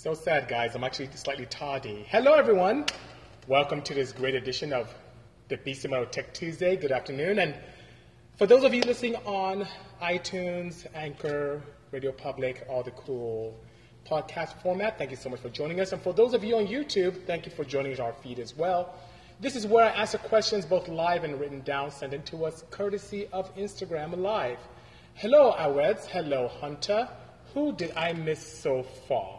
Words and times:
So 0.00 0.14
sad, 0.14 0.46
guys. 0.46 0.76
I'm 0.76 0.84
actually 0.84 1.08
slightly 1.16 1.46
tardy. 1.46 2.06
Hello, 2.08 2.34
everyone. 2.34 2.86
Welcome 3.48 3.82
to 3.82 3.94
this 3.94 4.12
great 4.12 4.36
edition 4.36 4.72
of 4.72 4.94
the 5.48 5.56
Bisimoto 5.56 6.08
Tech 6.08 6.32
Tuesday. 6.32 6.76
Good 6.76 6.92
afternoon. 6.92 7.40
And 7.40 7.56
for 8.36 8.46
those 8.46 8.62
of 8.62 8.72
you 8.72 8.80
listening 8.82 9.16
on 9.26 9.66
iTunes, 10.00 10.86
Anchor, 10.94 11.60
Radio 11.90 12.12
Public, 12.12 12.64
all 12.68 12.84
the 12.84 12.92
cool 12.92 13.58
podcast 14.08 14.62
format, 14.62 14.98
thank 14.98 15.10
you 15.10 15.16
so 15.16 15.30
much 15.30 15.40
for 15.40 15.48
joining 15.48 15.80
us. 15.80 15.90
And 15.90 16.00
for 16.00 16.12
those 16.12 16.32
of 16.32 16.44
you 16.44 16.58
on 16.58 16.68
YouTube, 16.68 17.26
thank 17.26 17.44
you 17.44 17.50
for 17.50 17.64
joining 17.64 17.98
our 17.98 18.12
feed 18.12 18.38
as 18.38 18.56
well. 18.56 18.94
This 19.40 19.56
is 19.56 19.66
where 19.66 19.86
I 19.86 19.88
answer 19.88 20.18
questions 20.18 20.64
both 20.64 20.86
live 20.86 21.24
and 21.24 21.40
written 21.40 21.62
down, 21.62 21.90
sent 21.90 22.14
in 22.14 22.22
to 22.22 22.44
us 22.44 22.62
courtesy 22.70 23.26
of 23.32 23.52
Instagram 23.56 24.16
Live. 24.16 24.60
Hello, 25.14 25.56
Aweds. 25.58 26.06
Hello, 26.06 26.46
Hunter. 26.46 27.08
Who 27.52 27.72
did 27.72 27.90
I 27.96 28.12
miss 28.12 28.60
so 28.60 28.84
far? 28.84 29.37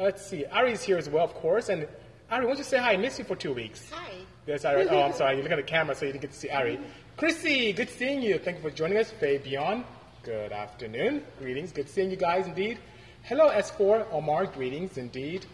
Uh, 0.00 0.04
let's 0.04 0.24
see. 0.24 0.44
Ari 0.46 0.72
is 0.72 0.82
here 0.82 0.96
as 0.96 1.08
well, 1.08 1.24
of 1.24 1.34
course. 1.34 1.68
And 1.68 1.86
Ari, 2.30 2.44
why 2.46 2.50
don't 2.52 2.58
you 2.58 2.64
say 2.64 2.78
hi? 2.78 2.92
I 2.92 2.96
missed 2.96 3.18
you 3.18 3.24
for 3.24 3.36
two 3.36 3.52
weeks. 3.52 3.90
Hi. 3.92 4.12
There's 4.46 4.64
Ari. 4.64 4.88
Oh, 4.88 5.02
I'm 5.02 5.12
sorry. 5.20 5.36
You 5.36 5.42
look 5.42 5.52
at 5.52 5.56
the 5.56 5.62
camera, 5.62 5.94
so 5.94 6.06
you 6.06 6.12
didn't 6.12 6.22
get 6.22 6.32
to 6.32 6.38
see 6.38 6.48
Ari. 6.48 6.78
Chrissy, 7.16 7.72
good 7.72 7.90
seeing 7.90 8.22
you. 8.22 8.38
Thank 8.38 8.58
you 8.58 8.62
for 8.62 8.70
joining 8.70 8.96
us. 8.96 9.10
Fabian, 9.10 9.84
good 10.22 10.52
afternoon. 10.52 11.22
Greetings. 11.38 11.72
Good 11.72 11.88
seeing 11.88 12.10
you 12.10 12.16
guys 12.16 12.46
indeed. 12.46 12.78
Hello, 13.24 13.50
S4. 13.50 14.06
Omar, 14.12 14.46
greetings 14.46 14.96
indeed. 14.96 15.44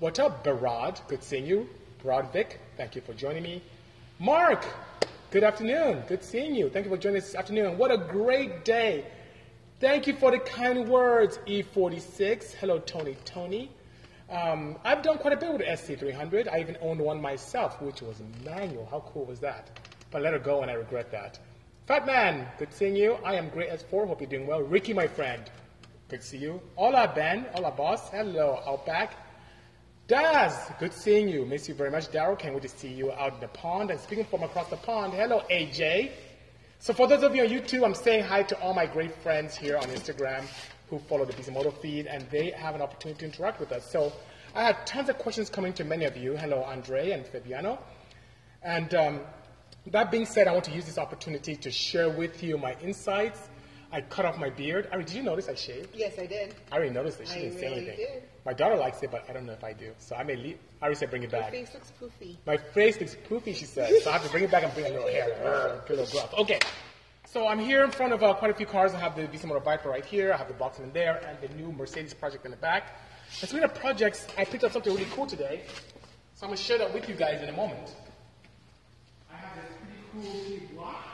What 0.00 0.18
up, 0.18 0.44
Barad? 0.44 1.00
Good 1.08 1.22
seeing 1.22 1.46
you. 1.46 1.68
Barad 2.04 2.32
Vic, 2.32 2.60
thank 2.76 2.94
you 2.94 3.00
for 3.00 3.14
joining 3.14 3.42
me. 3.42 3.62
Mark, 4.20 4.64
good 5.30 5.42
afternoon. 5.42 6.02
Good 6.06 6.22
seeing 6.22 6.54
you. 6.54 6.68
Thank 6.68 6.84
you 6.84 6.90
for 6.90 6.98
joining 6.98 7.22
us 7.22 7.28
this 7.28 7.34
afternoon. 7.34 7.78
What 7.78 7.90
a 7.90 7.96
great 7.96 8.64
day. 8.64 9.04
Thank 9.80 10.06
you 10.06 10.14
for 10.14 10.30
the 10.30 10.38
kind 10.38 10.88
words, 10.88 11.38
E46. 11.46 12.52
Hello, 12.52 12.78
Tony 12.80 13.16
Tony. 13.24 13.70
Um, 14.30 14.76
I've 14.84 15.02
done 15.02 15.18
quite 15.18 15.32
a 15.32 15.36
bit 15.36 15.48
with 15.50 15.58
the 15.58 15.64
SC300. 15.64 16.52
I 16.52 16.60
even 16.60 16.76
owned 16.82 17.00
one 17.00 17.20
myself, 17.20 17.80
which 17.80 18.02
was 18.02 18.22
manual. 18.44 18.86
How 18.90 19.00
cool 19.00 19.24
was 19.24 19.40
that? 19.40 19.70
But 20.10 20.18
I 20.18 20.24
let 20.24 20.32
her 20.34 20.38
go 20.38 20.60
and 20.62 20.70
I 20.70 20.74
regret 20.74 21.10
that. 21.12 21.38
Fat 21.86 22.04
Man, 22.04 22.46
good 22.58 22.72
seeing 22.72 22.94
you. 22.94 23.14
I 23.24 23.34
am 23.34 23.48
great 23.48 23.70
S4. 23.70 24.06
Hope 24.06 24.20
you're 24.20 24.28
doing 24.28 24.46
well. 24.46 24.60
Ricky, 24.60 24.92
my 24.92 25.06
friend, 25.06 25.50
good 26.08 26.20
to 26.20 26.26
see 26.26 26.36
you. 26.36 26.60
Hola, 26.76 27.10
Ben. 27.14 27.46
Hola, 27.54 27.70
boss. 27.70 28.10
Hello, 28.10 28.62
Outback. 28.66 29.14
Daz, 30.08 30.70
good 30.78 30.92
seeing 30.92 31.28
you. 31.28 31.46
Miss 31.46 31.66
you 31.66 31.74
very 31.74 31.90
much, 31.90 32.10
Daryl. 32.10 32.38
Can't 32.38 32.52
wait 32.52 32.62
to 32.62 32.68
see 32.68 32.88
you 32.88 33.12
out 33.12 33.34
in 33.34 33.40
the 33.40 33.48
pond. 33.48 33.90
And 33.90 33.98
speaking 33.98 34.26
from 34.26 34.42
across 34.42 34.68
the 34.68 34.76
pond, 34.76 35.14
hello, 35.14 35.42
AJ. 35.50 36.12
So 36.78 36.92
for 36.92 37.06
those 37.06 37.22
of 37.22 37.34
you 37.34 37.44
on 37.44 37.48
YouTube, 37.48 37.84
I'm 37.84 37.94
saying 37.94 38.24
hi 38.24 38.42
to 38.44 38.60
all 38.60 38.74
my 38.74 38.86
great 38.86 39.14
friends 39.16 39.56
here 39.56 39.78
on 39.78 39.84
Instagram 39.84 40.44
who 40.90 40.98
follow 40.98 41.24
the 41.24 41.32
Bisimoto 41.32 41.72
feed, 41.80 42.06
and 42.06 42.28
they 42.30 42.50
have 42.50 42.74
an 42.74 42.82
opportunity 42.82 43.20
to 43.20 43.24
interact 43.26 43.60
with 43.60 43.72
us. 43.72 43.90
So 43.90 44.12
I 44.54 44.62
had 44.62 44.86
tons 44.86 45.08
of 45.08 45.18
questions 45.18 45.50
coming 45.50 45.72
to 45.74 45.84
many 45.84 46.04
of 46.04 46.16
you. 46.16 46.36
Hello, 46.36 46.62
Andre 46.62 47.10
and 47.10 47.26
Fabiano. 47.26 47.78
And 48.62 48.92
um, 48.94 49.20
that 49.86 50.10
being 50.10 50.26
said, 50.26 50.48
I 50.48 50.52
want 50.52 50.64
to 50.64 50.72
use 50.72 50.86
this 50.86 50.98
opportunity 50.98 51.56
to 51.56 51.70
share 51.70 52.08
with 52.10 52.42
you 52.42 52.58
my 52.58 52.74
insights. 52.82 53.38
I 53.90 54.02
cut 54.02 54.26
off 54.26 54.36
my 54.38 54.50
beard. 54.50 54.86
Ari, 54.92 55.04
did 55.04 55.14
you 55.14 55.22
notice 55.22 55.48
I 55.48 55.54
shaved? 55.54 55.94
Yes, 55.94 56.18
I 56.18 56.26
did. 56.26 56.54
I 56.70 56.76
already 56.76 56.90
noticed 56.92 57.20
it. 57.20 57.28
She 57.28 57.34
I 57.38 57.42
didn't 57.44 57.58
say 57.58 57.66
anything. 57.72 57.96
did. 57.96 58.22
My 58.44 58.52
daughter 58.52 58.76
likes 58.76 59.02
it, 59.02 59.10
but 59.10 59.24
I 59.30 59.32
don't 59.32 59.46
know 59.46 59.54
if 59.54 59.64
I 59.64 59.72
do. 59.72 59.92
So 59.98 60.14
I 60.14 60.24
may 60.24 60.36
leave. 60.36 60.58
Ari 60.82 60.94
said 60.94 61.08
bring 61.08 61.22
it 61.22 61.32
Your 61.32 61.40
back. 61.40 61.52
face 61.52 61.72
looks 61.72 61.90
poofy. 61.98 62.36
My 62.46 62.58
face 62.58 63.00
looks 63.00 63.16
poofy, 63.28 63.54
she 63.56 63.64
said. 63.64 63.90
So 64.02 64.10
I 64.10 64.14
have 64.14 64.24
to 64.26 64.30
bring 64.30 64.44
it 64.44 64.50
back 64.50 64.62
and 64.64 64.74
bring 64.74 64.86
a 64.86 64.90
little 64.90 65.08
hair, 65.08 65.32
uh, 65.42 65.80
a 65.86 65.88
little 65.88 66.04
gruff. 66.06 66.34
Okay. 66.34 66.58
So 67.30 67.46
I'm 67.46 67.58
here 67.58 67.84
in 67.84 67.90
front 67.90 68.14
of 68.14 68.22
uh, 68.22 68.32
quite 68.32 68.50
a 68.50 68.54
few 68.54 68.64
cars. 68.64 68.94
I 68.94 69.00
have 69.00 69.14
the 69.14 69.24
Bisimoto 69.24 69.62
Viper 69.62 69.90
right 69.90 70.02
here. 70.02 70.32
I 70.32 70.38
have 70.38 70.48
the 70.48 70.54
Boxman 70.54 70.94
there, 70.94 71.20
and 71.28 71.38
the 71.42 71.54
new 71.56 71.70
Mercedes 71.70 72.14
project 72.14 72.46
in 72.46 72.50
the 72.50 72.56
back. 72.56 73.02
And 73.42 73.50
speaking 73.50 73.64
of 73.64 73.74
projects, 73.74 74.26
I 74.38 74.46
picked 74.46 74.64
up 74.64 74.72
something 74.72 74.94
really 74.94 75.06
cool 75.10 75.26
today. 75.26 75.60
So 76.36 76.46
I'm 76.46 76.48
going 76.48 76.56
to 76.56 76.62
share 76.62 76.78
that 76.78 76.94
with 76.94 77.06
you 77.06 77.14
guys 77.14 77.42
in 77.42 77.50
a 77.50 77.52
moment. 77.52 77.94
I 79.30 79.36
have 79.36 79.50
this 79.56 79.76
pretty 79.76 80.26
cool 80.32 80.42
sleeve 80.42 80.70
block 80.74 81.04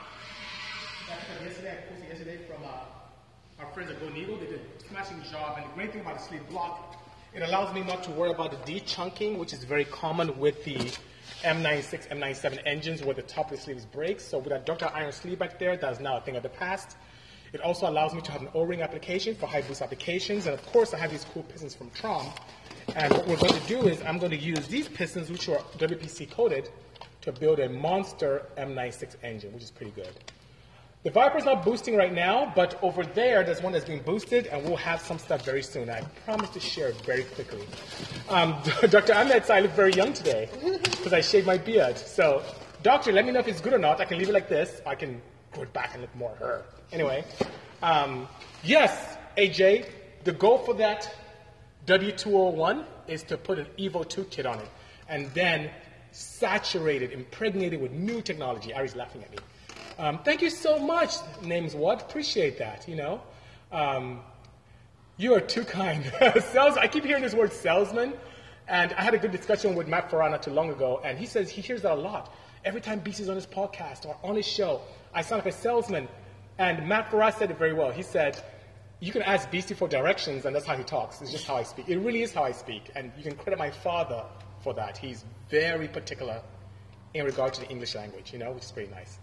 that 1.09 1.19
I 1.41 1.43
yesterday. 1.43 1.71
I 1.71 1.91
posted 1.91 2.07
yesterday 2.07 2.37
from 2.47 2.63
uh, 2.63 3.59
our 3.65 3.73
friends 3.73 3.91
at 3.91 3.99
Go 3.99 4.07
Needle. 4.07 4.37
They 4.37 4.45
did 4.45 4.61
a 4.61 4.87
smashing 4.87 5.21
job. 5.29 5.57
And 5.57 5.69
the 5.69 5.75
great 5.75 5.91
thing 5.91 5.99
about 5.99 6.19
the 6.19 6.23
sleeve 6.23 6.47
block, 6.47 6.95
it 7.33 7.41
allows 7.41 7.75
me 7.75 7.83
not 7.83 8.03
to 8.03 8.11
worry 8.11 8.31
about 8.31 8.51
the 8.51 8.71
de-chunking, 8.71 9.37
which 9.37 9.51
is 9.51 9.65
very 9.65 9.83
common 9.83 10.39
with 10.39 10.63
the 10.63 10.93
M96, 11.45 12.09
M97 12.09 12.59
engines 12.65 13.03
where 13.03 13.13
the 13.13 13.21
top 13.21 13.51
of 13.51 13.57
the 13.57 13.63
sleeves 13.63 13.85
breaks. 13.85 14.25
So 14.25 14.39
with 14.39 14.49
that 14.49 14.65
ductile 14.65 14.91
iron 14.93 15.11
sleeve 15.11 15.37
back 15.37 15.59
there, 15.59 15.77
that 15.77 15.91
is 15.93 15.99
now 15.99 16.17
a 16.17 16.21
thing 16.21 16.35
of 16.35 16.43
the 16.43 16.49
past. 16.49 16.97
It 17.53 17.61
also 17.61 17.87
allows 17.87 18.13
me 18.15 18.21
to 18.21 18.31
have 18.31 18.41
an 18.41 18.49
O-ring 18.55 18.81
application 18.81 19.35
for 19.35 19.45
high 19.45 19.61
boost 19.61 19.81
applications. 19.83 20.47
And 20.47 20.55
of 20.55 20.65
course, 20.65 20.93
I 20.93 20.97
have 20.97 21.11
these 21.11 21.25
cool 21.33 21.43
pistons 21.43 21.75
from 21.75 21.91
Trom. 21.91 22.35
And 22.95 23.13
what 23.13 23.27
we're 23.27 23.37
going 23.37 23.53
to 23.53 23.67
do 23.67 23.87
is 23.87 24.01
I'm 24.01 24.17
going 24.17 24.31
to 24.31 24.37
use 24.37 24.67
these 24.67 24.89
pistons, 24.89 25.29
which 25.29 25.47
are 25.47 25.59
WPC 25.77 26.31
coated, 26.31 26.69
to 27.21 27.31
build 27.31 27.59
a 27.59 27.69
monster 27.69 28.47
M96 28.57 29.15
engine, 29.23 29.53
which 29.53 29.63
is 29.63 29.71
pretty 29.71 29.91
good. 29.91 30.09
The 31.05 31.11
Viper's 31.11 31.45
not 31.45 31.63
boosting 31.63 31.95
right 31.95 32.11
now, 32.11 32.51
but 32.55 32.81
over 32.81 33.05
there, 33.05 33.43
there's 33.43 33.61
one 33.61 33.73
that's 33.73 33.85
being 33.85 34.01
boosted, 34.01 34.47
and 34.47 34.63
we'll 34.63 34.75
have 34.77 34.99
some 34.99 35.19
stuff 35.19 35.45
very 35.45 35.61
soon. 35.61 35.87
I 35.87 36.01
promise 36.25 36.49
to 36.49 36.59
share 36.59 36.87
it 36.87 36.99
very 37.01 37.25
quickly. 37.25 37.63
Um, 38.27 38.59
Dr. 38.89 39.13
Ahmed, 39.13 39.47
I 39.51 39.59
look 39.59 39.73
very 39.73 39.93
young 39.93 40.13
today 40.13 40.49
because 40.63 41.13
I 41.13 41.21
shaved 41.21 41.45
my 41.45 41.59
beard. 41.59 41.95
So, 41.99 42.41
doctor, 42.81 43.11
let 43.11 43.23
me 43.23 43.31
know 43.31 43.39
if 43.39 43.47
it's 43.47 43.61
good 43.61 43.73
or 43.73 43.77
not. 43.77 44.01
I 44.01 44.05
can 44.05 44.17
leave 44.17 44.29
it 44.29 44.33
like 44.33 44.49
this. 44.49 44.81
I 44.83 44.95
can 44.95 45.21
go 45.53 45.63
back 45.65 45.91
and 45.93 46.01
look 46.01 46.15
more 46.15 46.33
her. 46.39 46.65
Anyway, 46.91 47.23
um, 47.83 48.27
yes, 48.63 49.15
AJ, 49.37 49.87
the 50.23 50.31
goal 50.31 50.57
for 50.57 50.73
that 50.73 51.15
W201 51.85 52.83
is 53.07 53.21
to 53.25 53.37
put 53.37 53.59
an 53.59 53.67
Evo 53.77 54.09
2 54.09 54.23
kit 54.23 54.47
on 54.47 54.57
it 54.57 54.69
and 55.07 55.31
then 55.35 55.69
saturate 56.13 57.03
it, 57.03 57.11
impregnate 57.11 57.73
it 57.73 57.79
with 57.79 57.91
new 57.91 58.23
technology. 58.23 58.73
Ari's 58.73 58.95
laughing 58.95 59.21
at 59.21 59.29
me. 59.29 59.37
Um, 59.97 60.19
thank 60.23 60.41
you 60.41 60.49
so 60.49 60.77
much, 60.77 61.13
names 61.41 61.73
what? 61.73 62.01
Appreciate 62.01 62.57
that, 62.57 62.87
you 62.87 62.95
know. 62.95 63.21
Um, 63.71 64.19
you 65.17 65.33
are 65.33 65.39
too 65.39 65.63
kind. 65.63 66.03
Sales, 66.51 66.75
I 66.75 66.87
keep 66.87 67.05
hearing 67.05 67.23
this 67.23 67.33
word 67.33 67.53
salesman, 67.53 68.13
and 68.67 68.91
I 68.93 69.01
had 69.01 69.13
a 69.13 69.17
good 69.17 69.31
discussion 69.31 69.73
with 69.73 69.87
Matt 69.87 70.09
Farah 70.09 70.29
not 70.29 70.43
too 70.43 70.51
long 70.51 70.69
ago, 70.69 70.99
and 71.03 71.17
he 71.17 71.25
says 71.25 71.49
he 71.49 71.61
hears 71.61 71.83
that 71.83 71.93
a 71.93 71.95
lot. 71.95 72.33
Every 72.65 72.81
time 72.81 72.99
BC's 72.99 73.29
on 73.29 73.35
his 73.35 73.45
podcast 73.45 74.05
or 74.05 74.17
on 74.21 74.35
his 74.35 74.45
show, 74.45 74.81
I 75.13 75.21
sound 75.21 75.45
like 75.45 75.53
a 75.53 75.57
salesman. 75.57 76.09
And 76.57 76.87
Matt 76.87 77.09
Farah 77.09 77.33
said 77.37 77.51
it 77.51 77.57
very 77.57 77.73
well. 77.73 77.91
He 77.91 78.01
said, 78.01 78.41
you 78.99 79.11
can 79.11 79.21
ask 79.21 79.49
BC 79.49 79.77
for 79.77 79.87
directions, 79.87 80.45
and 80.45 80.53
that's 80.53 80.65
how 80.65 80.75
he 80.75 80.83
talks. 80.83 81.21
It's 81.21 81.31
just 81.31 81.45
how 81.45 81.55
I 81.55 81.63
speak. 81.63 81.87
It 81.87 81.99
really 81.99 82.21
is 82.21 82.33
how 82.33 82.43
I 82.43 82.51
speak, 82.51 82.91
and 82.95 83.11
you 83.17 83.23
can 83.23 83.35
credit 83.35 83.59
my 83.59 83.69
father 83.69 84.23
for 84.61 84.73
that. 84.73 84.97
He's 84.97 85.23
very 85.49 85.87
particular 85.87 86.41
in 87.13 87.23
regard 87.23 87.53
to 87.53 87.61
the 87.61 87.69
English 87.69 87.95
language, 87.95 88.33
you 88.33 88.39
know, 88.39 88.51
which 88.51 88.63
is 88.63 88.71
pretty 88.71 88.91
nice. 88.91 89.19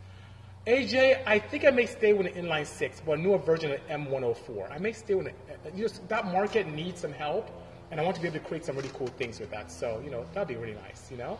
AJ, 0.66 1.24
I 1.26 1.40
think 1.40 1.64
I 1.64 1.70
may 1.70 1.86
stay 1.86 2.12
with 2.12 2.28
an 2.28 2.34
inline 2.34 2.66
six, 2.66 3.02
but 3.04 3.18
a 3.18 3.20
newer 3.20 3.38
version 3.38 3.72
of 3.72 3.80
M104. 3.88 4.70
I 4.70 4.78
may 4.78 4.92
stay 4.92 5.14
with 5.16 5.26
it. 5.26 5.34
Uh, 5.50 5.70
you 5.74 5.86
know, 5.86 5.92
that 6.06 6.26
market 6.26 6.68
needs 6.68 7.00
some 7.00 7.12
help, 7.12 7.50
and 7.90 8.00
I 8.00 8.04
want 8.04 8.14
to 8.14 8.22
be 8.22 8.28
able 8.28 8.38
to 8.38 8.44
create 8.44 8.64
some 8.64 8.76
really 8.76 8.90
cool 8.94 9.08
things 9.08 9.40
with 9.40 9.50
that. 9.50 9.72
So, 9.72 10.00
you 10.04 10.10
know, 10.10 10.24
that'd 10.32 10.46
be 10.46 10.54
really 10.54 10.74
nice, 10.74 11.10
you 11.10 11.16
know? 11.16 11.36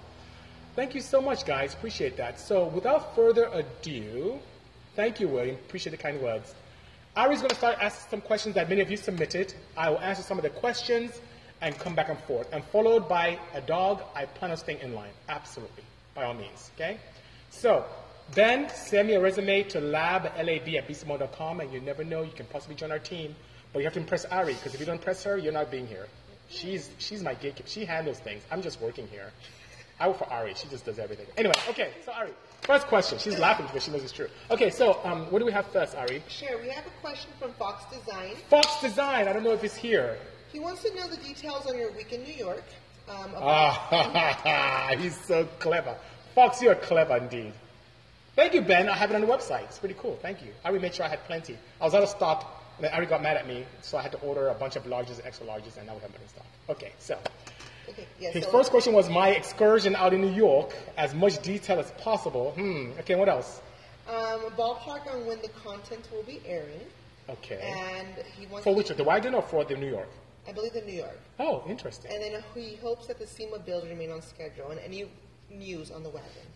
Thank 0.74 0.96
you 0.96 1.00
so 1.00 1.20
much, 1.20 1.46
guys. 1.46 1.72
Appreciate 1.72 2.16
that. 2.16 2.40
So, 2.40 2.66
without 2.66 3.14
further 3.14 3.48
ado, 3.52 4.40
thank 4.96 5.20
you, 5.20 5.28
William. 5.28 5.54
Appreciate 5.54 5.92
the 5.92 6.02
kind 6.02 6.20
words. 6.20 6.52
Ari's 7.16 7.38
going 7.38 7.50
to 7.50 7.56
start 7.56 7.76
asking 7.80 8.10
some 8.10 8.20
questions 8.22 8.56
that 8.56 8.68
many 8.68 8.80
of 8.80 8.90
you 8.90 8.96
submitted. 8.96 9.54
I 9.76 9.90
will 9.90 10.00
answer 10.00 10.22
some 10.22 10.36
of 10.36 10.42
the 10.42 10.50
questions 10.50 11.20
and 11.60 11.78
come 11.78 11.94
back 11.94 12.08
and 12.08 12.18
forth. 12.20 12.48
And 12.52 12.64
followed 12.64 13.08
by 13.08 13.38
a 13.54 13.60
dog, 13.60 14.02
I 14.16 14.24
plan 14.24 14.50
on 14.50 14.56
staying 14.56 14.80
in 14.80 14.94
line. 14.94 15.12
Absolutely. 15.28 15.84
By 16.14 16.24
all 16.24 16.34
means. 16.34 16.72
Okay? 16.74 16.98
So, 17.50 17.84
Ben, 18.34 18.68
send 18.70 19.08
me 19.08 19.14
a 19.14 19.20
resume 19.20 19.62
to 19.64 19.80
lab, 19.80 20.30
L-A-B 20.36 20.78
at 20.78 20.88
bisimoto.com, 20.88 21.60
and 21.60 21.72
you 21.72 21.80
never 21.80 22.02
know, 22.04 22.22
you 22.22 22.32
can 22.32 22.46
possibly 22.46 22.74
join 22.74 22.90
our 22.90 22.98
team. 22.98 23.34
But 23.72 23.80
you 23.80 23.84
have 23.84 23.92
to 23.94 24.00
impress 24.00 24.24
Ari, 24.26 24.54
because 24.54 24.74
if 24.74 24.80
you 24.80 24.86
don't 24.86 24.96
impress 24.96 25.22
her, 25.24 25.36
you're 25.36 25.52
not 25.52 25.70
being 25.70 25.86
here. 25.86 26.06
She's, 26.48 26.90
she's 26.98 27.22
my 27.22 27.34
gatekeeper. 27.34 27.68
She 27.68 27.84
handles 27.84 28.18
things. 28.18 28.42
I'm 28.50 28.62
just 28.62 28.80
working 28.80 29.06
here. 29.08 29.32
I 30.00 30.08
work 30.08 30.18
for 30.18 30.30
Ari. 30.30 30.54
She 30.54 30.68
just 30.68 30.84
does 30.84 30.98
everything. 30.98 31.26
Anyway, 31.36 31.54
okay, 31.68 31.90
so 32.04 32.12
Ari, 32.12 32.30
first 32.62 32.86
question. 32.86 33.18
She's 33.18 33.38
laughing 33.38 33.66
because 33.66 33.84
she 33.84 33.90
knows 33.90 34.02
it's 34.02 34.12
true. 34.12 34.28
Okay, 34.50 34.70
so 34.70 35.00
um, 35.04 35.30
what 35.30 35.38
do 35.38 35.44
we 35.44 35.52
have 35.52 35.66
first, 35.68 35.94
Ari? 35.94 36.22
Sure, 36.28 36.60
we 36.60 36.68
have 36.68 36.86
a 36.86 36.90
question 37.00 37.30
from 37.38 37.52
Fox 37.52 37.84
Design. 37.94 38.34
Fox 38.48 38.80
Design. 38.80 39.28
I 39.28 39.32
don't 39.32 39.44
know 39.44 39.52
if 39.52 39.62
he's 39.62 39.76
here. 39.76 40.16
He 40.52 40.58
wants 40.58 40.82
to 40.82 40.94
know 40.94 41.06
the 41.08 41.16
details 41.18 41.66
on 41.66 41.78
your 41.78 41.92
week 41.92 42.12
in 42.12 42.22
New 42.24 42.34
York. 42.34 42.64
Um, 43.08 43.32
Ah, 43.36 44.94
he's 44.98 45.18
so 45.24 45.44
clever. 45.58 45.96
Fox, 46.34 46.60
you're 46.62 46.74
clever 46.74 47.16
indeed. 47.16 47.52
Thank 48.34 48.54
you, 48.54 48.62
Ben. 48.62 48.88
I 48.88 48.96
have 48.96 49.10
it 49.10 49.14
on 49.14 49.20
the 49.20 49.26
website. 49.26 49.64
It's 49.64 49.78
pretty 49.78 49.94
cool. 49.98 50.18
Thank 50.22 50.42
you. 50.42 50.48
Ari 50.64 50.78
made 50.78 50.94
sure 50.94 51.04
I 51.04 51.08
had 51.08 51.22
plenty. 51.24 51.58
I 51.80 51.84
was 51.84 51.94
out 51.94 52.02
of 52.02 52.08
stock, 52.08 52.62
and 52.76 52.84
then 52.84 52.92
Ari 52.94 53.06
got 53.06 53.22
mad 53.22 53.36
at 53.36 53.46
me, 53.46 53.64
so 53.82 53.98
I 53.98 54.02
had 54.02 54.12
to 54.12 54.18
order 54.20 54.48
a 54.48 54.54
bunch 54.54 54.76
of 54.76 54.84
larges 54.84 55.18
and 55.18 55.26
extra 55.26 55.46
larges, 55.46 55.76
and 55.76 55.86
now 55.86 55.94
we 55.94 56.00
have 56.00 56.10
money 56.10 56.24
in 56.24 56.28
stock. 56.28 56.46
Okay, 56.70 56.92
so 56.98 57.18
okay, 57.90 58.06
yeah, 58.18 58.30
his 58.30 58.44
so 58.44 58.50
first 58.50 58.70
question 58.70 58.94
was 58.94 59.10
my 59.10 59.28
excursion 59.30 59.94
out 59.94 60.14
in 60.14 60.22
New 60.22 60.32
York, 60.32 60.74
as 60.96 61.14
much 61.14 61.42
detail 61.42 61.78
as 61.78 61.90
possible. 61.92 62.52
Hmm. 62.52 62.92
Okay, 63.00 63.14
what 63.16 63.28
else? 63.28 63.60
um, 64.08 64.40
ballpark 64.56 65.06
on 65.12 65.26
when 65.26 65.40
the 65.42 65.48
content 65.48 66.08
will 66.12 66.22
be 66.24 66.40
airing. 66.46 66.80
Okay. 67.28 67.60
And 67.60 68.08
he 68.38 68.46
wants 68.46 68.64
For 68.64 68.74
which, 68.74 68.88
the 68.88 69.04
wagon 69.04 69.34
or 69.34 69.42
for 69.42 69.64
the 69.64 69.76
New 69.76 69.88
York? 69.88 70.08
I 70.48 70.52
believe 70.52 70.74
in 70.74 70.84
New 70.86 70.92
York. 70.94 71.18
Oh, 71.38 71.62
interesting. 71.68 72.10
And 72.12 72.20
then 72.22 72.42
he 72.54 72.76
hopes 72.76 73.06
that 73.06 73.18
the 73.18 73.26
SEMA 73.26 73.60
build 73.60 73.86
remain 73.88 74.10
on 74.10 74.20
schedule. 74.22 74.70
And 74.70 74.80
any 74.80 75.08
news 75.50 75.90
on 75.92 76.02
the 76.02 76.08
wagon? 76.08 76.46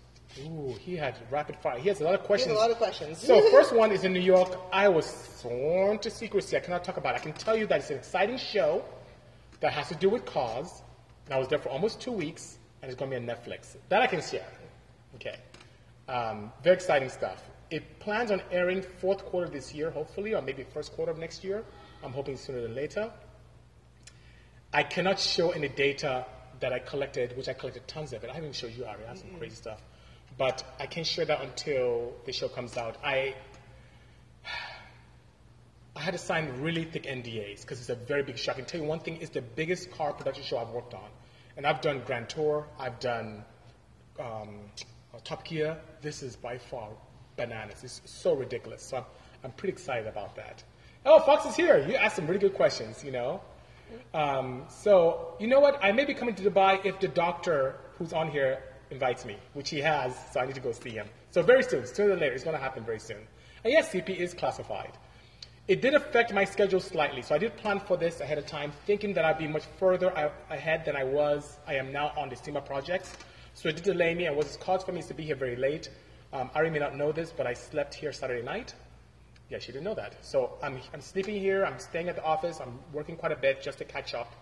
Ooh, 0.44 0.74
he 0.80 0.96
had 0.96 1.16
rapid 1.30 1.56
fire. 1.56 1.78
He 1.78 1.88
has 1.88 2.00
a 2.00 2.04
lot 2.04 2.14
of 2.14 2.20
He 2.20 2.26
questions. 2.26 2.52
has 2.52 2.58
a 2.58 2.60
lot 2.60 2.70
of 2.70 2.76
questions. 2.78 3.18
So 3.18 3.40
first 3.50 3.74
one 3.74 3.90
is 3.92 4.04
in 4.04 4.12
New 4.12 4.20
York. 4.20 4.58
I 4.72 4.88
was 4.88 5.06
sworn 5.06 5.98
to 6.00 6.10
secrecy. 6.10 6.56
I 6.56 6.60
cannot 6.60 6.84
talk 6.84 6.96
about 6.96 7.14
it. 7.14 7.20
I 7.20 7.22
can 7.22 7.32
tell 7.32 7.56
you 7.56 7.66
that 7.68 7.80
it's 7.80 7.90
an 7.90 7.96
exciting 7.96 8.36
show 8.38 8.84
that 9.60 9.72
has 9.72 9.88
to 9.88 9.94
do 9.94 10.08
with 10.10 10.24
cause. 10.26 10.82
And 11.26 11.34
I 11.34 11.38
was 11.38 11.48
there 11.48 11.58
for 11.58 11.70
almost 11.70 12.00
two 12.00 12.12
weeks, 12.12 12.58
and 12.82 12.90
it's 12.90 12.98
going 12.98 13.10
to 13.10 13.18
be 13.20 13.30
on 13.30 13.36
Netflix. 13.36 13.76
That 13.88 14.02
I 14.02 14.06
can 14.06 14.20
share. 14.20 14.46
Okay. 15.16 15.36
Um, 16.08 16.52
very 16.62 16.74
exciting 16.76 17.08
stuff. 17.08 17.42
It 17.70 17.98
plans 17.98 18.30
on 18.30 18.42
airing 18.52 18.82
fourth 18.82 19.24
quarter 19.24 19.48
this 19.48 19.74
year, 19.74 19.90
hopefully, 19.90 20.34
or 20.34 20.42
maybe 20.42 20.62
first 20.62 20.92
quarter 20.92 21.10
of 21.10 21.18
next 21.18 21.42
year. 21.42 21.64
I'm 22.04 22.12
hoping 22.12 22.36
sooner 22.36 22.60
than 22.60 22.74
later. 22.74 23.10
I 24.72 24.82
cannot 24.82 25.18
show 25.18 25.50
any 25.50 25.68
data 25.68 26.26
that 26.60 26.72
I 26.72 26.78
collected, 26.78 27.36
which 27.36 27.48
I 27.48 27.54
collected 27.54 27.88
tons 27.88 28.12
of 28.12 28.22
it. 28.22 28.30
I 28.30 28.34
haven't 28.34 28.54
showed 28.54 28.74
you, 28.76 28.84
Ari. 28.84 29.04
I 29.04 29.08
have 29.08 29.18
some 29.18 29.30
crazy 29.38 29.56
stuff. 29.56 29.80
But 30.38 30.64
I 30.78 30.86
can't 30.86 31.06
share 31.06 31.24
that 31.24 31.42
until 31.42 32.12
the 32.26 32.32
show 32.32 32.48
comes 32.48 32.76
out. 32.76 32.96
I 33.02 33.34
I 35.96 36.00
had 36.00 36.10
to 36.10 36.18
sign 36.18 36.60
really 36.60 36.84
thick 36.84 37.04
NDAs 37.04 37.62
because 37.62 37.80
it's 37.80 37.88
a 37.88 37.94
very 37.94 38.22
big 38.22 38.36
show. 38.36 38.52
I 38.52 38.54
can 38.54 38.66
tell 38.66 38.80
you 38.80 38.86
one 38.86 39.00
thing: 39.00 39.18
it's 39.20 39.30
the 39.30 39.40
biggest 39.40 39.90
car 39.92 40.12
production 40.12 40.44
show 40.44 40.58
I've 40.58 40.68
worked 40.68 40.92
on, 40.92 41.08
and 41.56 41.66
I've 41.66 41.80
done 41.80 42.02
Grand 42.04 42.28
Tour, 42.28 42.66
I've 42.78 43.00
done 43.00 43.44
um, 44.18 44.60
Top 45.24 45.44
Gear. 45.44 45.78
This 46.02 46.22
is 46.22 46.36
by 46.36 46.58
far 46.58 46.90
bananas. 47.36 47.82
It's 47.82 48.02
so 48.04 48.34
ridiculous. 48.34 48.82
So 48.82 48.98
I'm, 48.98 49.04
I'm 49.44 49.52
pretty 49.52 49.72
excited 49.72 50.06
about 50.06 50.36
that. 50.36 50.62
Oh, 51.06 51.20
Fox 51.20 51.46
is 51.46 51.56
here. 51.56 51.78
You 51.88 51.94
asked 51.94 52.16
some 52.16 52.26
really 52.26 52.40
good 52.40 52.54
questions. 52.54 53.02
You 53.02 53.12
know. 53.12 53.40
Um, 54.12 54.64
so 54.68 55.36
you 55.40 55.46
know 55.46 55.60
what? 55.60 55.82
I 55.82 55.92
may 55.92 56.04
be 56.04 56.12
coming 56.12 56.34
to 56.34 56.42
Dubai 56.42 56.84
if 56.84 57.00
the 57.00 57.08
doctor 57.08 57.76
who's 57.96 58.12
on 58.12 58.30
here 58.30 58.62
invites 58.90 59.24
me, 59.24 59.36
which 59.54 59.70
he 59.70 59.80
has. 59.80 60.14
So 60.32 60.40
I 60.40 60.46
need 60.46 60.54
to 60.54 60.60
go 60.60 60.72
see 60.72 60.90
him. 60.90 61.08
So 61.30 61.42
very 61.42 61.62
soon, 61.62 61.86
sooner 61.86 62.10
than 62.10 62.20
later, 62.20 62.34
it's 62.34 62.44
going 62.44 62.56
to 62.56 62.62
happen 62.62 62.84
very 62.84 63.00
soon. 63.00 63.26
And 63.64 63.72
yes, 63.72 63.92
CP 63.92 64.16
is 64.16 64.34
classified. 64.34 64.92
It 65.68 65.82
did 65.82 65.94
affect 65.94 66.32
my 66.32 66.44
schedule 66.44 66.78
slightly, 66.78 67.22
so 67.22 67.34
I 67.34 67.38
did 67.38 67.56
plan 67.56 67.80
for 67.80 67.96
this 67.96 68.20
ahead 68.20 68.38
of 68.38 68.46
time, 68.46 68.70
thinking 68.86 69.12
that 69.14 69.24
I'd 69.24 69.38
be 69.38 69.48
much 69.48 69.64
further 69.78 70.10
ahead 70.48 70.84
than 70.84 70.94
I 70.94 71.02
was, 71.02 71.58
I 71.66 71.74
am 71.74 71.90
now 71.90 72.12
on 72.16 72.28
the 72.28 72.36
SEMA 72.36 72.60
projects. 72.60 73.16
So 73.54 73.68
it 73.68 73.74
did 73.74 73.84
delay 73.84 74.14
me, 74.14 74.26
and 74.26 74.36
was 74.36 74.56
caused 74.58 74.86
for 74.86 74.92
me 74.92 75.02
to 75.02 75.14
be 75.14 75.24
here 75.24 75.34
very 75.34 75.56
late. 75.56 75.90
Um, 76.32 76.50
Ari 76.54 76.70
may 76.70 76.78
not 76.78 76.94
know 76.94 77.10
this, 77.10 77.32
but 77.36 77.48
I 77.48 77.54
slept 77.54 77.94
here 77.94 78.12
Saturday 78.12 78.44
night. 78.44 78.74
Yeah, 79.48 79.58
she 79.58 79.72
didn't 79.72 79.84
know 79.84 79.94
that. 79.94 80.24
So 80.24 80.52
I'm, 80.62 80.78
I'm 80.94 81.00
sleeping 81.00 81.40
here, 81.40 81.64
I'm 81.64 81.80
staying 81.80 82.08
at 82.08 82.14
the 82.14 82.24
office, 82.24 82.60
I'm 82.60 82.78
working 82.92 83.16
quite 83.16 83.32
a 83.32 83.36
bit 83.36 83.60
just 83.60 83.78
to 83.78 83.84
catch 83.84 84.14
up. 84.14 84.32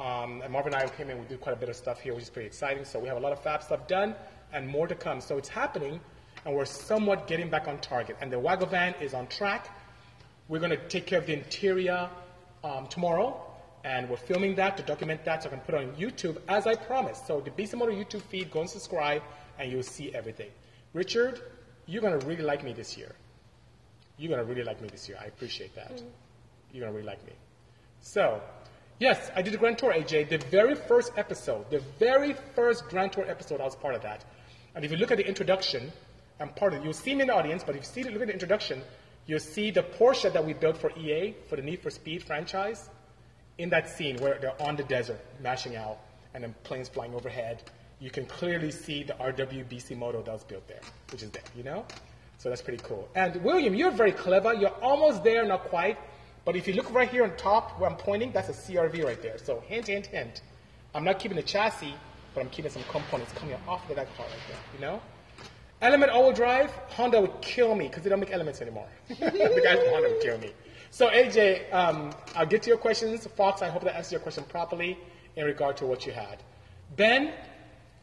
Um, 0.00 0.40
and 0.40 0.50
Marvin 0.50 0.72
and 0.72 0.82
I 0.82 0.88
came 0.88 1.10
in, 1.10 1.18
we 1.18 1.26
did 1.26 1.42
quite 1.42 1.52
a 1.52 1.58
bit 1.58 1.68
of 1.68 1.76
stuff 1.76 2.00
here, 2.00 2.14
which 2.14 2.22
is 2.22 2.30
pretty 2.30 2.46
exciting. 2.46 2.84
So 2.84 2.98
we 2.98 3.08
have 3.08 3.18
a 3.18 3.20
lot 3.20 3.32
of 3.32 3.42
fab 3.42 3.62
stuff 3.62 3.86
done 3.86 4.14
and 4.52 4.66
more 4.66 4.86
to 4.86 4.94
come. 4.94 5.20
So 5.20 5.36
it's 5.36 5.48
happening, 5.48 6.00
and 6.46 6.54
we're 6.54 6.64
somewhat 6.64 7.26
getting 7.26 7.50
back 7.50 7.68
on 7.68 7.78
target. 7.80 8.16
And 8.22 8.32
the 8.32 8.38
Waggle 8.38 8.66
van 8.66 8.94
is 9.00 9.12
on 9.12 9.26
track. 9.26 9.68
We're 10.48 10.58
going 10.58 10.70
to 10.70 10.88
take 10.88 11.06
care 11.06 11.18
of 11.18 11.26
the 11.26 11.34
interior 11.34 12.08
um, 12.64 12.86
tomorrow, 12.86 13.40
and 13.84 14.08
we're 14.08 14.16
filming 14.16 14.54
that 14.54 14.78
to 14.78 14.82
document 14.82 15.22
that 15.26 15.42
so 15.42 15.50
I 15.50 15.52
can 15.52 15.60
put 15.60 15.74
it 15.74 15.86
on 15.86 15.92
YouTube 15.92 16.38
as 16.48 16.66
I 16.66 16.76
promised. 16.76 17.26
So 17.26 17.40
the 17.40 17.50
Bisimoto 17.50 17.92
YouTube 17.92 18.22
feed, 18.22 18.50
go 18.50 18.60
and 18.60 18.70
subscribe, 18.70 19.22
and 19.58 19.70
you'll 19.70 19.82
see 19.82 20.14
everything. 20.14 20.50
Richard, 20.94 21.42
you're 21.86 22.02
going 22.02 22.18
to 22.18 22.26
really 22.26 22.42
like 22.42 22.64
me 22.64 22.72
this 22.72 22.96
year. 22.96 23.14
You're 24.16 24.30
going 24.34 24.44
to 24.44 24.50
really 24.50 24.64
like 24.64 24.80
me 24.80 24.88
this 24.88 25.08
year. 25.08 25.18
I 25.20 25.26
appreciate 25.26 25.74
that. 25.74 26.02
You're 26.72 26.82
going 26.82 26.92
to 26.92 26.96
really 26.96 27.06
like 27.06 27.24
me. 27.26 27.32
So, 28.00 28.40
yes, 29.00 29.30
I 29.34 29.42
did 29.42 29.52
the 29.52 29.58
Grand 29.58 29.78
Tour, 29.78 29.92
AJ. 29.92 30.28
The 30.28 30.38
very 30.38 30.76
first 30.76 31.10
episode, 31.16 31.68
the 31.70 31.80
very 31.98 32.34
first 32.54 32.88
Grand 32.88 33.12
Tour 33.12 33.28
episode, 33.28 33.60
I 33.60 33.64
was 33.64 33.74
part 33.74 33.96
of 33.96 34.02
that. 34.02 34.24
And 34.76 34.84
if 34.84 34.92
you 34.92 34.96
look 34.96 35.10
at 35.10 35.16
the 35.16 35.26
introduction, 35.26 35.90
I'm 36.38 36.50
part 36.50 36.72
of 36.72 36.80
it. 36.80 36.84
You'll 36.84 36.92
see 36.92 37.14
me 37.14 37.22
in 37.22 37.26
the 37.28 37.34
audience, 37.34 37.64
but 37.64 37.74
if 37.74 37.82
you 37.82 37.88
see, 37.88 38.04
look 38.04 38.22
at 38.22 38.28
the 38.28 38.32
introduction, 38.32 38.82
you'll 39.26 39.40
see 39.40 39.72
the 39.72 39.82
Porsche 39.82 40.32
that 40.32 40.44
we 40.44 40.52
built 40.52 40.76
for 40.76 40.92
EA, 40.96 41.34
for 41.48 41.56
the 41.56 41.62
Need 41.62 41.82
for 41.82 41.90
Speed 41.90 42.22
franchise, 42.22 42.88
in 43.58 43.68
that 43.70 43.88
scene 43.88 44.16
where 44.18 44.38
they're 44.38 44.62
on 44.62 44.76
the 44.76 44.84
desert, 44.84 45.20
mashing 45.42 45.74
out, 45.74 45.98
and 46.34 46.44
then 46.44 46.54
planes 46.62 46.88
flying 46.88 47.14
overhead. 47.14 47.62
You 47.98 48.10
can 48.10 48.24
clearly 48.26 48.70
see 48.70 49.02
the 49.02 49.14
RWB 49.14 49.66
Bisimoto 49.68 50.24
that 50.24 50.32
was 50.32 50.44
built 50.44 50.66
there, 50.68 50.80
which 51.10 51.22
is 51.22 51.30
there, 51.30 51.42
you 51.56 51.62
know? 51.62 51.84
So 52.38 52.48
that's 52.48 52.62
pretty 52.62 52.82
cool. 52.82 53.06
And 53.14 53.36
William, 53.44 53.74
you're 53.74 53.90
very 53.90 54.12
clever. 54.12 54.54
You're 54.54 54.74
almost 54.82 55.22
there, 55.22 55.44
not 55.44 55.64
quite. 55.64 55.98
But 56.44 56.56
if 56.56 56.66
you 56.66 56.74
look 56.74 56.92
right 56.92 57.08
here 57.08 57.24
on 57.24 57.36
top 57.36 57.78
where 57.78 57.88
I'm 57.88 57.96
pointing, 57.96 58.32
that's 58.32 58.48
a 58.48 58.52
CRV 58.52 59.04
right 59.04 59.20
there. 59.20 59.38
So 59.38 59.62
hint, 59.66 59.86
hint, 59.86 60.06
hint. 60.06 60.42
I'm 60.94 61.04
not 61.04 61.18
keeping 61.18 61.36
the 61.36 61.42
chassis, 61.42 61.94
but 62.34 62.40
I'm 62.40 62.50
keeping 62.50 62.70
some 62.70 62.82
components 62.90 63.32
coming 63.32 63.56
off 63.68 63.88
of 63.88 63.96
that 63.96 64.14
car 64.16 64.26
right 64.26 64.36
there, 64.48 64.58
you 64.74 64.80
know? 64.80 65.00
Element 65.82 66.10
all-wheel 66.10 66.32
drive, 66.32 66.70
Honda 66.90 67.20
would 67.20 67.40
kill 67.40 67.74
me 67.74 67.88
because 67.88 68.02
they 68.02 68.10
don't 68.10 68.20
make 68.20 68.32
elements 68.32 68.60
anymore. 68.60 68.88
the 69.08 69.14
guys 69.14 69.78
from 69.78 69.92
Honda 69.92 70.10
would 70.10 70.20
kill 70.20 70.38
me. 70.38 70.52
So 70.90 71.08
AJ, 71.08 71.72
um, 71.72 72.12
I'll 72.34 72.46
get 72.46 72.62
to 72.62 72.68
your 72.68 72.78
questions. 72.78 73.26
Fox, 73.26 73.62
I 73.62 73.68
hope 73.68 73.82
that 73.84 73.96
answers 73.96 74.12
your 74.12 74.20
question 74.20 74.44
properly 74.44 74.98
in 75.36 75.46
regard 75.46 75.76
to 75.78 75.86
what 75.86 76.04
you 76.04 76.12
had. 76.12 76.42
Ben, 76.96 77.32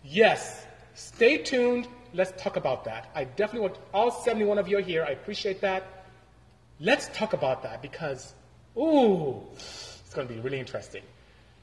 yes, 0.03 0.65
stay 0.95 1.37
tuned. 1.37 1.87
Let's 2.13 2.31
talk 2.41 2.55
about 2.55 2.85
that. 2.85 3.11
I 3.13 3.25
definitely 3.25 3.67
want 3.67 3.77
all 3.93 4.09
71 4.09 4.57
of 4.57 4.67
you 4.67 4.77
here. 4.77 5.03
I 5.03 5.11
appreciate 5.11 5.61
that. 5.61 5.96
Let's 6.79 7.07
talk 7.09 7.33
about 7.33 7.63
that 7.63 7.81
because, 7.81 8.33
ooh, 8.77 9.41
it's 9.55 10.11
going 10.13 10.27
to 10.27 10.33
be 10.33 10.39
really 10.39 10.59
interesting. 10.59 11.01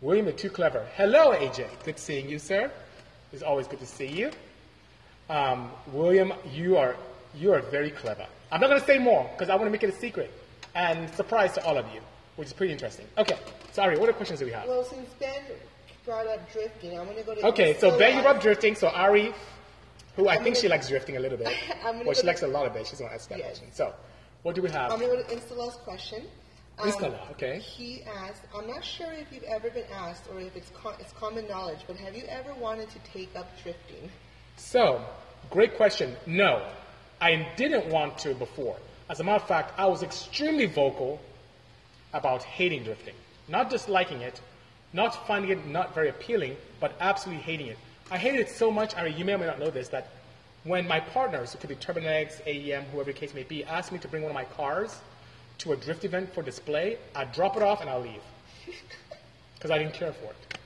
William, 0.01 0.27
you're 0.27 0.35
too 0.35 0.51
clever. 0.51 0.87
Hello, 0.97 1.33
AJ. 1.33 1.67
Good 1.85 1.99
seeing 1.99 2.29
you, 2.29 2.39
sir. 2.39 2.71
It's 3.33 3.43
always 3.43 3.69
good 3.69 3.81
to 3.81 3.87
see 3.87 4.07
you. 4.09 4.31
Um, 5.31 5.71
William, 5.93 6.33
you 6.53 6.77
are 6.77 6.97
you 7.35 7.53
are 7.53 7.61
very 7.61 7.91
clever. 7.91 8.27
I'm 8.53 8.61
not 8.61 8.69
going 8.69 8.81
to 8.81 8.87
say 8.87 8.99
more 8.99 9.29
because 9.33 9.49
I 9.51 9.55
want 9.57 9.67
to 9.67 9.71
make 9.71 9.83
it 9.83 9.89
a 9.93 9.99
secret 9.99 10.31
and 10.75 11.09
surprise 11.15 11.55
to 11.55 11.65
all 11.65 11.77
of 11.79 11.87
you, 11.95 12.01
which 12.37 12.47
is 12.49 12.53
pretty 12.53 12.73
interesting. 12.73 13.07
Okay, 13.19 13.37
sorry. 13.73 13.97
What 13.99 14.09
are 14.09 14.13
questions 14.13 14.41
do 14.41 14.47
we 14.47 14.53
have? 14.53 14.69
Well, 14.69 14.85
since 14.85 15.09
Ben 15.19 15.43
brought 16.05 16.27
up 16.27 16.53
drifting, 16.53 16.99
I'm 16.99 17.07
going 17.07 17.17
to 17.17 17.23
go 17.25 17.35
to. 17.35 17.47
Okay, 17.49 17.75
so 17.79 17.97
Ben, 17.99 18.17
you 18.17 18.23
brought 18.23 18.41
drifting. 18.41 18.75
So 18.75 18.89
Ari, 18.89 19.33
who 20.17 20.29
I 20.29 20.35
think 20.35 20.47
gonna- 20.47 20.57
she 20.57 20.69
likes 20.69 20.89
drifting 20.89 21.17
a 21.17 21.21
little 21.21 21.39
bit, 21.39 21.49
I'm 21.85 22.05
well, 22.05 22.15
she 22.15 22.27
likes 22.27 22.43
a 22.43 22.47
lot 22.49 22.67
of 22.67 22.77
it. 22.77 22.87
She's 22.87 22.99
going 22.99 23.09
to 23.11 23.15
ask 23.15 23.29
that 23.31 23.39
Yes. 23.39 23.47
question. 23.59 23.69
So, 23.73 23.95
what 24.45 24.55
do 24.55 24.63
we 24.63 24.71
have? 24.71 24.93
I'm 24.93 25.01
going 25.01 25.11
to 25.11 25.23
go 25.23 25.29
to 25.29 25.35
Instala's 25.35 25.77
question. 25.77 26.23
Um, 26.79 26.91
Instala, 26.91 27.31
okay. 27.31 27.61
He 27.61 28.03
asked, 28.03 28.43
I'm 28.55 28.67
not 28.67 28.85
sure 28.85 29.11
if 29.11 29.33
you've 29.33 29.43
ever 29.45 29.71
been 29.71 29.87
asked 29.93 30.29
or 30.31 30.39
if 30.39 30.55
it's, 30.55 30.71
co- 30.75 30.95
it's 31.01 31.13
common 31.13 31.49
knowledge, 31.49 31.81
but 31.87 31.97
have 31.97 32.15
you 32.15 32.25
ever 32.29 32.53
wanted 32.55 32.91
to 32.91 32.99
take 33.11 33.35
up 33.35 33.51
drifting? 33.63 34.11
So, 34.57 35.03
great 35.51 35.77
question. 35.77 36.15
No, 36.27 36.63
I 37.23 37.49
didn't 37.57 37.87
want 37.89 38.19
to 38.19 38.35
before. 38.35 38.77
As 39.09 39.21
a 39.21 39.25
matter 39.25 39.43
of 39.43 39.49
fact, 39.49 39.73
I 39.79 39.87
was 39.87 40.03
extremely 40.03 40.67
vocal 40.67 41.21
about 42.13 42.43
hating 42.43 42.85
drifting. 42.85 43.15
Not 43.49 43.71
disliking 43.71 44.21
it, 44.21 44.41
not 44.93 45.27
finding 45.27 45.53
it 45.53 45.67
not 45.67 45.95
very 45.95 46.11
appealing, 46.11 46.57
but 46.81 46.95
absolutely 47.01 47.43
hating 47.43 47.69
it. 47.69 47.79
I 48.11 48.19
hated 48.19 48.41
it 48.41 48.51
so 48.51 48.71
much, 48.71 48.95
I 48.95 49.05
mean, 49.05 49.17
you 49.17 49.25
may 49.25 49.35
or 49.35 49.39
may 49.39 49.47
not 49.47 49.59
know 49.59 49.71
this, 49.71 49.89
that 49.89 50.09
when 50.65 50.89
my 50.89 51.01
partners, 51.01 51.55
it 51.55 51.61
could 51.61 51.69
be 51.69 51.77
Turbonetics, 51.77 52.43
AEM, 52.47 52.85
whoever 52.85 53.13
the 53.13 53.19
case 53.19 53.35
may 53.35 53.43
be, 53.43 53.65
asked 53.65 53.93
me 53.93 53.99
to 53.99 54.09
bring 54.09 54.23
one 54.23 54.31
of 54.31 54.35
my 54.35 54.45
cars 54.45 54.99
to 55.59 55.73
a 55.73 55.77
drift 55.77 56.05
event 56.05 56.33
for 56.35 56.43
display, 56.43 56.99
I'd 57.15 57.33
drop 57.33 57.57
it 57.57 57.63
off 57.63 57.81
and 57.81 57.89
I'll 57.89 58.01
leave. 58.01 58.23
Because 59.55 59.71
I 59.71 59.79
didn't 59.79 59.95
care 59.95 60.13
for 60.13 60.27
it. 60.27 60.59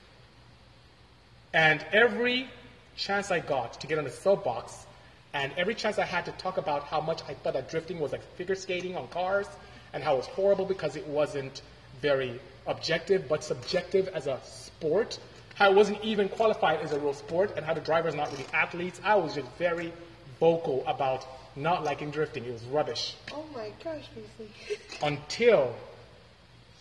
And 1.55 1.85
every 1.93 2.49
chance 2.97 3.31
I 3.31 3.39
got 3.39 3.81
to 3.81 3.87
get 3.87 3.97
on 3.97 4.03
the 4.03 4.11
soapbox, 4.11 4.87
and 5.33 5.53
every 5.57 5.77
chance 5.77 6.01
I 6.01 6.05
had 6.05 6.25
to 6.25 6.33
talk 6.33 6.57
about 6.59 6.83
how 6.83 7.01
much 7.01 7.23
I 7.29 7.35
thought 7.35 7.53
that 7.53 7.71
drifting 7.71 8.01
was 8.01 8.11
like 8.11 8.23
figure 8.35 8.57
skating 8.57 8.97
on 8.97 9.07
cars, 9.07 9.47
and 9.93 10.03
how 10.03 10.15
it 10.15 10.17
was 10.17 10.27
horrible 10.27 10.65
because 10.65 10.97
it 10.97 11.07
wasn't 11.07 11.63
very 12.03 12.41
objective, 12.67 13.29
but 13.29 13.45
subjective 13.45 14.09
as 14.09 14.27
a 14.27 14.41
sport, 14.45 15.21
how 15.59 15.71
it 15.71 15.75
wasn't 15.75 16.03
even 16.05 16.29
qualified 16.29 16.81
as 16.81 16.93
a 16.93 17.01
real 17.01 17.13
sport, 17.13 17.53
and 17.57 17.67
how 17.67 17.75
the 17.75 17.81
drivers 17.81 18.15
not 18.15 18.31
really 18.33 18.47
athletes. 18.53 19.01
I 19.05 19.17
was 19.17 19.35
just 19.35 19.49
very 19.59 19.93
vocal 20.39 20.85
about 20.87 21.27
not 21.57 21.83
liking 21.83 22.11
drifting. 22.13 22.45
It 22.45 22.53
was 22.53 22.63
rubbish 22.65 23.15
Oh 23.35 23.45
my 23.53 23.73
gosh, 23.83 24.05
Beasley. 24.15 24.79
until 25.03 25.75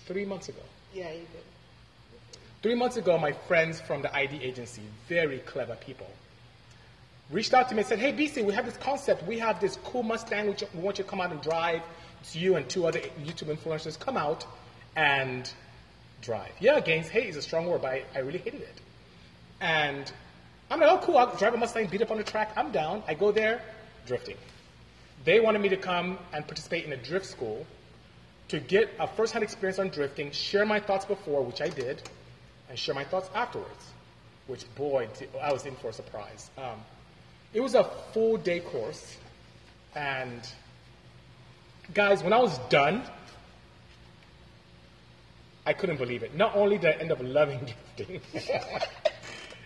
three 0.06 0.26
months 0.26 0.50
ago. 0.50 0.62
yeah, 0.94 1.10
you 1.12 1.20
did. 1.20 1.44
Three 2.62 2.76
months 2.76 2.98
ago, 2.98 3.18
my 3.18 3.32
friends 3.32 3.80
from 3.82 4.02
the 4.02 4.16
ID 4.16 4.44
agency, 4.44 4.82
very 5.08 5.40
clever 5.40 5.76
people, 5.76 6.10
reached 7.32 7.54
out 7.54 7.70
to 7.70 7.76
me 7.76 7.82
and 7.82 7.88
said, 7.88 8.00
Hey, 8.00 8.12
BC, 8.14 8.44
we 8.46 8.54
have 8.54 8.66
this 8.66 8.78
concept. 8.78 9.24
We 9.28 9.40
have 9.40 9.60
this 9.60 9.78
cool 9.84 10.04
Mustang 10.04 10.48
which 10.48 10.64
we 10.74 10.82
want 10.82 10.98
you 10.98 11.04
to 11.04 11.10
come 11.10 11.22
out 11.22 11.32
and 11.32 11.42
drive. 11.42 11.82
It's 12.22 12.36
you 12.36 12.56
and 12.56 12.68
two 12.70 12.86
other 12.88 13.00
YouTube 13.24 13.56
influencers. 13.56 13.98
Come 14.00 14.18
out 14.18 14.46
and 14.96 15.52
drive. 16.22 16.52
Yeah, 16.60 16.80
Gaines, 16.80 17.08
hate 17.08 17.28
is 17.28 17.36
a 17.36 17.42
strong 17.42 17.68
word, 17.68 17.82
but 17.82 17.92
I, 17.92 18.04
I 18.16 18.20
really 18.20 18.40
hated 18.40 18.62
it. 18.62 18.82
And 19.62 20.12
I'm 20.70 20.80
like, 20.80 20.90
oh, 20.90 20.98
cool, 21.04 21.18
I'll 21.18 21.36
drive 21.36 21.54
a 21.54 21.58
Mustang, 21.58 21.88
beat 21.88 22.02
up 22.02 22.12
on 22.12 22.18
the 22.18 22.24
track. 22.24 22.54
I'm 22.56 22.72
down. 22.72 23.04
I 23.08 23.14
go 23.14 23.32
there, 23.32 23.62
drifting. 24.06 24.38
They 25.24 25.40
wanted 25.40 25.60
me 25.60 25.70
to 25.70 25.78
come 25.78 26.18
and 26.34 26.46
participate 26.46 26.86
in 26.86 26.94
a 26.94 26.98
drift 26.98 27.26
school 27.26 27.66
to 28.50 28.60
get 28.60 28.90
a 29.00 29.08
first-hand 29.08 29.44
experience 29.44 29.80
on 29.80 29.90
drifting, 29.90 30.32
share 30.32 30.66
my 30.66 30.80
thoughts 30.80 31.06
before, 31.06 31.44
which 31.44 31.62
I 31.62 31.70
did, 31.70 32.02
and 32.70 32.78
share 32.78 32.96
my 32.96 33.04
thoughts 33.04 33.30
afterwards, 33.36 33.92
which 34.48 34.64
boy, 34.76 35.08
I 35.42 35.52
was 35.52 35.66
in 35.66 35.76
for 35.76 35.90
a 35.90 35.94
surprise. 35.94 36.50
Um, 36.58 36.80
it 37.54 37.60
was 37.62 37.76
a 37.76 37.84
full 38.14 38.38
day 38.38 38.60
course, 38.60 39.18
and 39.96 40.42
guys, 41.94 42.24
when 42.24 42.34
I 42.34 42.40
was 42.40 42.58
done, 42.70 43.04
I 45.68 45.74
couldn't 45.74 45.98
believe 45.98 46.24
it. 46.24 46.34
Not 46.34 46.56
only 46.56 46.78
did 46.78 46.96
I 46.96 46.98
end 47.02 47.12
up 47.12 47.20
loving 47.22 47.60
drifting, 47.98 48.22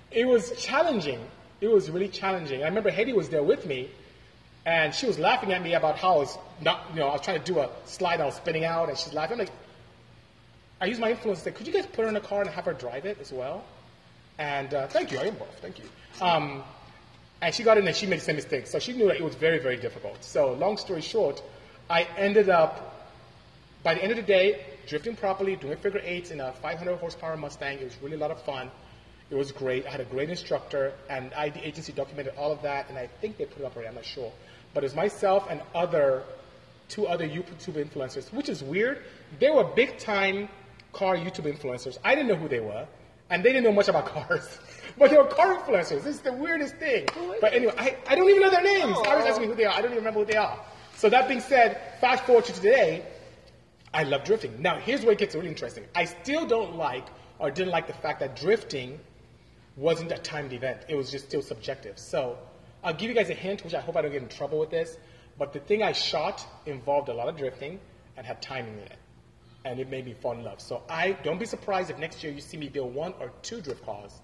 it 0.10 0.28
was 0.28 0.52
challenging. 0.60 1.20
It 1.62 1.68
was 1.68 1.92
really 1.92 2.08
challenging. 2.08 2.64
I 2.64 2.66
remember 2.66 2.90
Hedy 2.90 3.14
was 3.14 3.30
there 3.30 3.44
with 3.44 3.68
me, 3.68 3.88
and 4.66 4.96
she 4.96 5.06
was 5.06 5.20
laughing 5.20 5.54
at 5.54 5.62
me 5.62 5.76
about 5.76 6.00
how 6.00 6.16
I 6.16 6.18
was 6.18 6.38
not, 6.60 6.88
you 6.92 7.02
know, 7.02 7.08
I 7.08 7.12
was 7.12 7.22
trying 7.22 7.40
to 7.40 7.46
do 7.46 7.60
a 7.60 7.70
slide, 7.86 8.20
I 8.20 8.26
was 8.26 8.34
spinning 8.34 8.66
out, 8.66 8.90
and 8.90 8.98
she's 8.98 9.14
laughing. 9.14 9.34
I'm 9.34 9.46
like, 9.46 9.54
I 10.82 10.86
used 10.88 11.00
my 11.00 11.12
influence 11.12 11.44
to 11.44 11.46
say, 11.46 11.52
could 11.52 11.68
you 11.68 11.74
guys 11.74 11.86
put 11.86 12.02
her 12.02 12.10
in 12.10 12.16
a 12.16 12.20
car 12.20 12.42
and 12.42 12.50
have 12.50 12.66
her 12.66 12.74
drive 12.74 13.06
it 13.06 13.20
as 13.22 13.32
well? 13.32 13.64
And 14.40 14.74
uh, 14.74 14.88
thank 14.88 15.12
you, 15.12 15.20
I 15.20 15.26
am 15.26 15.36
both, 15.36 15.56
thank 15.62 15.78
you. 15.78 15.86
Um, 16.20 16.64
and 17.44 17.54
she 17.54 17.62
got 17.62 17.78
in 17.78 17.88
and 17.88 17.96
she 17.96 18.08
made 18.08 18.22
the 18.22 18.26
same 18.26 18.38
mistake. 18.38 18.66
So 18.66 18.80
she 18.80 18.94
knew 18.94 19.06
that 19.10 19.18
it 19.18 19.24
was 19.24 19.36
very, 19.36 19.60
very 19.60 19.78
difficult. 19.78 20.24
So 20.24 20.54
long 20.54 20.78
story 20.78 21.02
short, 21.02 21.44
I 21.92 22.08
ended 22.18 22.50
up, 22.50 23.12
by 23.84 23.94
the 23.94 24.02
end 24.02 24.10
of 24.10 24.18
the 24.18 24.24
day, 24.24 24.66
drifting 24.88 25.16
properly, 25.16 25.56
doing 25.56 25.78
figure 25.78 26.02
eights 26.04 26.32
in 26.32 26.40
a 26.40 26.52
500 26.54 26.98
horsepower 26.98 27.38
Mustang. 27.38 27.80
It 27.80 27.84
was 27.84 27.98
really 28.02 28.16
a 28.16 28.20
lot 28.20 28.32
of 28.32 28.42
fun. 28.44 28.70
It 29.30 29.36
was 29.36 29.52
great. 29.52 29.88
I 29.88 29.92
had 29.92 30.02
a 30.02 30.06
great 30.06 30.30
instructor, 30.30 30.94
and 31.10 31.34
ID 31.34 31.62
agency 31.62 31.94
documented 31.94 32.34
all 32.38 32.52
of 32.52 32.62
that, 32.64 32.90
and 32.90 32.98
I 32.98 33.08
think 33.08 33.38
they 33.38 33.46
put 33.46 33.60
it 33.60 33.66
up 33.66 33.76
already, 33.76 33.88
I'm 33.88 33.96
not 33.96 34.06
sure. 34.06 34.32
But 34.74 34.84
it 34.84 34.88
was 34.88 34.96
myself 34.96 35.48
and 35.50 35.62
other 35.74 36.24
two 36.90 37.08
other 37.08 37.28
YouTube 37.28 37.82
influencers, 37.82 38.32
which 38.34 38.50
is 38.50 38.62
weird. 38.62 39.02
They 39.40 39.50
were 39.50 39.64
big 39.64 39.98
time 39.98 40.50
car 40.92 41.16
YouTube 41.16 41.52
influencers. 41.52 41.98
I 42.04 42.16
didn't 42.16 42.28
know 42.28 42.36
who 42.36 42.50
they 42.50 42.60
were, 42.60 42.86
and 43.30 43.44
they 43.44 43.54
didn't 43.54 43.64
know 43.64 43.72
much 43.72 43.88
about 43.88 44.06
cars. 44.14 44.60
But 44.98 45.10
they 45.10 45.18
were 45.18 45.26
car 45.26 45.56
influencers. 45.58 46.04
This 46.04 46.16
is 46.16 46.22
the 46.22 46.34
weirdest 46.34 46.76
thing. 46.76 47.08
But 47.40 47.54
anyway, 47.54 47.74
I, 47.78 47.96
I 48.08 48.16
don't 48.16 48.30
even 48.30 48.42
know 48.42 48.50
their 48.50 48.64
names. 48.64 48.98
I 49.08 49.16
was 49.16 49.26
asking 49.26 49.48
who 49.48 49.56
they 49.56 49.64
are. 49.66 49.74
I 49.74 49.78
don't 49.78 49.92
even 49.92 49.98
remember 49.98 50.20
who 50.20 50.26
they 50.26 50.38
are. 50.38 50.60
So 50.98 51.10
that 51.10 51.30
being 51.30 51.40
said, 51.40 51.82
fast 52.02 52.26
forward 52.26 52.46
to 52.46 52.54
today, 52.54 53.06
I 53.94 54.04
love 54.04 54.24
drifting. 54.24 54.62
Now, 54.62 54.78
here's 54.78 55.04
where 55.04 55.12
it 55.12 55.20
gets 55.20 55.36
really 55.36 55.50
interesting. 55.50 55.84
I 55.94 56.06
still 56.06 56.46
don't 56.46 56.76
like 56.76 57.06
or 57.40 57.52
didn't 57.52 57.72
like 57.72 57.88
the 57.88 57.94
fact 57.94 58.22
that 58.22 58.36
drifting 58.36 59.00
wasn't 59.76 60.12
a 60.12 60.18
timed 60.18 60.54
event. 60.54 60.86
It 60.88 60.96
was 60.96 61.12
just 61.12 61.26
still 61.26 61.42
subjective. 61.42 62.00
So 62.00 62.38
I'll 62.84 62.94
give 62.94 63.10
you 63.10 63.16
guys 63.16 63.30
a 63.30 63.34
hint, 63.34 63.64
which 63.64 63.74
I 63.74 63.82
hope 63.82 63.98
I 63.98 64.02
don't 64.02 64.12
get 64.12 64.22
in 64.22 64.30
trouble 64.30 64.60
with 64.60 64.70
this. 64.70 64.98
But 65.38 65.54
the 65.54 65.60
thing 65.60 65.84
I 65.84 65.92
shot 65.92 66.46
involved 66.66 67.10
a 67.10 67.14
lot 67.14 67.28
of 67.28 67.38
drifting 67.38 67.80
and 68.16 68.26
had 68.26 68.42
timing 68.42 68.74
in 68.74 68.84
it. 68.84 68.98
And 69.66 69.80
it 69.80 69.90
made 69.90 70.06
me 70.06 70.14
fall 70.14 70.34
in 70.34 70.44
love. 70.44 70.62
So 70.62 70.84
I 70.90 71.12
don't 71.12 71.40
be 71.40 71.46
surprised 71.46 71.90
if 71.90 71.98
next 71.98 72.24
year 72.24 72.32
you 72.32 72.42
see 72.42 72.58
me 72.58 72.70
build 72.70 72.94
one 72.94 73.14
or 73.20 73.32
two 73.42 73.62
drift 73.62 73.86
cars, 73.86 74.22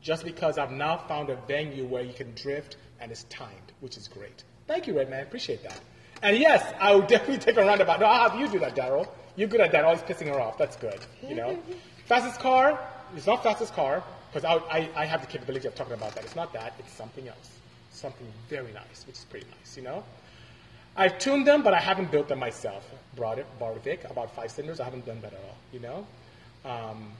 just 0.00 0.24
because 0.24 0.58
I've 0.58 0.72
now 0.72 0.96
found 0.96 1.30
a 1.30 1.36
venue 1.46 1.86
where 1.86 2.02
you 2.02 2.12
can 2.12 2.34
drift 2.34 2.76
and 3.00 3.10
it's 3.10 3.24
timed, 3.24 3.72
which 3.80 3.96
is 3.96 4.08
great. 4.08 4.44
Thank 4.66 4.86
you, 4.86 4.96
Redman. 4.96 5.22
Appreciate 5.22 5.62
that. 5.62 5.80
And 6.22 6.38
yes, 6.38 6.72
I 6.80 6.94
will 6.94 7.02
definitely 7.02 7.38
take 7.38 7.56
a 7.56 7.64
roundabout. 7.64 8.00
No, 8.00 8.06
I'll 8.06 8.30
have 8.30 8.40
you 8.40 8.48
do 8.48 8.58
that, 8.60 8.76
Daryl. 8.76 9.08
You're 9.34 9.48
good 9.48 9.60
at 9.60 9.72
that, 9.72 9.84
always 9.84 10.02
pissing 10.02 10.28
her 10.28 10.40
off. 10.40 10.56
That's 10.56 10.76
good. 10.76 11.00
You 11.26 11.34
know, 11.34 11.58
fastest 12.06 12.40
car. 12.40 12.78
It's 13.16 13.26
not 13.26 13.42
fastest 13.42 13.74
car 13.74 14.02
because 14.32 14.44
I, 14.44 14.78
I, 14.78 14.90
I 14.94 15.04
have 15.04 15.20
the 15.20 15.26
capability 15.26 15.66
of 15.66 15.74
talking 15.74 15.94
about 15.94 16.14
that. 16.14 16.24
It's 16.24 16.36
not 16.36 16.52
that. 16.52 16.74
It's 16.78 16.92
something 16.92 17.26
else. 17.28 17.58
Something 17.90 18.26
very 18.48 18.72
nice, 18.72 19.04
which 19.06 19.16
is 19.16 19.24
pretty 19.24 19.46
nice. 19.58 19.76
You 19.76 19.82
know. 19.82 20.04
I've 20.96 21.18
tuned 21.18 21.46
them, 21.46 21.62
but 21.62 21.72
I 21.72 21.80
haven't 21.80 22.10
built 22.10 22.28
them 22.28 22.38
myself. 22.38 22.88
Brought 23.16 23.38
it, 23.38 23.46
borrowed 23.58 23.82
Vic, 23.82 24.04
about 24.10 24.34
five 24.36 24.50
cylinders. 24.50 24.78
I 24.78 24.84
haven't 24.84 25.06
done 25.06 25.20
that 25.22 25.32
at 25.32 25.40
all. 25.40 25.56
You 25.72 25.80
know. 25.80 26.06
Um, 26.64 27.12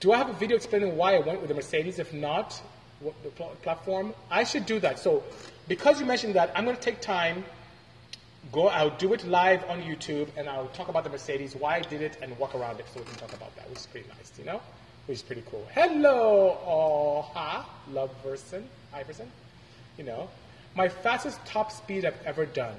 do 0.00 0.12
I 0.12 0.18
have 0.18 0.28
a 0.28 0.34
video 0.34 0.56
explaining 0.56 0.96
why 0.96 1.16
I 1.16 1.20
went 1.20 1.40
with 1.40 1.48
the 1.48 1.54
Mercedes? 1.54 1.98
If 1.98 2.12
not, 2.12 2.60
what, 3.00 3.20
the 3.22 3.30
pl- 3.30 3.56
platform, 3.62 4.14
I 4.30 4.44
should 4.44 4.66
do 4.66 4.78
that. 4.80 4.98
So, 4.98 5.22
because 5.68 6.00
you 6.00 6.06
mentioned 6.06 6.34
that, 6.34 6.52
I'm 6.54 6.64
going 6.64 6.76
to 6.76 6.82
take 6.82 7.00
time. 7.00 7.44
Go, 8.50 8.68
I'll 8.68 8.96
do 8.96 9.12
it 9.12 9.24
live 9.26 9.64
on 9.70 9.82
YouTube, 9.82 10.28
and 10.36 10.48
I'll 10.48 10.68
talk 10.68 10.88
about 10.88 11.04
the 11.04 11.10
Mercedes, 11.10 11.54
why 11.54 11.76
I 11.76 11.80
did 11.80 12.02
it, 12.02 12.18
and 12.20 12.36
walk 12.38 12.54
around 12.54 12.80
it, 12.80 12.86
so 12.92 13.00
we 13.00 13.06
can 13.06 13.14
talk 13.14 13.32
about 13.32 13.54
that, 13.56 13.68
which 13.70 13.78
is 13.78 13.86
pretty 13.86 14.08
nice, 14.08 14.32
you 14.38 14.44
know, 14.44 14.60
which 15.06 15.16
is 15.18 15.22
pretty 15.22 15.44
cool. 15.50 15.66
Hello, 15.72 16.58
oh 16.66 17.22
ha, 17.22 17.68
love 17.90 18.10
Verson, 18.24 18.64
Iverson, 18.92 19.30
you 19.96 20.04
know, 20.04 20.28
my 20.74 20.88
fastest 20.88 21.38
top 21.46 21.70
speed 21.70 22.04
I've 22.04 22.20
ever 22.24 22.44
done. 22.44 22.76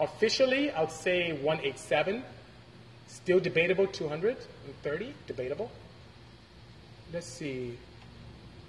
Officially, 0.00 0.70
I 0.70 0.80
would 0.80 0.90
say 0.90 1.32
187. 1.32 2.22
Still 3.08 3.40
debatable, 3.40 3.86
230, 3.86 5.14
debatable. 5.26 5.70
Let's 7.12 7.26
see. 7.26 7.78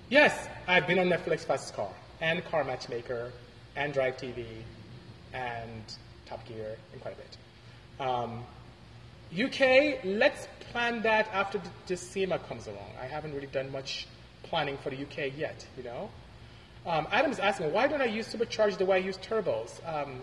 Yes, 0.09 0.47
I've 0.67 0.87
been 0.87 0.99
on 0.99 1.09
Netflix 1.09 1.41
Fastest 1.41 1.75
Car, 1.75 1.89
and 2.21 2.45
Car 2.45 2.63
Matchmaker, 2.63 3.31
and 3.77 3.93
Drive 3.93 4.17
TV, 4.17 4.45
and 5.33 5.83
Top 6.25 6.45
Gear, 6.45 6.75
and 6.91 7.01
quite 7.01 7.13
a 7.13 7.17
bit. 7.17 7.37
Um, 7.99 8.43
UK, 9.33 10.03
let's 10.03 10.47
plan 10.71 11.01
that 11.03 11.29
after 11.31 11.59
the, 11.59 11.69
the 11.87 11.97
SEMA 11.97 12.39
comes 12.39 12.67
along. 12.67 12.89
I 12.99 13.05
haven't 13.05 13.33
really 13.33 13.47
done 13.47 13.71
much 13.71 14.07
planning 14.43 14.77
for 14.77 14.89
the 14.89 15.01
UK 15.01 15.31
yet, 15.37 15.65
you 15.77 15.83
know. 15.83 16.09
Um, 16.85 17.07
Adam's 17.11 17.39
asking, 17.39 17.71
why 17.73 17.87
don't 17.87 18.01
I 18.01 18.05
use 18.05 18.27
supercharged 18.27 18.79
the 18.79 18.85
way 18.85 18.97
I 18.97 18.99
use 18.99 19.17
turbos? 19.17 19.81
Um, 19.87 20.21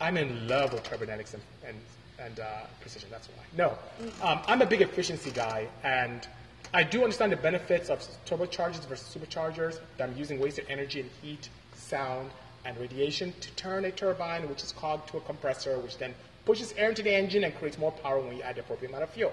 I'm 0.00 0.16
in 0.16 0.48
love 0.48 0.72
with 0.72 0.82
turbodynamics 0.82 1.34
and, 1.34 1.42
and, 1.66 1.76
and 2.18 2.40
uh, 2.40 2.62
precision, 2.80 3.08
that's 3.10 3.28
why. 3.28 3.44
No, 3.56 3.78
um, 4.22 4.40
I'm 4.46 4.60
a 4.60 4.66
big 4.66 4.82
efficiency 4.82 5.30
guy, 5.30 5.68
and 5.84 6.26
I 6.72 6.82
do 6.82 7.04
understand 7.04 7.30
the 7.30 7.36
benefits 7.36 7.88
of 7.88 8.00
turbochargers 8.26 8.84
versus 8.86 9.16
superchargers, 9.16 9.78
that 9.96 10.08
I'm 10.08 10.16
using 10.16 10.40
wasted 10.40 10.66
energy 10.68 11.00
and 11.00 11.10
heat, 11.22 11.48
sound, 11.74 12.30
and 12.64 12.76
radiation 12.78 13.32
to 13.40 13.50
turn 13.52 13.84
a 13.84 13.90
turbine, 13.90 14.48
which 14.48 14.62
is 14.62 14.72
cogged 14.72 15.08
to 15.10 15.18
a 15.18 15.20
compressor, 15.20 15.78
which 15.78 15.98
then 15.98 16.14
pushes 16.44 16.72
air 16.76 16.90
into 16.90 17.02
the 17.02 17.14
engine 17.14 17.44
and 17.44 17.54
creates 17.56 17.78
more 17.78 17.92
power 17.92 18.20
when 18.20 18.36
you 18.36 18.42
add 18.42 18.56
the 18.56 18.60
appropriate 18.60 18.90
amount 18.90 19.04
of 19.04 19.10
fuel. 19.10 19.32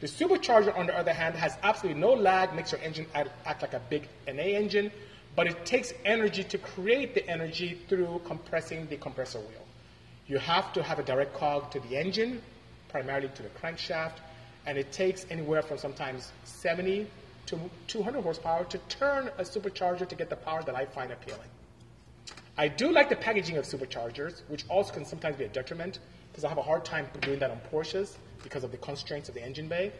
The 0.00 0.06
supercharger, 0.06 0.76
on 0.76 0.86
the 0.86 0.96
other 0.96 1.12
hand, 1.12 1.34
has 1.36 1.56
absolutely 1.62 2.00
no 2.00 2.12
lag, 2.12 2.54
makes 2.54 2.72
your 2.72 2.80
engine 2.82 3.06
act, 3.14 3.30
act 3.46 3.62
like 3.62 3.72
a 3.72 3.80
big 3.88 4.08
NA 4.26 4.42
engine, 4.42 4.90
but 5.34 5.46
it 5.46 5.64
takes 5.64 5.92
energy 6.04 6.44
to 6.44 6.58
create 6.58 7.14
the 7.14 7.26
energy 7.28 7.78
through 7.88 8.20
compressing 8.26 8.86
the 8.88 8.96
compressor 8.96 9.38
wheel. 9.38 9.66
You 10.26 10.38
have 10.38 10.72
to 10.74 10.82
have 10.82 10.98
a 10.98 11.02
direct 11.02 11.34
cog 11.34 11.70
to 11.70 11.80
the 11.80 11.96
engine, 11.96 12.42
primarily 12.88 13.28
to 13.28 13.42
the 13.42 13.48
crankshaft, 13.50 14.18
and 14.66 14.76
it 14.76 14.92
takes 14.92 15.24
anywhere 15.30 15.62
from 15.62 15.78
sometimes 15.78 16.32
70 16.44 17.06
to 17.46 17.58
200 17.86 18.22
horsepower 18.22 18.64
to 18.64 18.78
turn 18.88 19.28
a 19.38 19.42
supercharger 19.42 20.08
to 20.08 20.14
get 20.14 20.28
the 20.28 20.36
power 20.36 20.62
that 20.64 20.74
I 20.74 20.84
find 20.84 21.12
appealing. 21.12 21.48
I 22.58 22.68
do 22.68 22.90
like 22.90 23.10
the 23.10 23.16
packaging 23.16 23.58
of 23.58 23.66
superchargers, 23.66 24.42
which 24.48 24.64
also 24.68 24.92
can 24.92 25.04
sometimes 25.04 25.36
be 25.36 25.44
a 25.44 25.48
detriment 25.48 25.98
because 26.30 26.44
I 26.44 26.48
have 26.48 26.58
a 26.58 26.62
hard 26.62 26.84
time 26.84 27.06
doing 27.20 27.38
that 27.40 27.50
on 27.50 27.60
Porsches 27.70 28.16
because 28.42 28.64
of 28.64 28.70
the 28.70 28.78
constraints 28.78 29.28
of 29.28 29.34
the 29.34 29.44
engine 29.44 29.68
bay. 29.68 29.92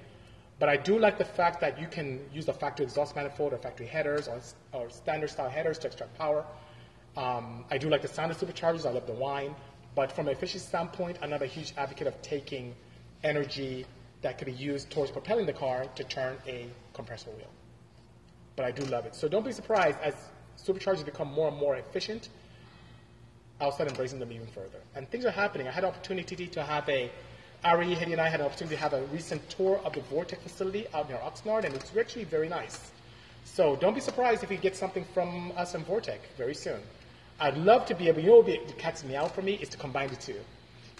But 0.58 0.70
I 0.70 0.78
do 0.78 0.98
like 0.98 1.18
the 1.18 1.24
fact 1.24 1.60
that 1.60 1.78
you 1.78 1.86
can 1.86 2.20
use 2.32 2.46
the 2.46 2.54
factory 2.54 2.84
exhaust 2.84 3.14
manifold 3.14 3.52
or 3.52 3.58
factory 3.58 3.86
headers 3.86 4.26
or, 4.26 4.40
or 4.72 4.88
standard 4.88 5.28
style 5.28 5.50
headers 5.50 5.78
to 5.80 5.88
extract 5.88 6.16
power. 6.16 6.46
Um, 7.16 7.66
I 7.70 7.76
do 7.76 7.90
like 7.90 8.00
the 8.00 8.08
sound 8.08 8.30
of 8.30 8.38
superchargers. 8.38 8.86
I 8.86 8.90
love 8.90 9.06
the 9.06 9.12
whine. 9.12 9.54
But 9.94 10.10
from 10.12 10.26
an 10.28 10.32
efficiency 10.32 10.66
standpoint, 10.66 11.18
I'm 11.20 11.30
not 11.30 11.42
a 11.42 11.46
huge 11.46 11.74
advocate 11.76 12.06
of 12.06 12.20
taking 12.22 12.74
energy 13.22 13.84
that 14.22 14.38
could 14.38 14.46
be 14.46 14.52
used 14.52 14.90
towards 14.90 15.10
propelling 15.10 15.44
the 15.44 15.52
car 15.52 15.84
to 15.94 16.04
turn 16.04 16.38
a 16.46 16.68
compressor 16.94 17.30
wheel. 17.30 17.50
But 18.56 18.64
I 18.64 18.70
do 18.70 18.82
love 18.86 19.04
it. 19.04 19.14
So 19.14 19.28
don't 19.28 19.44
be 19.44 19.52
surprised 19.52 19.98
as 20.02 20.14
superchargers 20.58 21.04
become 21.04 21.30
more 21.32 21.48
and 21.48 21.56
more 21.56 21.76
efficient. 21.76 22.30
I'll 23.60 23.72
start 23.72 23.88
embracing 23.88 24.18
them 24.18 24.32
even 24.32 24.46
further. 24.48 24.78
And 24.94 25.08
things 25.10 25.24
are 25.24 25.30
happening. 25.30 25.66
I 25.66 25.70
had 25.70 25.84
an 25.84 25.90
opportunity 25.90 26.46
to 26.46 26.62
have 26.62 26.88
a, 26.88 27.10
Ari, 27.64 27.86
Hedy, 27.94 28.12
and 28.12 28.20
I 28.20 28.28
had 28.28 28.40
an 28.40 28.46
opportunity 28.46 28.76
to 28.76 28.82
have 28.82 28.92
a 28.92 29.02
recent 29.06 29.48
tour 29.48 29.80
of 29.84 29.94
the 29.94 30.00
Vortech 30.00 30.38
facility 30.40 30.86
out 30.92 31.08
near 31.08 31.18
Oxnard, 31.18 31.64
and 31.64 31.74
it's 31.74 31.90
actually 31.98 32.24
very 32.24 32.48
nice. 32.48 32.92
So 33.44 33.76
don't 33.76 33.94
be 33.94 34.00
surprised 34.00 34.44
if 34.44 34.50
you 34.50 34.58
get 34.58 34.76
something 34.76 35.04
from 35.14 35.52
us 35.56 35.74
in 35.74 35.84
Vortech 35.84 36.18
very 36.36 36.54
soon. 36.54 36.80
I'd 37.40 37.56
love 37.56 37.86
to 37.86 37.94
be 37.94 38.08
able, 38.08 38.20
you 38.20 38.28
know 38.28 38.40
what 38.40 38.78
catches 38.78 39.04
me 39.04 39.14
out 39.16 39.34
for 39.34 39.42
me 39.42 39.54
is 39.54 39.68
to 39.70 39.78
combine 39.78 40.08
the 40.08 40.16
two. 40.16 40.40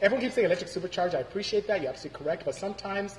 Everyone 0.02 0.22
keeps 0.22 0.34
saying 0.34 0.46
electric 0.46 0.70
supercharger. 0.70 1.14
I 1.14 1.20
appreciate 1.20 1.66
that. 1.68 1.80
You're 1.80 1.90
absolutely 1.90 2.22
correct. 2.22 2.44
But 2.44 2.54
sometimes, 2.54 3.18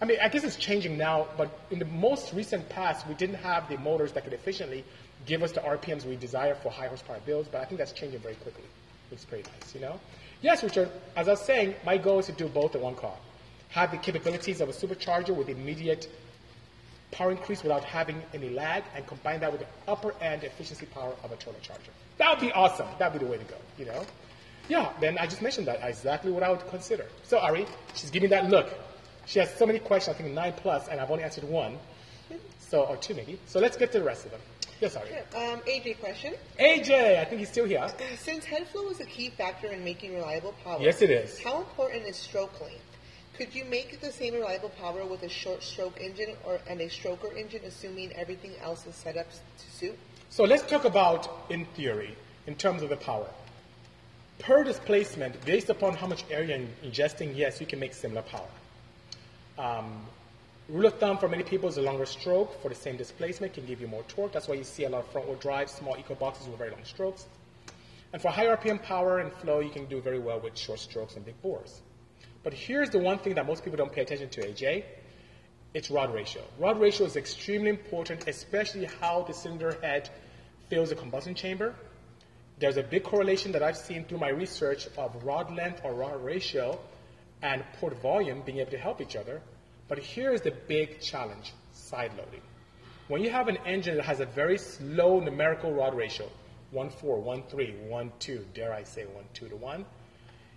I 0.00 0.04
mean, 0.04 0.18
I 0.20 0.28
guess 0.28 0.44
it's 0.44 0.56
changing 0.56 0.98
now, 0.98 1.28
but 1.38 1.60
in 1.70 1.78
the 1.78 1.86
most 1.86 2.34
recent 2.34 2.68
past, 2.68 3.06
we 3.06 3.14
didn't 3.14 3.36
have 3.36 3.68
the 3.68 3.78
motors 3.78 4.12
that 4.12 4.24
could 4.24 4.34
efficiently 4.34 4.84
give 5.26 5.42
us 5.42 5.52
the 5.52 5.60
RPMs 5.60 6.04
we 6.04 6.16
desire 6.16 6.54
for 6.54 6.70
high 6.70 6.88
horsepower 6.88 7.18
builds, 7.24 7.48
but 7.48 7.60
I 7.60 7.64
think 7.64 7.78
that's 7.78 7.92
changing 7.92 8.20
very 8.20 8.34
quickly, 8.36 8.64
is 9.10 9.24
pretty 9.24 9.48
nice, 9.50 9.74
you 9.74 9.80
know? 9.80 9.98
Yes, 10.40 10.62
Richard, 10.62 10.90
as 11.16 11.28
I 11.28 11.32
was 11.32 11.40
saying, 11.40 11.74
my 11.84 11.96
goal 11.96 12.18
is 12.18 12.26
to 12.26 12.32
do 12.32 12.48
both 12.48 12.74
in 12.74 12.80
one 12.80 12.96
car. 12.96 13.14
Have 13.70 13.90
the 13.90 13.96
capabilities 13.98 14.60
of 14.60 14.68
a 14.68 14.72
supercharger 14.72 15.34
with 15.34 15.48
immediate 15.48 16.08
power 17.12 17.30
increase 17.30 17.62
without 17.62 17.84
having 17.84 18.20
any 18.34 18.50
lag, 18.50 18.82
and 18.96 19.06
combine 19.06 19.40
that 19.40 19.52
with 19.52 19.60
the 19.60 19.90
upper 19.90 20.14
end 20.20 20.44
efficiency 20.44 20.86
power 20.86 21.12
of 21.22 21.30
a 21.30 21.36
turbocharger. 21.36 21.90
That 22.18 22.30
would 22.30 22.40
be 22.40 22.52
awesome. 22.52 22.88
That 22.98 23.12
would 23.12 23.20
be 23.20 23.26
the 23.26 23.30
way 23.30 23.38
to 23.38 23.44
go, 23.44 23.56
you 23.78 23.84
know? 23.84 24.04
Yeah, 24.68 24.92
then 25.00 25.18
I 25.18 25.26
just 25.26 25.42
mentioned 25.42 25.66
that 25.66 25.80
exactly 25.82 26.32
what 26.32 26.42
I 26.42 26.50
would 26.50 26.66
consider. 26.68 27.06
So 27.24 27.38
Ari, 27.38 27.66
she's 27.94 28.10
giving 28.10 28.30
that 28.30 28.48
look. 28.48 28.72
She 29.26 29.38
has 29.38 29.54
so 29.54 29.66
many 29.66 29.78
questions, 29.78 30.16
I 30.16 30.18
think 30.18 30.34
nine 30.34 30.54
plus, 30.56 30.88
and 30.88 31.00
I've 31.00 31.10
only 31.10 31.24
answered 31.24 31.44
one, 31.44 31.78
so 32.58 32.84
or 32.84 32.96
two 32.96 33.14
maybe. 33.14 33.38
So 33.46 33.60
let's 33.60 33.76
get 33.76 33.92
to 33.92 33.98
the 33.98 34.04
rest 34.04 34.24
of 34.24 34.32
them. 34.32 34.40
Yes, 34.82 34.96
Ari. 34.96 35.10
Um, 35.36 35.60
AJ 35.60 36.00
question. 36.00 36.34
AJ, 36.58 37.20
I 37.20 37.24
think 37.26 37.38
he's 37.38 37.48
still 37.48 37.66
here. 37.66 37.86
Since 38.18 38.44
head 38.44 38.66
flow 38.66 38.88
is 38.88 38.98
a 38.98 39.04
key 39.04 39.28
factor 39.30 39.68
in 39.68 39.84
making 39.84 40.12
reliable 40.12 40.54
power, 40.64 40.78
Yes, 40.80 41.02
it 41.02 41.10
is. 41.10 41.40
How 41.40 41.60
important 41.60 42.04
is 42.04 42.16
stroke 42.16 42.60
length? 42.60 42.82
Could 43.34 43.54
you 43.54 43.64
make 43.64 44.00
the 44.00 44.10
same 44.10 44.34
reliable 44.34 44.70
power 44.70 45.06
with 45.06 45.22
a 45.22 45.28
short 45.28 45.62
stroke 45.62 46.00
engine 46.00 46.34
or 46.44 46.58
and 46.68 46.80
a 46.80 46.88
stroker 46.88 47.32
engine, 47.36 47.60
assuming 47.64 48.12
everything 48.14 48.54
else 48.60 48.84
is 48.84 48.96
set 48.96 49.16
up 49.16 49.28
to 49.30 49.70
suit? 49.70 49.96
So 50.30 50.42
let's 50.42 50.68
talk 50.68 50.84
about 50.84 51.28
in 51.48 51.64
theory, 51.76 52.16
in 52.48 52.56
terms 52.56 52.82
of 52.82 52.88
the 52.88 52.96
power. 52.96 53.28
Per 54.40 54.64
displacement, 54.64 55.44
based 55.44 55.70
upon 55.70 55.94
how 55.94 56.08
much 56.08 56.24
air 56.28 56.42
you're 56.42 56.58
ingesting, 56.84 57.36
yes, 57.36 57.60
you 57.60 57.68
can 57.68 57.78
make 57.78 57.94
similar 57.94 58.22
power. 58.22 58.48
Um, 59.58 60.06
rule 60.72 60.86
of 60.86 60.98
thumb 60.98 61.18
for 61.18 61.28
many 61.28 61.42
people 61.42 61.68
is 61.68 61.76
a 61.76 61.82
longer 61.82 62.06
stroke 62.06 62.60
for 62.62 62.70
the 62.70 62.74
same 62.74 62.96
displacement 62.96 63.52
can 63.52 63.66
give 63.66 63.78
you 63.78 63.86
more 63.86 64.02
torque. 64.04 64.32
That's 64.32 64.48
why 64.48 64.54
you 64.54 64.64
see 64.64 64.84
a 64.84 64.88
lot 64.88 65.04
of 65.04 65.12
front 65.12 65.28
wheel 65.28 65.36
drive, 65.36 65.68
small 65.68 65.96
eco 65.98 66.14
boxes 66.14 66.48
with 66.48 66.56
very 66.56 66.70
long 66.70 66.84
strokes. 66.84 67.26
And 68.14 68.22
for 68.22 68.30
high 68.30 68.46
RPM 68.46 68.82
power 68.82 69.18
and 69.18 69.30
flow, 69.30 69.60
you 69.60 69.68
can 69.68 69.84
do 69.84 70.00
very 70.00 70.18
well 70.18 70.40
with 70.40 70.56
short 70.56 70.80
strokes 70.80 71.14
and 71.16 71.24
big 71.26 71.40
bores. 71.42 71.82
But 72.42 72.54
here's 72.54 72.88
the 72.88 72.98
one 72.98 73.18
thing 73.18 73.34
that 73.34 73.46
most 73.46 73.64
people 73.64 73.76
don't 73.76 73.92
pay 73.92 74.00
attention 74.00 74.30
to, 74.30 74.40
AJ. 74.40 74.84
It's 75.74 75.90
rod 75.90 76.12
ratio. 76.12 76.42
Rod 76.58 76.80
ratio 76.80 77.06
is 77.06 77.16
extremely 77.16 77.68
important, 77.68 78.26
especially 78.26 78.86
how 79.00 79.22
the 79.22 79.34
cylinder 79.34 79.78
head 79.82 80.08
fills 80.70 80.88
the 80.88 80.94
combustion 80.94 81.34
chamber. 81.34 81.74
There's 82.58 82.78
a 82.78 82.82
big 82.82 83.04
correlation 83.04 83.52
that 83.52 83.62
I've 83.62 83.76
seen 83.76 84.04
through 84.04 84.18
my 84.18 84.28
research 84.28 84.88
of 84.96 85.22
rod 85.22 85.54
length 85.54 85.82
or 85.84 85.92
rod 85.92 86.24
ratio 86.24 86.78
and 87.42 87.62
port 87.78 88.00
volume 88.00 88.42
being 88.44 88.58
able 88.58 88.70
to 88.70 88.78
help 88.78 89.00
each 89.02 89.16
other. 89.16 89.42
But 89.92 90.02
here's 90.02 90.40
the 90.40 90.52
big 90.52 91.00
challenge, 91.02 91.52
side 91.74 92.12
loading. 92.16 92.40
When 93.08 93.22
you 93.22 93.28
have 93.28 93.48
an 93.48 93.58
engine 93.66 93.96
that 93.96 94.06
has 94.06 94.20
a 94.20 94.24
very 94.24 94.56
slow 94.56 95.20
numerical 95.20 95.70
rod 95.70 95.94
ratio, 95.94 96.30
1 96.70 96.88
4, 96.88 97.20
1 97.20 97.42
3, 97.42 97.74
1 97.90 98.12
2, 98.18 98.46
dare 98.54 98.72
I 98.72 98.84
say 98.84 99.04
1 99.04 99.24
2 99.34 99.50
to 99.50 99.56
1, 99.56 99.84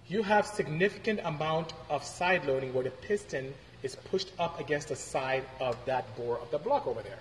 you 0.08 0.24
have 0.24 0.48
significant 0.48 1.20
amount 1.26 1.74
of 1.90 2.02
side 2.02 2.46
loading 2.46 2.74
where 2.74 2.86
the 2.86 2.92
piston 2.92 3.54
is 3.84 3.98
pushed 4.10 4.32
up 4.40 4.58
against 4.62 4.88
the 4.88 4.96
side 4.96 5.44
of 5.60 5.76
that 5.84 6.16
bore 6.16 6.40
of 6.40 6.50
the 6.52 6.58
block 6.58 6.88
over 6.88 7.02
there. 7.02 7.20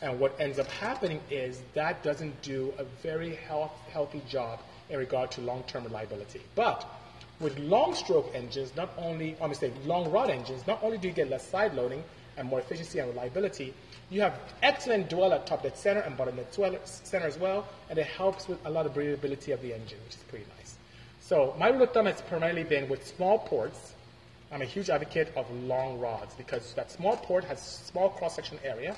And 0.00 0.18
what 0.18 0.40
ends 0.40 0.58
up 0.58 0.70
happening 0.70 1.20
is 1.30 1.60
that 1.74 2.02
doesn't 2.02 2.40
do 2.40 2.72
a 2.78 2.84
very 3.02 3.34
health, 3.34 3.72
healthy 3.92 4.22
job 4.26 4.60
in 4.88 4.98
regard 4.98 5.32
to 5.32 5.42
long-term 5.42 5.84
reliability. 5.84 6.40
But 6.54 6.88
with 7.40 7.58
long 7.58 7.94
stroke 7.94 8.30
engines, 8.34 8.72
not 8.76 8.90
only, 8.96 9.36
I 9.40 9.46
mistake, 9.46 9.72
long 9.84 10.10
rod 10.10 10.30
engines, 10.30 10.66
not 10.66 10.82
only 10.82 10.98
do 10.98 11.08
you 11.08 11.14
get 11.14 11.28
less 11.28 11.46
side 11.46 11.74
loading 11.74 12.02
and 12.36 12.48
more 12.48 12.60
efficiency 12.60 12.98
and 12.98 13.08
reliability, 13.08 13.74
you 14.10 14.20
have 14.20 14.38
excellent 14.62 15.10
dwell 15.10 15.32
at 15.32 15.46
top 15.46 15.62
dead 15.62 15.76
center 15.76 16.00
and 16.00 16.16
bottom 16.16 16.36
dead 16.36 16.80
center 16.84 17.26
as 17.26 17.38
well, 17.38 17.66
and 17.90 17.98
it 17.98 18.06
helps 18.06 18.48
with 18.48 18.64
a 18.66 18.70
lot 18.70 18.86
of 18.86 18.94
breathability 18.94 19.52
of 19.52 19.60
the 19.62 19.74
engine, 19.74 19.98
which 20.04 20.14
is 20.14 20.22
pretty 20.28 20.46
nice. 20.56 20.76
So 21.20 21.54
my 21.58 21.68
rule 21.68 21.82
of 21.82 21.92
thumb 21.92 22.06
has 22.06 22.20
primarily 22.22 22.62
been 22.62 22.88
with 22.88 23.06
small 23.06 23.38
ports. 23.38 23.94
I'm 24.52 24.62
a 24.62 24.66
huge 24.66 24.90
advocate 24.90 25.32
of 25.36 25.50
long 25.50 25.98
rods 25.98 26.34
because 26.36 26.72
that 26.74 26.92
small 26.92 27.16
port 27.16 27.44
has 27.44 27.60
small 27.60 28.10
cross-section 28.10 28.58
area, 28.64 28.94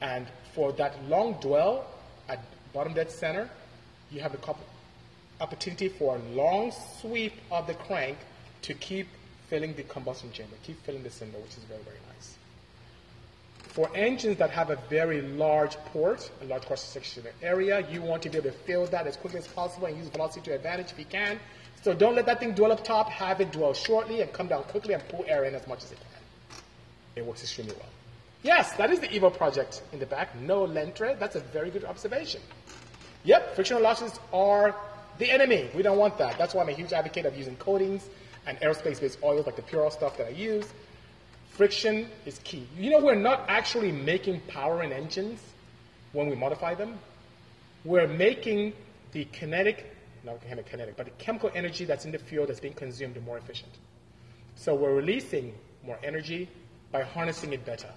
and 0.00 0.26
for 0.54 0.72
that 0.72 1.04
long 1.08 1.34
dwell 1.34 1.86
at 2.28 2.42
bottom 2.72 2.94
dead 2.94 3.10
center, 3.10 3.50
you 4.10 4.20
have 4.20 4.32
the 4.32 4.38
opportunity 5.42 5.88
for 5.88 6.16
a 6.16 6.34
long 6.34 6.72
sweep 7.00 7.34
of 7.50 7.66
the 7.66 7.74
crank 7.74 8.16
to 8.62 8.74
keep 8.74 9.08
filling 9.48 9.74
the 9.74 9.82
combustion 9.82 10.30
chamber, 10.32 10.54
keep 10.62 10.80
filling 10.84 11.02
the 11.02 11.10
cylinder, 11.10 11.38
which 11.38 11.56
is 11.56 11.64
very, 11.64 11.82
very 11.82 11.98
nice. 12.14 12.36
For 13.58 13.90
engines 13.94 14.38
that 14.38 14.50
have 14.50 14.70
a 14.70 14.76
very 14.88 15.22
large 15.22 15.76
port, 15.86 16.30
a 16.42 16.44
large 16.44 16.64
cross-section 16.66 17.24
area, 17.42 17.86
you 17.90 18.02
want 18.02 18.22
to 18.22 18.30
be 18.30 18.38
able 18.38 18.50
to 18.50 18.56
fill 18.56 18.86
that 18.86 19.06
as 19.06 19.16
quickly 19.16 19.40
as 19.40 19.48
possible 19.48 19.86
and 19.86 19.96
use 19.96 20.08
velocity 20.08 20.42
to 20.50 20.54
advantage 20.54 20.92
if 20.92 20.98
you 20.98 21.06
can. 21.06 21.40
So 21.82 21.92
don't 21.92 22.14
let 22.14 22.26
that 22.26 22.38
thing 22.38 22.52
dwell 22.52 22.70
up 22.70 22.84
top, 22.84 23.08
have 23.10 23.40
it 23.40 23.50
dwell 23.50 23.74
shortly 23.74 24.20
and 24.20 24.32
come 24.32 24.46
down 24.46 24.62
quickly 24.64 24.94
and 24.94 25.06
pull 25.08 25.24
air 25.26 25.44
in 25.44 25.54
as 25.54 25.66
much 25.66 25.82
as 25.82 25.92
it 25.92 25.98
can. 25.98 26.58
It 27.16 27.26
works 27.26 27.42
extremely 27.42 27.74
well. 27.74 27.88
Yes, 28.42 28.72
that 28.74 28.90
is 28.90 29.00
the 29.00 29.08
Evo 29.08 29.36
project 29.36 29.82
in 29.92 29.98
the 29.98 30.06
back. 30.06 30.34
No 30.40 30.66
Lentre. 30.66 31.18
That's 31.18 31.36
a 31.36 31.40
very 31.40 31.70
good 31.70 31.84
observation. 31.84 32.40
Yep, 33.24 33.54
frictional 33.54 33.82
losses 33.82 34.18
are 34.32 34.74
the 35.22 35.30
enemy. 35.30 35.70
We 35.74 35.82
don't 35.82 35.98
want 35.98 36.18
that. 36.18 36.36
That's 36.36 36.52
why 36.52 36.62
I'm 36.62 36.68
a 36.68 36.72
huge 36.72 36.92
advocate 36.92 37.26
of 37.26 37.36
using 37.36 37.56
coatings 37.56 38.08
and 38.46 38.58
aerospace-based 38.58 39.18
oils 39.22 39.46
like 39.46 39.56
the 39.56 39.62
Puro 39.62 39.88
stuff 39.88 40.16
that 40.18 40.26
I 40.26 40.30
use. 40.30 40.66
Friction 41.50 42.08
is 42.26 42.40
key. 42.42 42.66
You 42.76 42.90
know, 42.90 42.98
we're 42.98 43.14
not 43.14 43.44
actually 43.48 43.92
making 43.92 44.40
power 44.48 44.82
in 44.82 44.92
engines 44.92 45.40
when 46.12 46.28
we 46.28 46.34
modify 46.34 46.74
them. 46.74 46.98
We're 47.84 48.08
making 48.08 48.72
the 49.12 49.26
kinetic, 49.26 49.94
not 50.24 50.40
kinetic, 50.40 50.96
but 50.96 51.06
the 51.06 51.12
chemical 51.12 51.50
energy 51.54 51.84
that's 51.84 52.04
in 52.04 52.10
the 52.10 52.18
fuel 52.18 52.46
that's 52.46 52.60
being 52.60 52.74
consumed 52.74 53.22
more 53.24 53.38
efficient. 53.38 53.72
So 54.56 54.74
we're 54.74 54.94
releasing 54.94 55.54
more 55.84 55.98
energy 56.02 56.48
by 56.90 57.02
harnessing 57.02 57.52
it 57.52 57.64
better. 57.64 57.88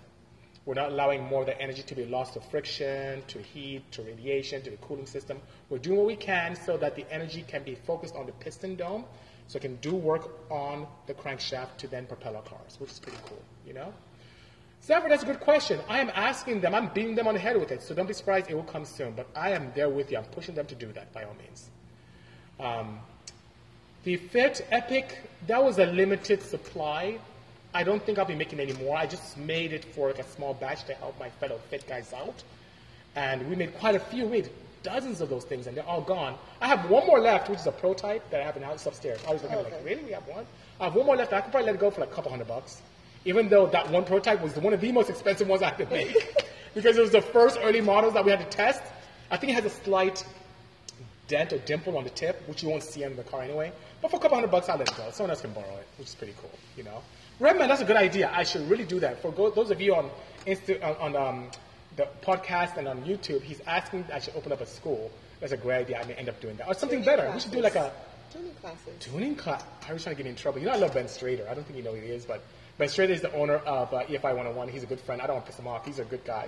We're 0.66 0.74
not 0.74 0.92
allowing 0.92 1.24
more 1.24 1.42
of 1.42 1.48
the 1.48 1.62
energy 1.62 1.84
to 1.84 1.96
be 1.96 2.06
lost 2.06 2.34
to 2.34 2.42
friction, 2.42 3.22
to 3.28 3.40
heat, 3.40 3.92
to 3.92 4.02
radiation, 4.02 4.64
to 4.64 4.72
the 4.72 4.78
cooling 4.78 5.06
system. 5.06 5.40
We're 5.70 5.78
doing 5.78 5.98
what 5.98 6.08
we 6.08 6.16
can 6.16 6.56
so 6.56 6.76
that 6.78 6.96
the 6.96 7.06
energy 7.12 7.46
can 7.48 7.64
be 7.64 7.76
focused 7.76 8.16
on 8.16 8.26
the 8.26 8.32
piston 8.32 8.76
dome 8.76 9.06
so 9.48 9.58
it 9.58 9.62
can 9.62 9.76
do 9.76 9.94
work 9.94 10.28
on 10.50 10.88
the 11.06 11.14
crankshaft 11.14 11.78
to 11.78 11.88
then 11.88 12.08
propel 12.08 12.36
our 12.36 12.42
cars, 12.42 12.80
which 12.80 12.90
is 12.90 13.00
pretty 13.00 13.20
cool, 13.28 13.42
you 13.66 13.74
know? 13.74 13.94
Zephyr, 14.84 15.10
that's 15.10 15.24
a 15.24 15.26
good 15.26 15.40
question. 15.40 15.80
I 15.88 16.00
am 16.00 16.12
asking 16.14 16.62
them, 16.62 16.76
I'm 16.76 16.90
beating 16.90 17.16
them 17.16 17.28
on 17.28 17.34
the 17.34 17.40
head 17.40 17.60
with 17.60 17.72
it, 17.72 17.82
so 17.82 17.96
don't 17.96 18.08
be 18.08 18.14
surprised 18.14 18.50
it 18.50 18.56
will 18.56 18.64
come 18.64 18.86
soon. 18.86 19.14
But 19.14 19.28
I 19.36 19.52
am 19.52 19.72
there 19.76 19.90
with 19.90 20.12
you. 20.12 20.18
I'm 20.18 20.26
pushing 20.26 20.54
them 20.54 20.68
to 20.68 20.76
do 20.76 20.92
that 20.94 21.12
by 21.12 21.24
all 21.24 21.36
means. 21.36 21.70
Um, 22.60 23.00
the 24.04 24.18
Fit 24.18 24.66
Epic, 24.70 25.30
that 25.48 25.64
was 25.64 25.80
a 25.80 25.88
limited 25.88 26.44
supply. 26.44 27.18
I 27.76 27.84
don't 27.84 28.02
think 28.02 28.18
I'll 28.18 28.26
be 28.26 28.36
making 28.36 28.62
any 28.62 28.72
more. 28.74 28.96
I 28.96 29.06
just 29.06 29.38
made 29.38 29.74
it 29.74 29.84
for 29.84 30.08
like 30.08 30.20
a 30.20 30.24
small 30.24 30.54
batch 30.54 30.86
to 30.86 30.94
help 30.94 31.20
my 31.20 31.30
fellow 31.30 31.60
fit 31.70 31.86
guys 31.86 32.14
out. 32.14 32.42
And 33.16 33.50
we 33.50 33.56
made 33.58 33.78
quite 33.78 33.96
a 33.96 34.00
few. 34.00 34.24
We 34.24 34.32
made 34.32 34.50
dozens 34.82 35.20
of 35.20 35.28
those 35.28 35.44
things, 35.44 35.68
and 35.68 35.76
they're 35.76 35.86
all 35.86 36.00
gone. 36.00 36.38
I 36.62 36.68
have 36.68 36.90
one 36.90 37.06
more 37.06 37.20
left, 37.20 37.50
which 37.50 37.60
is 37.60 37.68
a 37.68 37.74
prototype 37.74 38.30
that 38.30 38.40
I 38.40 38.46
have 38.46 38.56
in 38.56 38.64
house 38.64 38.86
upstairs. 38.86 39.20
I 39.28 39.34
was 39.34 39.44
looking 39.44 39.58
oh, 39.58 39.62
okay. 39.62 39.76
like, 39.76 39.86
really? 39.86 40.04
We 40.06 40.12
have 40.14 40.26
one? 40.26 40.46
I 40.80 40.86
have 40.86 40.96
one 40.96 41.06
more 41.06 41.18
left. 41.18 41.34
I 41.34 41.42
could 41.42 41.52
probably 41.52 41.66
let 41.66 41.76
it 41.76 41.82
go 41.82 41.92
for 41.92 42.00
like 42.00 42.12
a 42.12 42.14
couple 42.14 42.32
hundred 42.32 42.48
bucks, 42.48 42.82
even 43.26 43.50
though 43.50 43.68
that 43.68 43.92
one 43.92 44.06
prototype 44.06 44.42
was 44.42 44.56
one 44.56 44.74
of 44.74 44.80
the 44.80 44.92
most 44.94 45.10
expensive 45.10 45.50
ones 45.50 45.62
I 45.62 45.70
had 45.70 45.78
to 45.80 45.86
make 45.88 46.14
because 46.76 46.96
it 46.96 47.02
was 47.02 47.12
the 47.12 47.22
first 47.22 47.60
early 47.62 47.82
models 47.82 48.14
that 48.14 48.24
we 48.24 48.32
had 48.32 48.40
to 48.40 48.58
test. 48.58 48.84
I 49.30 49.36
think 49.36 49.52
it 49.52 49.56
has 49.56 49.66
a 49.66 49.76
slight 49.84 50.24
dent 51.28 51.52
or 51.52 51.58
dimple 51.58 51.98
on 51.98 52.06
the 52.06 52.10
tip, 52.10 52.42
which 52.48 52.64
you 52.64 52.70
won't 52.70 52.84
see 52.84 53.04
on 53.04 53.18
the 53.18 53.24
car 53.24 53.42
anyway. 53.42 53.74
But 54.02 54.12
for 54.12 54.18
a 54.18 54.20
couple 54.22 54.38
hundred 54.38 54.52
bucks, 54.52 54.70
I'll 54.70 54.78
let 54.78 54.90
it 54.90 54.96
go. 54.96 55.10
Someone 55.12 55.32
else 55.32 55.42
can 55.42 55.52
borrow 55.52 55.76
it, 55.78 55.88
which 55.98 56.08
is 56.08 56.16
pretty 56.16 56.36
cool, 56.40 56.52
you 56.78 56.84
know. 56.84 57.02
Redman, 57.40 57.68
that's 57.68 57.82
a 57.82 57.86
good 57.86 57.98
idea. 57.98 58.32
I 58.34 58.44
should 58.44 58.70
really 58.70 58.86
do 58.86 59.00
that. 59.02 59.22
For 59.22 59.32
those 59.32 59.70
of 59.70 59.82
you 59.82 59.96
on 59.96 60.10
Insta, 60.48 61.02
on, 61.02 61.16
um, 61.16 61.52
the 61.98 62.08
podcast 62.22 62.78
and 62.78 62.88
on 62.88 63.04
YouTube, 63.04 63.42
he's 63.42 63.62
asking 63.68 64.06
I 64.14 64.20
should 64.20 64.36
open 64.36 64.52
up 64.52 64.62
a 64.62 64.66
school. 64.66 65.12
That's 65.40 65.52
a 65.52 65.58
great 65.58 65.82
idea. 65.82 66.00
I 66.00 66.06
may 66.06 66.14
end 66.14 66.30
up 66.30 66.40
doing 66.40 66.56
that. 66.58 66.68
Or 66.68 66.74
something 66.74 67.02
tuning 67.02 67.06
better. 67.06 67.24
Classes. 67.24 67.52
We 67.52 67.52
should 67.52 67.58
do 67.58 67.62
like 67.62 67.76
a 67.76 67.92
tuning 68.32 68.54
classes. 68.56 68.94
Tuning 69.00 69.36
class. 69.36 69.64
I 69.88 69.94
was 69.94 70.04
trying 70.04 70.16
to 70.16 70.18
get 70.18 70.26
me 70.26 70.32
in 70.32 70.36
trouble. 70.36 70.60
You 70.60 70.68
know, 70.68 70.74
I 70.74 70.78
love 70.78 70.94
Ben 70.94 71.06
Strader. 71.06 71.50
I 71.50 71.54
don't 71.54 71.66
think 71.66 71.78
you 71.78 71.84
know 71.84 71.94
who 71.94 72.02
he 72.02 72.08
is, 72.08 72.26
but 72.26 72.42
Ben 72.78 72.88
Strader 72.88 73.10
is 73.10 73.22
the 73.22 73.34
owner 73.34 73.56
of 73.58 73.94
uh, 73.94 74.04
EFI 74.04 74.24
101. 74.24 74.70
He's 74.70 74.84
a 74.84 74.86
good 74.86 75.00
friend. 75.00 75.22
I 75.22 75.28
don't 75.28 75.36
want 75.38 75.46
to 75.46 75.52
piss 75.52 75.60
him 75.60 75.68
off. 75.68 75.86
He's 75.86 76.00
a 76.00 76.06
good 76.06 76.24
guy. 76.26 76.48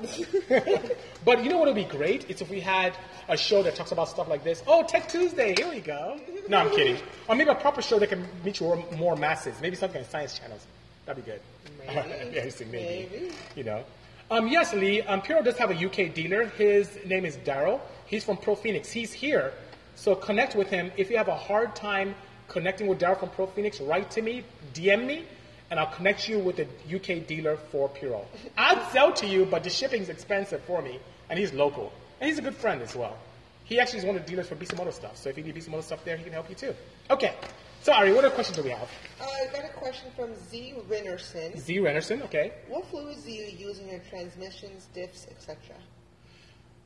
but 1.26 1.44
you 1.44 1.50
know 1.50 1.58
what 1.58 1.68
would 1.68 1.76
be 1.76 1.86
great? 1.86 2.30
It's 2.30 2.42
if 2.42 2.50
we 2.50 2.60
had 2.60 2.94
a 3.30 3.38
show 3.38 3.64
that 3.64 3.76
talks 3.76 3.92
about 3.92 4.10
stuff 4.10 4.28
like 4.28 4.44
this. 4.44 4.64
Oh, 4.68 4.84
Tech 4.84 5.08
Tuesday. 5.08 5.54
Here 5.58 5.70
we 5.70 5.80
go. 5.80 6.20
No, 6.50 6.58
I'm 6.58 6.70
kidding. 6.72 6.98
Or 7.28 7.36
maybe 7.36 7.50
a 7.50 7.56
proper 7.56 7.82
show 7.82 8.00
that 8.00 8.08
can 8.08 8.26
reach 8.44 8.62
more, 8.62 8.84
more 8.98 9.16
masses. 9.16 9.56
Maybe 9.62 9.76
something 9.76 10.02
on 10.02 10.10
science 10.10 10.38
channels. 10.38 10.66
That'd 11.08 11.24
be 11.24 11.32
good. 11.32 11.42
Maybe. 11.88 12.32
yes, 12.36 12.60
maybe. 12.60 12.72
maybe. 12.72 13.32
You 13.56 13.64
know. 13.64 13.84
Um, 14.30 14.50
yes, 14.50 14.74
Lee. 14.74 15.02
Um, 15.02 15.22
Puro 15.22 15.42
does 15.42 15.58
have 15.58 15.72
a 15.72 15.86
UK 15.86 16.14
dealer. 16.14 16.48
His 16.50 17.00
name 17.06 17.24
is 17.24 17.38
Daryl. 17.38 17.80
He's 18.06 18.26
from 18.26 18.36
Pro 18.36 18.56
Phoenix. 18.56 18.92
He's 18.92 19.14
here. 19.14 19.54
So 19.96 20.16
connect 20.16 20.54
with 20.56 20.68
him. 20.70 20.92
If 20.98 21.10
you 21.10 21.16
have 21.16 21.30
a 21.30 21.36
hard 21.36 21.76
time 21.78 22.14
connecting 22.50 22.88
with 22.88 23.00
Daryl 23.00 23.18
from 23.18 23.30
Pro 23.30 23.48
Phoenix, 23.48 23.80
write 23.80 24.12
to 24.12 24.22
me, 24.22 24.44
DM 24.74 25.06
me, 25.06 25.24
and 25.72 25.80
I'll 25.80 25.94
connect 25.94 26.28
you 26.28 26.40
with 26.40 26.60
a 26.60 26.68
UK 26.94 27.26
dealer 27.26 27.56
for 27.56 27.88
Puro. 27.88 28.26
I'd 28.58 28.86
sell 28.92 29.14
to 29.14 29.26
you, 29.26 29.46
but 29.46 29.64
the 29.64 29.70
shipping's 29.70 30.10
expensive 30.10 30.62
for 30.64 30.82
me, 30.82 31.00
and 31.30 31.40
he's 31.40 31.54
local. 31.54 31.94
And 32.20 32.28
he's 32.30 32.38
a 32.38 32.42
good 32.42 32.56
friend 32.56 32.82
as 32.82 32.96
well. 32.98 33.18
He 33.64 33.80
actually 33.80 34.00
is 34.00 34.06
one 34.06 34.18
of 34.18 34.24
the 34.24 34.30
dealers 34.30 34.48
for 34.48 34.56
Bisimoto 34.56 34.92
stuff. 34.92 35.16
So 35.16 35.30
if 35.30 35.38
you 35.38 35.44
need 35.44 35.56
Bisimoto 35.56 35.84
stuff 35.84 36.04
there, 36.04 36.18
he 36.18 36.24
can 36.24 36.34
help 36.34 36.50
you 36.50 36.56
too. 36.56 36.76
Okay. 37.10 37.34
So 37.82 37.94
Ari, 37.94 38.14
what 38.14 38.26
other 38.26 38.34
questions 38.34 38.58
do 38.58 38.64
we 38.64 38.72
have? 38.72 38.90
Uh, 39.20 39.24
I 39.24 39.48
got 39.54 39.66
a 39.66 39.74
question 39.74 40.12
from 40.16 40.36
Z 40.50 40.74
Rennerson. 40.90 41.58
Z 41.58 41.78
Rennerson, 41.78 42.22
okay. 42.24 42.54
What 42.68 42.86
fluids 42.88 43.24
do 43.24 43.32
you 43.32 43.46
use 43.46 43.80
in 43.80 43.88
your 43.88 44.02
transmissions, 44.10 44.90
diffs, 44.96 45.30
etc.? 45.32 45.76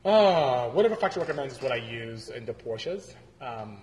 Uh, 0.06 0.70
whatever 0.70 0.96
factory 0.96 1.22
recommends 1.22 1.56
is 1.56 1.62
what 1.62 1.72
I 1.72 1.78
use 1.78 2.30
in 2.30 2.46
the 2.46 2.54
Porsches. 2.54 3.14
Um, 3.40 3.78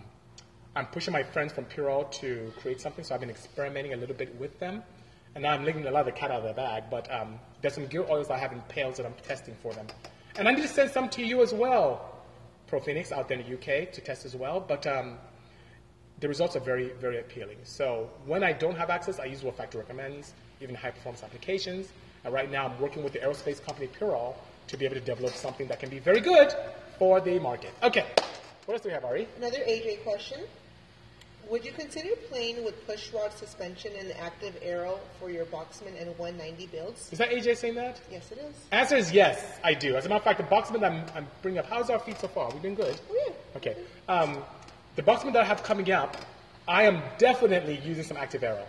I'm 0.77 0.87
pushing 0.87 1.13
my 1.13 1.23
friends 1.23 1.53
from 1.53 1.65
Puro 1.65 2.05
to 2.05 2.53
create 2.61 2.81
something, 2.81 3.05
so 3.05 3.15
I've 3.15 3.21
been 3.21 3.31
experimenting 3.31 3.95
a 3.95 3.97
little 3.97 4.15
bit 4.15 4.39
with 4.39 4.59
them. 4.61 4.83
And 5.35 5.43
now 5.43 5.53
I'm 5.53 5.65
letting 5.65 5.87
a 5.87 5.91
lot 5.91 6.01
of 6.01 6.07
the 6.07 6.13
cat 6.13 6.31
out 6.31 6.43
of 6.43 6.45
the 6.45 6.55
bag, 6.55 6.85
but 6.91 7.13
um, 7.13 7.39
there's 7.61 7.75
some 7.75 7.87
gear 7.87 8.05
oils 8.09 8.31
I 8.31 8.39
have 8.39 8.53
in 8.53 8.61
pails 8.63 8.97
that 8.97 9.07
I'm 9.07 9.15
testing 9.23 9.55
for 9.63 9.73
them. 9.73 9.87
And 10.37 10.49
I 10.49 10.53
need 10.53 10.63
to 10.63 10.69
send 10.69 10.91
some 10.91 11.09
to 11.11 11.25
you 11.25 11.43
as 11.43 11.53
well, 11.53 12.23
Pro 12.69 12.81
Phoenix 12.81 13.13
out 13.13 13.29
there 13.29 13.39
in 13.39 13.47
the 13.47 13.55
UK 13.55 13.93
to 13.93 14.01
test 14.01 14.25
as 14.25 14.37
well. 14.37 14.61
But 14.61 14.87
um, 14.87 15.19
the 16.21 16.29
results 16.29 16.57
are 16.57 16.61
very, 16.61 16.91
very 17.01 17.19
appealing. 17.21 17.59
So 17.65 18.11
when 18.27 18.43
I 18.43 18.53
don't 18.53 18.77
have 18.77 18.91
access, 18.91 19.19
I 19.21 19.27
use 19.27 19.43
what 19.43 19.57
Factor 19.57 19.79
recommends, 19.79 20.35
even 20.61 20.75
high 20.75 20.91
performance 20.91 21.23
applications. 21.23 21.93
And 22.25 22.35
right 22.35 22.51
now 22.51 22.67
I'm 22.67 22.81
working 22.81 23.05
with 23.05 23.13
the 23.13 23.21
aerospace 23.21 23.65
company 23.65 23.87
Purol 23.87 24.37
to 24.67 24.77
be 24.77 24.85
able 24.85 24.97
to 24.97 25.01
develop 25.01 25.35
something 25.35 25.69
that 25.69 25.81
can 25.81 25.89
be 25.89 25.99
very 25.99 26.21
good 26.21 26.53
for 26.99 27.21
the 27.21 27.39
market. 27.39 27.71
Okay, 27.83 28.07
what 28.67 28.75
else 28.75 28.83
do 28.83 28.89
we 28.89 28.93
have, 28.93 29.05
Ari? 29.05 29.29
Another 29.39 29.59
AJ 29.59 30.03
question. 30.03 30.41
Would 31.49 31.65
you 31.65 31.73
consider 31.73 32.11
playing 32.29 32.63
with 32.63 32.87
push 32.87 33.11
rod 33.15 33.33
suspension 33.33 33.93
and 33.99 34.13
active 34.21 34.55
aero 34.61 35.01
for 35.19 35.31
your 35.31 35.47
Boxman 35.47 35.99
and 35.99 36.11
190 36.19 36.67
builds? 36.67 37.11
Is 37.11 37.19
that 37.19 37.31
AJ 37.31 37.57
saying 37.57 37.77
that? 37.77 37.99
Yes, 38.11 38.31
it 38.31 38.39
is. 38.39 38.55
Answer 38.71 38.97
is 38.97 39.13
yes, 39.13 39.59
I 39.65 39.73
do. 39.73 39.97
As 39.97 40.05
a 40.05 40.11
matter 40.11 40.19
of 40.19 40.25
fact, 40.25 40.39
the 40.39 40.55
Boxman 40.55 40.81
that 40.81 40.93
I'm, 40.93 41.07
I'm 41.15 41.27
bringing 41.41 41.61
up, 41.61 41.67
how's 41.67 41.89
our 41.89 41.99
feet 42.01 42.21
so 42.21 42.29
far? 42.29 42.51
We've 42.51 42.61
been 42.61 42.75
good. 42.75 43.01
Oh, 43.11 43.25
yeah. 43.27 43.57
Okay. 43.57 43.77
Um, 44.09 44.45
the 44.99 45.05
Boxman 45.05 45.33
that 45.35 45.43
I 45.43 45.45
have 45.45 45.63
coming 45.63 45.93
up, 45.93 46.17
I 46.67 46.83
am 46.83 47.01
definitely 47.19 47.81
using 47.85 48.03
some 48.03 48.17
active 48.17 48.43
aero. 48.43 48.65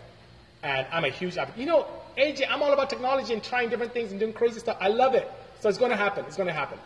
And 0.61 0.85
I'm 0.91 1.03
a 1.03 1.09
huge, 1.09 1.35
you 1.57 1.65
know, 1.65 1.87
AJ, 2.19 2.43
I'm 2.47 2.61
all 2.61 2.71
about 2.71 2.87
technology 2.91 3.33
and 3.33 3.43
trying 3.43 3.69
different 3.69 3.93
things 3.93 4.11
and 4.11 4.19
doing 4.19 4.33
crazy 4.33 4.59
stuff. 4.59 4.77
I 4.79 4.89
love 4.89 5.15
it. 5.15 5.27
So 5.59 5.69
it's 5.69 5.79
going 5.79 5.89
to 5.89 5.97
happen. 5.97 6.25
It's 6.25 6.37
going 6.37 6.45
to 6.45 6.53
happen. 6.53 6.77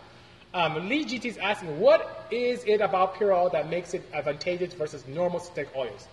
Um, 0.54 0.88
Lee 0.88 1.04
GT 1.04 1.26
is 1.26 1.38
asking, 1.38 1.78
what 1.82 2.26
is 2.32 2.64
it 2.64 2.80
about 2.80 3.16
Purell 3.16 3.52
that 3.52 3.70
makes 3.70 3.94
it 3.94 4.10
advantageous 4.14 4.76
versus 4.76 5.06
normal 5.10 5.42
synthetic 5.42 5.76
oils? 5.76 6.08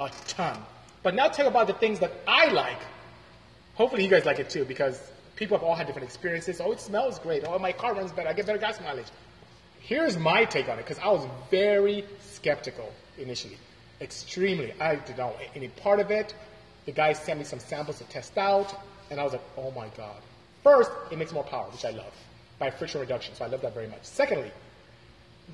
A 0.00 0.10
ton. 0.26 0.56
But 1.02 1.14
now 1.14 1.28
tell 1.28 1.48
about 1.48 1.66
the 1.66 1.74
things 1.74 1.98
that 1.98 2.12
I 2.26 2.46
like. 2.46 2.80
Hopefully 3.74 4.04
you 4.04 4.08
guys 4.08 4.24
like 4.24 4.38
it 4.38 4.48
too, 4.48 4.64
because 4.64 4.98
people 5.36 5.58
have 5.58 5.64
all 5.64 5.74
had 5.74 5.86
different 5.86 6.06
experiences. 6.06 6.62
Oh, 6.62 6.72
it 6.72 6.80
smells 6.80 7.18
great. 7.18 7.44
Oh, 7.46 7.58
my 7.58 7.72
car 7.72 7.92
runs 7.92 8.10
better. 8.10 8.30
I 8.30 8.32
get 8.32 8.46
better 8.46 8.58
gas 8.58 8.80
mileage. 8.80 9.08
Here's 9.86 10.16
my 10.16 10.46
take 10.46 10.68
on 10.70 10.78
it, 10.78 10.86
because 10.86 10.98
I 10.98 11.08
was 11.08 11.26
very 11.50 12.06
skeptical 12.30 12.90
initially. 13.18 13.58
Extremely. 14.00 14.72
I 14.80 14.96
didn't 14.96 15.18
know 15.18 15.36
any 15.54 15.68
part 15.68 16.00
of 16.00 16.10
it. 16.10 16.34
The 16.86 16.92
guy 16.92 17.12
sent 17.12 17.38
me 17.38 17.44
some 17.44 17.58
samples 17.58 17.98
to 17.98 18.04
test 18.04 18.38
out, 18.38 18.74
and 19.10 19.20
I 19.20 19.24
was 19.24 19.34
like, 19.34 19.42
oh 19.58 19.70
my 19.72 19.88
God. 19.94 20.16
First, 20.62 20.90
it 21.10 21.18
makes 21.18 21.32
more 21.32 21.44
power, 21.44 21.66
which 21.70 21.84
I 21.84 21.90
love, 21.90 22.14
by 22.58 22.70
friction 22.70 23.00
reduction, 23.00 23.34
so 23.34 23.44
I 23.44 23.48
love 23.48 23.60
that 23.60 23.74
very 23.74 23.86
much. 23.86 24.04
Secondly, 24.04 24.50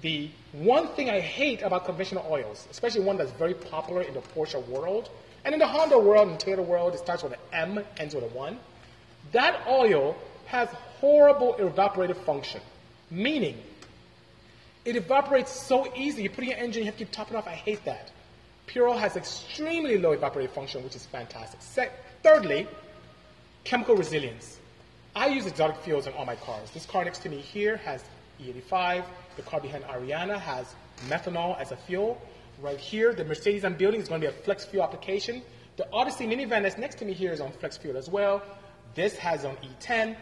the 0.01 0.31
one 0.53 0.87
thing 0.89 1.11
I 1.11 1.19
hate 1.19 1.63
about 1.63 1.85
conventional 1.85 2.25
oils, 2.31 2.69
especially 2.71 3.01
one 3.01 3.17
that's 3.17 3.33
very 3.33 3.55
popular 3.55 4.03
in 4.03 4.15
the 4.15 4.21
Porsche 4.21 4.65
world, 4.69 5.11
and 5.45 5.55
in 5.55 5.59
the 5.59 5.67
Honda 5.67 5.99
world 5.99 6.29
and 6.29 6.39
Toyota 6.39 6.65
world, 6.65 6.95
it 6.95 6.99
starts 6.99 7.25
with 7.25 7.33
an 7.33 7.39
M, 7.53 7.85
ends 7.97 8.15
with 8.15 8.23
a 8.23 8.29
1. 8.29 8.59
That 9.33 9.67
oil 9.67 10.17
has 10.47 10.69
horrible 11.01 11.55
evaporative 11.55 12.17
function, 12.25 12.61
meaning 13.11 13.61
it 14.85 14.97
evaporates 14.97 15.53
so 15.53 15.93
easy. 15.95 16.23
You 16.23 16.31
put 16.31 16.45
in 16.45 16.51
your 16.51 16.59
engine, 16.59 16.83
you 16.83 16.87
have 16.87 16.97
to 16.97 17.05
keep 17.05 17.13
topping 17.13 17.37
off. 17.37 17.47
I 17.47 17.53
hate 17.53 17.85
that. 17.85 18.11
Purell 18.67 18.99
has 18.99 19.17
extremely 19.17 19.99
low 19.99 20.17
evaporative 20.17 20.51
function, 20.51 20.83
which 20.85 20.97
is 20.97 21.05
fantastic. 21.07 21.61
Se- 21.61 21.91
thirdly, 22.23 22.67
chemical 23.65 23.97
resilience. 23.97 24.59
I 25.15 25.27
use 25.27 25.47
exotic 25.47 25.77
fuels 25.79 26.07
in 26.07 26.13
all 26.15 26.25
my 26.25 26.37
cars. 26.37 26.71
This 26.71 26.87
car 26.87 27.05
next 27.05 27.19
to 27.23 27.29
me 27.29 27.39
here 27.39 27.77
has 27.79 28.05
E85. 28.41 29.05
The 29.37 29.43
car 29.43 29.61
behind 29.61 29.85
Ariana 29.85 30.39
has 30.39 30.75
methanol 31.09 31.61
as 31.61 31.73
a 31.73 31.77
fuel. 31.77 32.21
Right 32.63 32.79
here, 32.79 33.13
the 33.13 33.25
Mercedes 33.25 33.65
I'm 33.65 33.75
building 33.75 34.01
is 34.01 34.09
going 34.09 34.21
to 34.21 34.29
be 34.29 34.33
a 34.33 34.37
flex 34.45 34.65
fuel 34.65 34.85
application. 34.85 35.43
The 35.77 35.91
Odyssey 35.93 36.27
minivan 36.27 36.63
that's 36.63 36.79
next 36.79 36.97
to 36.99 37.05
me 37.05 37.13
here 37.13 37.33
is 37.33 37.41
on 37.41 37.53
flex 37.53 37.77
fuel 37.77 37.97
as 37.97 38.09
well. 38.09 38.43
This 38.95 39.17
has 39.17 39.45
on 39.45 39.57
E10. 39.57 40.17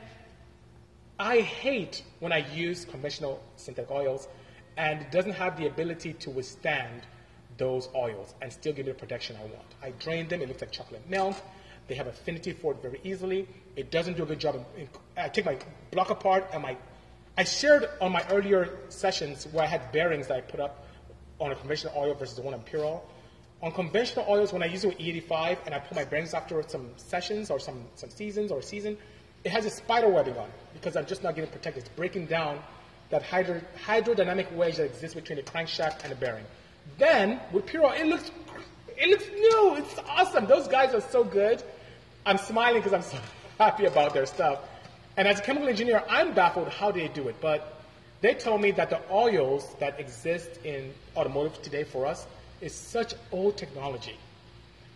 I 1.18 1.40
hate 1.40 2.04
when 2.20 2.32
I 2.32 2.46
use 2.54 2.84
conventional 2.84 3.42
synthetic 3.56 3.90
oils 3.90 4.28
and 4.78 5.02
it 5.02 5.10
doesn't 5.10 5.32
have 5.32 5.58
the 5.58 5.66
ability 5.66 6.14
to 6.14 6.30
withstand 6.30 7.02
those 7.58 7.88
oils 7.94 8.34
and 8.40 8.52
still 8.52 8.72
give 8.72 8.86
me 8.86 8.92
the 8.92 8.98
protection 8.98 9.36
I 9.36 9.42
want. 9.42 9.66
I 9.82 9.90
drain 9.98 10.28
them, 10.28 10.40
it 10.40 10.48
looks 10.48 10.60
like 10.60 10.70
chocolate 10.70 11.02
milk. 11.10 11.36
They 11.88 11.96
have 11.96 12.06
affinity 12.06 12.52
for 12.52 12.72
it 12.72 12.80
very 12.80 13.00
easily. 13.02 13.48
It 13.74 13.90
doesn't 13.90 14.16
do 14.16 14.22
a 14.22 14.26
good 14.26 14.38
job. 14.38 14.64
I 15.16 15.28
take 15.28 15.46
my 15.46 15.58
block 15.90 16.10
apart 16.10 16.48
and 16.52 16.62
my, 16.62 16.76
I 17.36 17.44
shared 17.44 17.88
on 18.00 18.12
my 18.12 18.24
earlier 18.30 18.78
sessions 18.88 19.48
where 19.50 19.64
I 19.64 19.66
had 19.66 19.90
bearings 19.90 20.28
that 20.28 20.36
I 20.36 20.40
put 20.42 20.60
up 20.60 20.86
on 21.40 21.50
a 21.50 21.56
conventional 21.56 21.94
oil 21.96 22.14
versus 22.14 22.36
the 22.36 22.42
one 22.42 22.54
on 22.54 22.60
Purell. 22.60 23.00
On 23.62 23.72
conventional 23.72 24.26
oils, 24.28 24.52
when 24.52 24.62
I 24.62 24.66
use 24.66 24.84
it 24.84 24.88
with 24.88 24.98
E85 24.98 25.58
and 25.66 25.74
I 25.74 25.80
put 25.80 25.96
my 25.96 26.04
bearings 26.04 26.34
after 26.34 26.62
some 26.68 26.90
sessions 26.96 27.50
or 27.50 27.58
some, 27.58 27.84
some 27.96 28.10
seasons 28.10 28.52
or 28.52 28.60
a 28.60 28.62
season, 28.62 28.96
it 29.42 29.50
has 29.50 29.64
a 29.64 29.70
spider 29.70 30.08
webbing 30.08 30.36
on 30.36 30.44
it 30.44 30.54
because 30.74 30.94
I'm 30.94 31.06
just 31.06 31.24
not 31.24 31.34
getting 31.34 31.50
protected. 31.50 31.84
It's 31.84 31.92
breaking 31.96 32.26
down 32.26 32.60
that 33.10 33.22
hydro, 33.22 33.60
hydrodynamic 33.84 34.52
wedge 34.52 34.76
that 34.76 34.84
exists 34.84 35.14
between 35.14 35.36
the 35.36 35.42
crankshaft 35.42 36.02
and 36.02 36.12
the 36.12 36.16
bearing. 36.16 36.44
Then 36.98 37.40
with 37.52 37.66
Purell, 37.66 37.98
it 37.98 38.06
looks 38.06 38.30
it 38.96 39.08
looks 39.10 39.28
new. 39.28 39.76
It's 39.76 39.98
awesome. 40.08 40.46
Those 40.46 40.66
guys 40.66 40.92
are 40.92 41.00
so 41.00 41.22
good. 41.22 41.62
I'm 42.26 42.38
smiling 42.38 42.80
because 42.80 42.92
I'm 42.92 43.02
so 43.02 43.18
happy 43.58 43.84
about 43.86 44.12
their 44.12 44.26
stuff. 44.26 44.60
And 45.16 45.28
as 45.28 45.38
a 45.38 45.42
chemical 45.42 45.68
engineer, 45.68 46.02
I'm 46.08 46.34
baffled 46.34 46.68
how 46.68 46.90
they 46.90 47.08
do 47.08 47.28
it. 47.28 47.36
But 47.40 47.80
they 48.20 48.34
told 48.34 48.60
me 48.60 48.72
that 48.72 48.90
the 48.90 49.00
oils 49.10 49.74
that 49.78 50.00
exist 50.00 50.58
in 50.64 50.92
automotive 51.16 51.62
today 51.62 51.84
for 51.84 52.06
us 52.06 52.26
is 52.60 52.74
such 52.74 53.14
old 53.30 53.56
technology. 53.56 54.16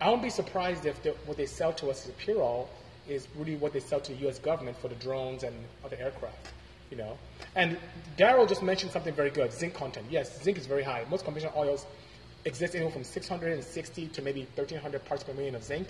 I 0.01 0.09
won't 0.09 0.22
be 0.22 0.31
surprised 0.31 0.85
if 0.85 1.01
the, 1.05 1.11
what 1.27 1.37
they 1.37 1.46
sell 1.46 1.72
to 1.75 1.90
us 1.90 2.09
as 2.09 2.12
a 2.29 2.64
is 3.09 3.29
really 3.37 3.57
what 3.57 3.72
they 3.72 3.81
sell 3.81 4.01
to 4.01 4.12
the 4.12 4.18
U.S. 4.22 4.38
government 4.40 4.77
for 4.79 4.88
the 4.88 4.94
drones 4.96 5.44
and 5.44 5.55
other 5.85 5.96
aircraft. 6.01 6.53
You 6.92 6.98
know, 6.98 7.16
and 7.57 7.78
Daryl 8.18 8.46
just 8.46 8.62
mentioned 8.62 8.92
something 8.92 9.14
very 9.14 9.31
good: 9.31 9.50
zinc 9.50 9.72
content. 9.72 10.09
Yes, 10.11 10.42
zinc 10.42 10.59
is 10.59 10.66
very 10.66 10.83
high. 10.83 11.07
Most 11.09 11.24
conventional 11.24 11.55
oils 11.57 11.87
exist 12.44 12.74
anywhere 12.74 12.92
from 12.92 13.02
660 13.02 14.09
to 14.09 14.20
maybe 14.20 14.40
1,300 14.57 15.02
parts 15.07 15.24
per 15.24 15.33
million 15.33 15.55
of 15.55 15.64
zinc. 15.64 15.88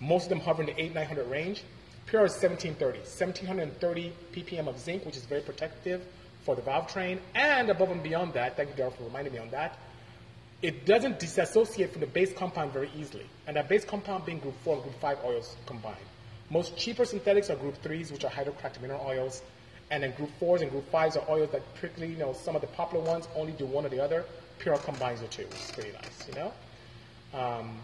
Most 0.00 0.24
of 0.24 0.28
them 0.30 0.40
hover 0.40 0.62
in 0.62 0.68
the 0.68 0.82
8, 0.82 0.94
900 0.94 1.26
range. 1.30 1.62
Pure 2.06 2.24
is 2.24 2.32
1730, 2.32 3.00
1730 3.00 4.12
ppm 4.32 4.66
of 4.66 4.78
zinc, 4.78 5.04
which 5.04 5.18
is 5.18 5.26
very 5.26 5.42
protective 5.42 6.00
for 6.42 6.56
the 6.56 6.62
valve 6.62 6.90
train. 6.90 7.20
And 7.34 7.68
above 7.68 7.90
and 7.90 8.02
beyond 8.02 8.32
that, 8.32 8.56
thank 8.56 8.70
you, 8.70 8.76
Daryl, 8.76 8.96
for 8.96 9.04
reminding 9.04 9.34
me 9.34 9.40
on 9.40 9.50
that, 9.50 9.78
it 10.62 10.86
doesn't 10.86 11.18
disassociate 11.18 11.92
from 11.92 12.00
the 12.00 12.06
base 12.06 12.32
compound 12.32 12.72
very 12.72 12.90
easily. 12.96 13.26
And 13.46 13.56
that 13.56 13.68
base 13.68 13.84
compound 13.84 14.24
being 14.24 14.38
group 14.38 14.54
4 14.64 14.76
and 14.76 14.82
group 14.84 14.98
5 15.00 15.18
oils 15.22 15.54
combined. 15.66 15.96
Most 16.48 16.78
cheaper 16.78 17.04
synthetics 17.04 17.50
are 17.50 17.56
group 17.56 17.82
3s, 17.82 18.10
which 18.10 18.24
are 18.24 18.30
hydrocracked 18.30 18.80
mineral 18.80 19.04
oils. 19.06 19.42
And 19.90 20.02
then 20.02 20.12
group 20.12 20.30
4s 20.40 20.62
and 20.62 20.70
group 20.70 20.90
5s 20.92 21.16
are 21.16 21.30
oils 21.30 21.50
that 21.50 21.62
particularly, 21.74 22.12
you 22.12 22.18
know, 22.18 22.32
some 22.32 22.54
of 22.54 22.60
the 22.60 22.68
popular 22.68 23.04
ones 23.04 23.28
only 23.34 23.52
do 23.52 23.66
one 23.66 23.84
or 23.84 23.88
the 23.88 24.02
other. 24.02 24.24
Pure 24.58 24.78
combines 24.78 25.20
the 25.20 25.26
two. 25.26 25.42
It's 25.42 25.72
pretty 25.72 25.92
nice, 25.92 26.28
you 26.28 26.34
know? 26.34 26.52
Um, 27.34 27.76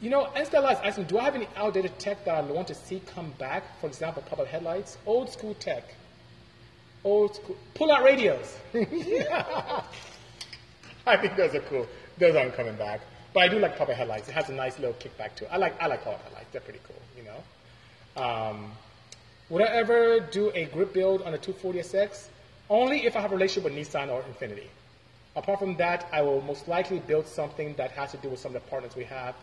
you 0.00 0.10
know, 0.10 0.28
Estella 0.36 0.72
is 0.72 0.78
asking, 0.82 1.04
do 1.04 1.18
I 1.18 1.24
have 1.24 1.34
any 1.34 1.48
outdated 1.56 1.98
tech 1.98 2.24
that 2.24 2.34
I 2.34 2.40
want 2.40 2.68
to 2.68 2.74
see 2.74 3.00
come 3.14 3.32
back? 3.38 3.64
For 3.80 3.86
example, 3.86 4.22
pop-up 4.28 4.46
headlights, 4.46 4.98
old 5.06 5.30
school 5.30 5.54
tech, 5.54 5.84
old 7.04 7.36
school 7.36 7.56
pull-out 7.74 8.02
radios. 8.04 8.56
I 11.06 11.16
think 11.16 11.36
those 11.36 11.54
are 11.54 11.60
cool. 11.60 11.86
Those 12.18 12.34
aren't 12.34 12.54
coming 12.54 12.74
back, 12.76 13.00
but 13.32 13.40
I 13.44 13.48
do 13.48 13.58
like 13.58 13.78
pop-up 13.78 13.96
headlights. 13.96 14.28
It 14.28 14.32
has 14.32 14.48
a 14.48 14.52
nice 14.54 14.78
little 14.78 14.94
kickback 14.94 15.36
to 15.36 15.44
it. 15.44 15.50
I 15.52 15.56
like 15.56 15.80
I 15.80 15.86
like 15.86 16.02
pop-up 16.02 16.22
headlights. 16.24 16.48
They're 16.50 16.60
pretty 16.60 16.80
cool. 16.84 16.96
You 17.16 17.24
know. 17.24 17.42
Um, 18.22 18.72
would 19.50 19.62
I 19.62 19.66
ever 19.66 20.20
do 20.20 20.50
a 20.54 20.66
grip 20.66 20.92
build 20.92 21.22
on 21.22 21.34
a 21.34 21.38
240SX? 21.38 22.28
Only 22.68 23.06
if 23.06 23.16
I 23.16 23.20
have 23.20 23.32
a 23.32 23.34
relationship 23.34 23.70
with 23.70 23.74
Nissan 23.74 24.10
or 24.10 24.22
Infiniti. 24.22 24.66
Apart 25.36 25.58
from 25.58 25.76
that, 25.76 26.08
I 26.12 26.22
will 26.22 26.40
most 26.42 26.66
likely 26.66 26.98
build 26.98 27.26
something 27.26 27.74
that 27.74 27.92
has 27.92 28.10
to 28.12 28.16
do 28.16 28.28
with 28.28 28.40
some 28.40 28.54
of 28.56 28.62
the 28.62 28.68
partners 28.68 28.96
we 28.96 29.04
have 29.04 29.34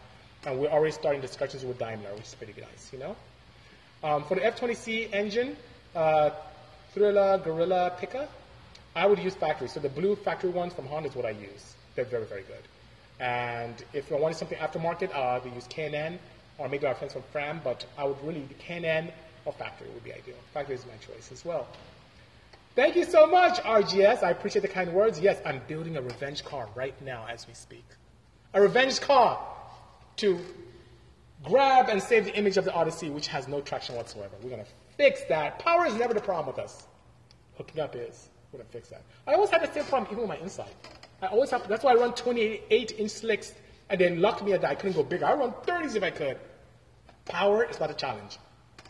and 0.46 0.60
we're 0.60 0.70
already 0.70 0.92
starting 0.92 1.22
discussions 1.22 1.64
with 1.64 1.80
Daimler, 1.80 2.14
which 2.16 2.26
is 2.26 2.36
pretty 2.36 2.54
nice, 2.60 2.90
you 2.92 3.00
know. 3.00 3.16
Um, 4.04 4.24
for 4.24 4.36
the 4.36 4.42
F20C 4.42 5.14
engine, 5.14 5.56
uh, 5.96 6.32
Thrilla, 6.94 7.42
Gorilla, 7.44 7.94
Pika, 8.00 8.28
I 8.96 9.06
would 9.06 9.20
use 9.20 9.36
factory. 9.36 9.68
So 9.68 9.80
the 9.80 9.90
blue 9.90 10.16
factory 10.16 10.50
ones 10.50 10.74
from 10.74 10.86
Honda 10.88 11.10
is 11.10 11.16
what 11.16 11.26
I 11.26 11.32
use. 11.32 11.76
They're 11.96 12.06
very, 12.06 12.26
very 12.26 12.44
good. 12.44 12.64
And 13.20 13.76
if 13.94 14.12
I 14.12 14.16
wanted 14.16 14.38
something 14.38 14.58
aftermarket, 14.58 15.16
uh, 15.16 15.20
I 15.20 15.40
would 15.40 15.54
use 15.54 15.68
K&N 15.68 16.20
or 16.58 16.68
maybe 16.68 16.86
our 16.86 16.96
friends 16.96 17.14
from 17.14 17.24
Fram, 17.32 17.62
but 17.64 17.86
I 17.98 18.04
would 18.04 18.22
really, 18.24 18.46
K&N 18.60 19.12
or 19.46 19.54
factory 19.54 19.88
would 19.94 20.04
be 20.04 20.14
ideal. 20.14 20.36
Factory 20.54 20.76
is 20.76 20.86
my 20.86 20.98
choice 20.98 21.32
as 21.32 21.44
well. 21.44 21.68
Thank 22.76 22.96
you 22.96 23.06
so 23.06 23.28
much, 23.28 23.60
RGS. 23.60 24.24
I 24.24 24.32
appreciate 24.32 24.64
the 24.64 24.68
kind 24.68 24.92
words. 24.94 25.20
Yes, 25.20 25.40
I'm 25.46 25.62
building 25.68 25.96
a 25.96 26.02
revenge 26.02 26.44
car 26.44 26.68
right 26.76 27.00
now 27.04 27.26
as 27.30 27.48
we 27.48 27.54
speak. 27.54 27.86
A 28.54 28.62
revenge 28.62 29.00
car 29.00 29.40
to 30.18 30.40
grab 31.44 31.90
and 31.90 32.02
save 32.02 32.26
the 32.26 32.36
image 32.36 32.58
of 32.58 32.66
the 32.66 32.74
Odyssey, 32.74 33.10
which 33.10 33.28
has 33.28 33.48
no 33.48 33.62
traction 33.62 33.96
whatsoever. 33.96 34.36
We're 34.42 34.50
going 34.50 34.64
to 34.64 34.72
fix 34.98 35.24
that. 35.30 35.60
Power 35.60 35.86
is 35.86 35.94
never 35.96 36.14
the 36.14 36.22
problem 36.22 36.48
with 36.48 36.64
us. 36.64 36.88
Hooking 37.58 37.80
up 37.80 37.96
is. 37.96 38.30
We're 38.52 38.58
going 38.58 38.68
to 38.68 38.74
fix 38.74 38.90
that. 38.90 39.04
I 39.28 39.34
always 39.34 39.50
had 39.50 39.62
the 39.62 39.72
same 39.72 39.84
problem 39.86 40.12
even 40.12 40.28
with 40.28 40.40
my 40.40 40.44
Insight. 40.44 40.74
I 41.22 41.28
always 41.28 41.52
have. 41.52 41.68
That's 41.68 41.84
why 41.84 41.92
I 41.92 41.96
run 41.96 42.14
28 42.14 43.00
inch 43.00 43.12
slicks, 43.12 43.54
and 43.90 44.00
then 44.00 44.20
lucked 44.20 44.44
me 44.44 44.52
that 44.52 44.66
I 44.66 44.76
couldn't 44.76 44.96
go 44.96 45.04
bigger. 45.04 45.26
I 45.26 45.34
run 45.34 45.52
30s 45.52 45.96
if 45.96 46.04
I 46.04 46.10
could. 46.10 46.38
Power 47.26 47.64
is 47.64 47.80
not 47.80 47.90
a 47.90 47.94
challenge. 47.94 48.38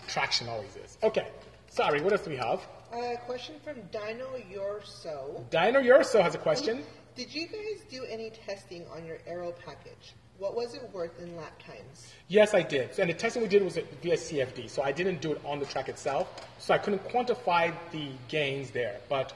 Traction 0.08 0.48
always 0.50 0.76
is. 0.76 0.98
Okay. 1.04 1.28
Sorry. 1.70 2.02
What 2.02 2.14
else 2.14 2.24
do 2.24 2.30
we 2.30 2.38
have? 2.38 2.62
A 2.94 3.18
question 3.26 3.56
from 3.64 3.76
Dino 3.92 4.28
Yorso. 4.52 5.50
Dino 5.50 5.82
Urso 5.82 6.22
has 6.22 6.36
a 6.36 6.38
question. 6.38 6.78
Um, 6.78 6.84
did 7.16 7.34
you 7.34 7.48
guys 7.48 7.84
do 7.90 8.04
any 8.10 8.30
testing 8.30 8.86
on 8.96 9.06
your 9.06 9.18
Aero 9.26 9.52
package? 9.66 10.14
What 10.38 10.56
was 10.56 10.74
it 10.74 10.90
worth 10.92 11.20
in 11.22 11.36
lap 11.38 11.62
times? 11.64 12.12
Yes, 12.28 12.54
I 12.54 12.64
did. 12.64 12.98
And 13.00 13.10
the 13.10 13.14
testing 13.14 13.42
we 13.42 13.48
did 13.48 13.64
was 13.64 13.78
via 14.02 14.18
CFD, 14.18 14.70
so 14.70 14.82
I 14.82 14.92
didn't 14.92 15.22
do 15.22 15.32
it 15.32 15.42
on 15.46 15.60
the 15.60 15.66
track 15.66 15.90
itself. 15.90 16.28
So 16.60 16.74
I 16.74 16.80
couldn't 16.80 17.04
quantify 17.08 17.74
the 17.92 18.10
gains 18.28 18.72
there. 18.72 19.00
But 19.10 19.34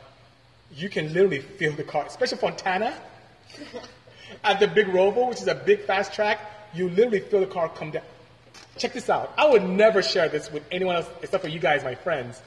you 0.73 0.89
can 0.89 1.13
literally 1.13 1.39
feel 1.39 1.73
the 1.73 1.83
car, 1.83 2.05
especially 2.05 2.39
Fontana 2.39 2.93
at 4.43 4.59
the 4.59 4.67
Big 4.67 4.87
Roval, 4.87 5.29
which 5.29 5.41
is 5.41 5.47
a 5.47 5.55
big 5.55 5.81
fast 5.81 6.13
track. 6.13 6.39
You 6.73 6.89
literally 6.89 7.21
feel 7.21 7.39
the 7.39 7.47
car 7.47 7.69
come 7.69 7.91
down. 7.91 8.03
Check 8.77 8.93
this 8.93 9.09
out. 9.09 9.33
I 9.37 9.47
would 9.47 9.63
never 9.63 10.01
share 10.01 10.29
this 10.29 10.51
with 10.51 10.63
anyone 10.71 10.97
else 10.97 11.09
except 11.21 11.43
for 11.43 11.49
you 11.49 11.59
guys, 11.59 11.83
my 11.83 11.95
friends. 11.95 12.41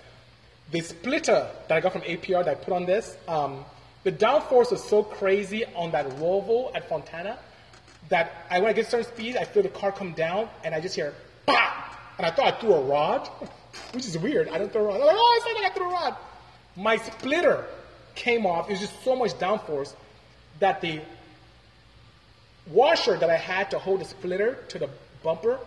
The 0.70 0.80
splitter 0.80 1.50
that 1.68 1.76
I 1.76 1.80
got 1.80 1.92
from 1.92 2.02
APR 2.02 2.44
that 2.44 2.48
I 2.48 2.54
put 2.54 2.72
on 2.72 2.86
this, 2.86 3.16
um, 3.26 3.64
the 4.04 4.12
downforce 4.12 4.70
was 4.70 4.82
so 4.82 5.02
crazy 5.02 5.64
on 5.74 5.90
that 5.90 6.06
Roval 6.18 6.74
at 6.74 6.88
Fontana 6.88 7.38
that 8.08 8.46
I, 8.50 8.60
when 8.60 8.70
I 8.70 8.72
get 8.72 8.86
certain 8.86 9.06
speed, 9.06 9.36
I 9.36 9.44
feel 9.44 9.62
the 9.62 9.68
car 9.68 9.92
come 9.92 10.12
down 10.12 10.48
and 10.64 10.74
I 10.74 10.80
just 10.80 10.94
hear, 10.94 11.14
bah! 11.46 11.72
And 12.18 12.26
I 12.26 12.30
thought 12.30 12.54
I 12.54 12.60
threw 12.60 12.74
a 12.74 12.82
rod, 12.82 13.26
which 13.92 14.06
is 14.06 14.16
weird. 14.16 14.48
I 14.48 14.58
don't 14.58 14.72
throw 14.72 14.82
a 14.82 14.86
rod. 14.86 15.00
I'm 15.00 15.06
like, 15.06 15.16
oh, 15.18 15.64
I 15.64 15.70
threw 15.70 15.90
a 15.90 15.92
rod. 15.92 16.16
My 16.76 16.96
splitter 16.96 17.64
came 18.14 18.46
off. 18.46 18.68
It 18.68 18.72
was 18.72 18.80
just 18.80 19.02
so 19.02 19.16
much 19.16 19.32
downforce 19.32 19.94
that 20.60 20.80
the 20.80 21.00
washer 22.68 23.16
that 23.16 23.30
I 23.30 23.36
had 23.36 23.70
to 23.72 23.78
hold 23.78 24.00
the 24.00 24.04
splitter 24.04 24.54
to 24.68 24.78
the 24.78 24.90
bumper 25.22 25.58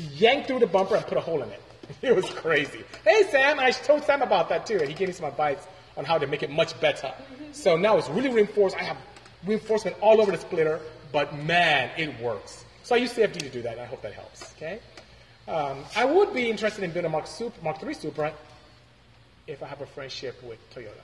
yanked 0.00 0.48
through 0.48 0.60
the 0.60 0.66
bumper 0.66 0.96
and 0.96 1.06
put 1.06 1.18
a 1.18 1.20
hole 1.20 1.42
in 1.42 1.48
it. 1.50 1.62
It 2.02 2.14
was 2.14 2.30
crazy. 2.30 2.84
Hey, 3.04 3.24
Sam, 3.30 3.58
I 3.58 3.72
told 3.72 4.04
Sam 4.04 4.22
about 4.22 4.48
that 4.50 4.64
too, 4.64 4.78
and 4.78 4.88
he 4.88 4.94
gave 4.94 5.08
me 5.08 5.14
some 5.14 5.26
advice 5.26 5.66
on 5.96 6.04
how 6.04 6.18
to 6.18 6.26
make 6.26 6.42
it 6.42 6.50
much 6.50 6.80
better. 6.80 7.12
So 7.52 7.76
now 7.76 7.98
it's 7.98 8.08
really 8.08 8.30
reinforced. 8.30 8.76
I 8.76 8.84
have 8.84 8.96
reinforcement 9.44 9.96
all 10.00 10.20
over 10.20 10.30
the 10.30 10.38
splitter, 10.38 10.80
but 11.10 11.36
man, 11.36 11.90
it 11.98 12.18
works. 12.20 12.64
So 12.84 12.94
I 12.94 12.98
use 12.98 13.12
CFD 13.12 13.38
to 13.40 13.50
do 13.50 13.62
that, 13.62 13.72
and 13.72 13.80
I 13.80 13.86
hope 13.86 14.02
that 14.02 14.12
helps. 14.12 14.52
Okay. 14.56 14.78
Um, 15.48 15.84
I 15.96 16.04
would 16.04 16.32
be 16.32 16.48
interested 16.48 16.84
in 16.84 16.90
building 16.92 17.06
a 17.06 17.12
Mark, 17.12 17.26
Super, 17.26 17.60
Mark 17.62 17.82
III 17.82 17.94
Supra 17.94 18.32
if 19.46 19.62
I 19.62 19.66
have 19.66 19.80
a 19.80 19.86
friendship 19.86 20.40
with 20.44 20.58
Toyota. 20.72 21.02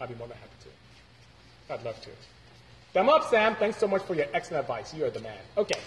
I'd 0.00 0.08
be 0.08 0.14
more 0.14 0.26
than 0.26 0.38
happy 0.38 0.50
to. 0.64 1.74
I'd 1.74 1.84
love 1.84 2.00
to. 2.02 2.10
Thumb 2.94 3.08
up, 3.08 3.28
Sam. 3.28 3.56
Thanks 3.56 3.76
so 3.76 3.86
much 3.86 4.02
for 4.02 4.14
your 4.14 4.26
excellent 4.32 4.62
advice. 4.62 4.94
You 4.94 5.04
are 5.04 5.10
the 5.10 5.20
man. 5.20 5.38
Okay. 5.58 5.78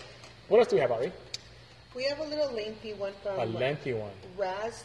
What 0.47 0.59
else 0.59 0.67
do 0.67 0.75
we 0.75 0.81
have, 0.81 0.91
Ari? 0.91 1.11
We 1.97 2.03
have 2.03 2.19
a 2.19 2.25
little 2.25 2.53
lengthy 2.53 2.93
one 2.93 3.13
from 3.23 3.39
A 3.39 3.45
lengthy 3.45 3.93
one. 3.93 4.11
Raz 4.37 4.83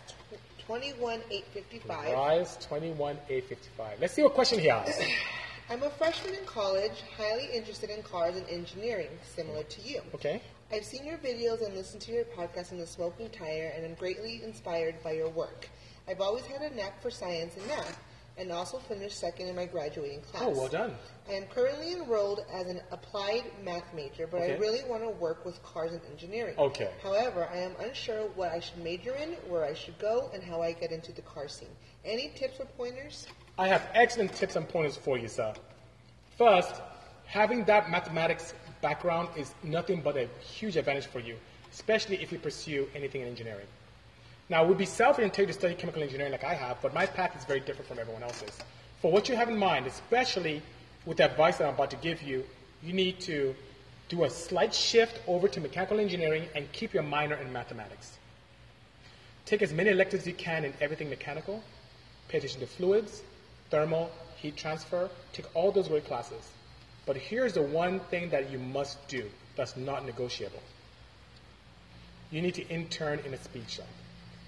twenty 0.65 0.93
one 0.95 1.21
eight 1.31 1.45
fifty 1.53 1.79
five. 1.79 2.11
Rise 2.11 2.57
21855. 2.63 4.01
Let's 4.01 4.15
see 4.15 4.23
what 4.23 4.33
question 4.33 4.59
he 4.59 4.69
has. 4.69 4.99
I'm 5.71 5.83
a 5.83 5.91
freshman 5.91 6.33
in 6.33 6.45
college, 6.47 7.03
highly 7.19 7.51
interested 7.53 7.91
in 7.91 8.03
cars 8.03 8.37
and 8.37 8.49
engineering, 8.49 9.11
similar 9.37 9.63
to 9.63 9.83
you. 9.83 10.01
Okay. 10.15 10.41
I've 10.73 10.87
seen 10.87 11.05
your 11.05 11.19
videos 11.19 11.63
and 11.63 11.75
listened 11.75 12.01
to 12.03 12.13
your 12.13 12.25
podcast 12.25 12.73
on 12.73 12.79
the 12.79 12.87
smoking 12.87 13.29
tire, 13.29 13.75
and 13.77 13.85
I'm 13.85 13.95
greatly 13.95 14.43
inspired 14.43 14.95
by 15.05 15.13
your 15.13 15.29
work. 15.29 15.69
I've 16.09 16.23
always 16.23 16.47
had 16.47 16.63
a 16.63 16.75
knack 16.75 17.03
for 17.03 17.11
science 17.11 17.55
and 17.59 17.67
math, 17.67 18.03
and 18.43 18.53
also 18.53 18.79
finished 18.79 19.19
second 19.19 19.47
in 19.47 19.57
my 19.57 19.65
graduating 19.67 20.21
class. 20.21 20.43
Oh, 20.45 20.51
well 20.51 20.69
done. 20.69 20.95
I 21.29 21.35
am 21.35 21.45
currently 21.47 21.93
enrolled 21.93 22.41
as 22.53 22.67
an 22.67 22.81
applied 22.91 23.45
math 23.65 23.95
major, 23.95 24.27
but 24.27 24.43
Okay. 24.43 24.55
I 24.55 24.59
really 24.59 24.83
want 24.89 25.03
to 25.05 25.09
work 25.09 25.45
with 25.47 25.63
cars 25.63 25.93
and 25.93 26.01
engineering. 26.11 26.57
Okay. 26.59 26.91
However, 27.03 27.49
I 27.51 27.59
am 27.59 27.73
unsure 27.81 28.23
what 28.35 28.51
I 28.51 28.59
should 28.59 28.79
major 28.79 29.15
in, 29.15 29.35
where 29.49 29.65
I 29.65 29.75
should 29.75 29.97
go, 29.99 30.29
and 30.35 30.43
how 30.43 30.61
I 30.61 30.73
get 30.73 30.91
into 30.91 31.13
the 31.13 31.23
car 31.23 31.49
scene. 31.49 31.69
Any 32.05 32.33
tips 32.35 32.59
or 32.59 32.67
pointers? 32.67 33.29
I 33.59 33.69
have 33.69 33.87
excellent 33.95 34.35
tips 34.35 34.57
and 34.57 34.69
pointers 34.69 34.97
for 34.97 35.17
you, 35.17 35.29
sir. 35.29 35.55
First, 36.37 36.83
having 37.27 37.65
that 37.67 37.91
mathematics 37.91 38.55
background 38.81 39.29
is 39.37 39.55
nothing 39.63 40.01
but 40.03 40.17
a 40.17 40.29
huge 40.41 40.77
advantage 40.77 41.07
for 41.07 41.21
you, 41.21 41.37
especially 41.71 42.21
if 42.21 42.33
you 42.33 42.39
pursue 42.39 42.89
anything 42.95 43.23
in 43.23 43.29
engineering. 43.29 43.67
Now, 44.53 44.63
it 44.63 44.69
would 44.69 44.77
be 44.77 44.85
selfish 44.85 45.33
to 45.33 45.47
to 45.47 45.53
study 45.55 45.75
chemical 45.75 46.03
engineering 46.03 46.33
like 46.33 46.45
I 46.45 46.53
have, 46.53 46.77
but 46.83 46.93
my 46.93 47.07
path 47.07 47.35
is 47.35 47.43
very 47.47 47.61
different 47.61 47.89
from 47.89 47.99
everyone 47.99 48.23
else's. 48.23 48.59
For 49.01 49.11
what 49.11 49.31
you 49.31 49.35
have 49.35 49.49
in 49.49 49.57
mind, 49.57 49.87
especially 49.87 50.61
with 51.07 51.17
the 51.17 51.25
advice 51.25 51.57
that 51.57 51.67
I'm 51.69 51.73
about 51.73 51.91
to 51.93 51.97
give 51.97 52.21
you, 52.21 52.45
you 52.83 52.93
need 52.93 53.19
to 53.21 53.55
do 54.11 54.25
a 54.25 54.29
slight 54.29 54.75
shift 54.75 55.21
over 55.27 55.49
to 55.49 55.59
mechanical 55.59 55.99
engineering 55.99 56.45
and 56.55 56.71
keep 56.71 56.93
your 56.93 57.03
minor 57.03 57.37
in 57.37 57.51
mathematics. 57.51 58.19
Take 59.47 59.63
as 59.63 59.73
many 59.73 59.89
electives 59.89 60.25
as 60.25 60.27
you 60.27 60.35
can 60.35 60.67
in 60.67 60.75
everything 60.83 61.09
mechanical. 61.09 61.65
Pay 62.29 62.37
attention 62.37 62.61
to 62.61 62.67
fluids, 62.67 63.23
thermal, 63.71 64.13
heat 64.37 64.59
transfer. 64.59 65.09
Take 65.33 65.47
all 65.55 65.73
those 65.73 65.89
great 65.89 66.05
classes. 66.05 66.47
But 67.07 67.17
here's 67.17 67.55
the 67.55 67.63
one 67.63 68.01
thing 68.01 68.29
that 68.29 68.51
you 68.51 68.59
must 68.59 69.09
do 69.09 69.31
that's 69.57 69.79
not 69.79 70.05
negotiable. 70.05 70.63
You 72.31 72.43
need 72.43 72.57
to 72.57 72.69
intern 72.69 73.21
in 73.21 73.33
a 73.33 73.43
speed 73.43 73.71
shop, 73.71 73.87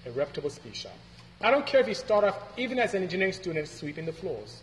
a 0.05 0.11
reputable 0.11 0.49
speed 0.49 0.75
shop. 0.75 0.93
I 1.41 1.51
don't 1.51 1.65
care 1.65 1.81
if 1.81 1.87
you 1.87 1.93
start 1.93 2.23
off, 2.23 2.37
even 2.57 2.79
as 2.79 2.93
an 2.93 3.03
engineering 3.03 3.33
student, 3.33 3.67
sweeping 3.67 4.05
the 4.05 4.13
floors. 4.13 4.61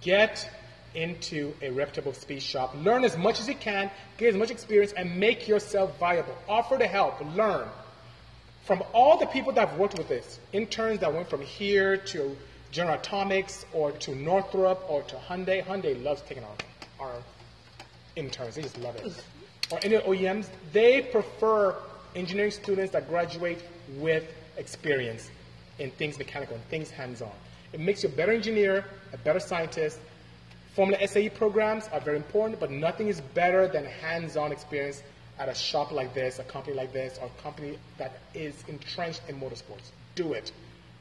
Get 0.00 0.48
into 0.94 1.54
a 1.62 1.70
reputable 1.70 2.12
speed 2.12 2.42
shop. 2.42 2.74
Learn 2.76 3.04
as 3.04 3.16
much 3.16 3.40
as 3.40 3.48
you 3.48 3.54
can, 3.54 3.90
get 4.18 4.28
as 4.28 4.36
much 4.36 4.50
experience, 4.50 4.92
and 4.92 5.18
make 5.18 5.48
yourself 5.48 5.98
viable. 5.98 6.36
Offer 6.48 6.78
to 6.78 6.86
help, 6.86 7.20
learn. 7.34 7.66
From 8.64 8.82
all 8.92 9.18
the 9.18 9.26
people 9.26 9.52
that 9.52 9.68
have 9.68 9.78
worked 9.78 9.98
with 9.98 10.08
this, 10.08 10.38
interns 10.52 11.00
that 11.00 11.12
went 11.12 11.28
from 11.28 11.42
here 11.42 11.96
to 11.96 12.36
General 12.70 12.96
Atomics 12.96 13.66
or 13.72 13.92
to 13.92 14.14
Northrop 14.14 14.84
or 14.88 15.02
to 15.02 15.16
Hyundai, 15.16 15.64
Hyundai 15.64 16.00
loves 16.02 16.22
taking 16.22 16.44
our, 16.44 17.06
our 17.06 17.14
interns. 18.14 18.54
They 18.54 18.62
just 18.62 18.78
love 18.78 18.96
it. 18.96 19.24
Or 19.70 19.80
any 19.82 19.96
OEMs, 19.96 20.48
they 20.72 21.02
prefer 21.02 21.74
engineering 22.14 22.50
students 22.50 22.92
that 22.92 23.08
graduate 23.08 23.62
with 23.98 24.24
experience 24.56 25.30
in 25.78 25.90
things 25.92 26.18
mechanical 26.18 26.56
and 26.56 26.64
things 26.66 26.90
hands-on. 26.90 27.32
It 27.72 27.80
makes 27.80 28.02
you 28.02 28.08
a 28.08 28.12
better 28.12 28.32
engineer, 28.32 28.84
a 29.12 29.16
better 29.18 29.40
scientist. 29.40 29.98
Formula 30.74 31.06
SAE 31.06 31.30
programs 31.30 31.88
are 31.92 32.00
very 32.00 32.16
important, 32.16 32.60
but 32.60 32.70
nothing 32.70 33.08
is 33.08 33.20
better 33.20 33.68
than 33.68 33.84
hands-on 33.84 34.52
experience 34.52 35.02
at 35.38 35.48
a 35.48 35.54
shop 35.54 35.90
like 35.90 36.14
this, 36.14 36.38
a 36.38 36.44
company 36.44 36.76
like 36.76 36.92
this, 36.92 37.18
or 37.20 37.26
a 37.26 37.42
company 37.42 37.78
that 37.98 38.20
is 38.34 38.64
entrenched 38.68 39.22
in 39.28 39.40
motorsports. 39.40 39.90
Do 40.14 40.34
it. 40.34 40.52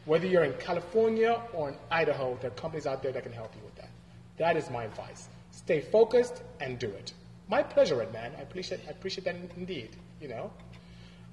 Whether 0.06 0.28
you're 0.28 0.44
in 0.44 0.54
California 0.54 1.42
or 1.54 1.70
in 1.70 1.76
Idaho, 1.92 2.38
there 2.42 2.50
are 2.50 2.56
companies 2.56 2.88
out 2.88 3.04
there 3.04 3.12
that 3.12 3.24
can 3.24 3.34
help 3.34 3.54
you 3.56 3.62
with 3.64 3.76
that. 3.76 3.90
That 4.38 4.58
is 4.58 4.70
my 4.70 4.86
advice. 4.86 5.28
Stay 5.52 5.82
focused 5.82 6.42
and 6.60 6.80
do 6.80 6.88
it. 6.88 7.14
My 7.50 7.62
pleasure, 7.62 7.98
Red 7.98 8.12
Man. 8.14 8.32
I 8.38 8.42
appreciate, 8.42 8.80
I 8.88 8.92
appreciate 8.92 9.26
that 9.26 9.36
indeed. 9.58 9.90
You 10.20 10.30
know. 10.30 10.52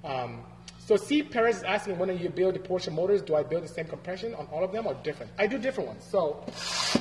Um, 0.03 0.43
so 0.89 0.95
C. 0.95 1.21
Perez 1.21 1.57
is 1.57 1.63
asking 1.65 1.99
when 1.99 2.17
you 2.17 2.29
build 2.29 2.55
the 2.55 2.59
Porsche 2.59 2.91
motors, 2.91 3.21
do 3.21 3.35
I 3.35 3.43
build 3.43 3.63
the 3.63 3.67
same 3.67 3.85
compression 3.85 4.33
on 4.33 4.47
all 4.47 4.63
of 4.63 4.71
them 4.71 4.87
or 4.87 4.95
different? 5.03 5.31
I 5.37 5.45
do 5.45 5.59
different 5.59 5.87
ones. 5.87 6.03
So 6.03 6.43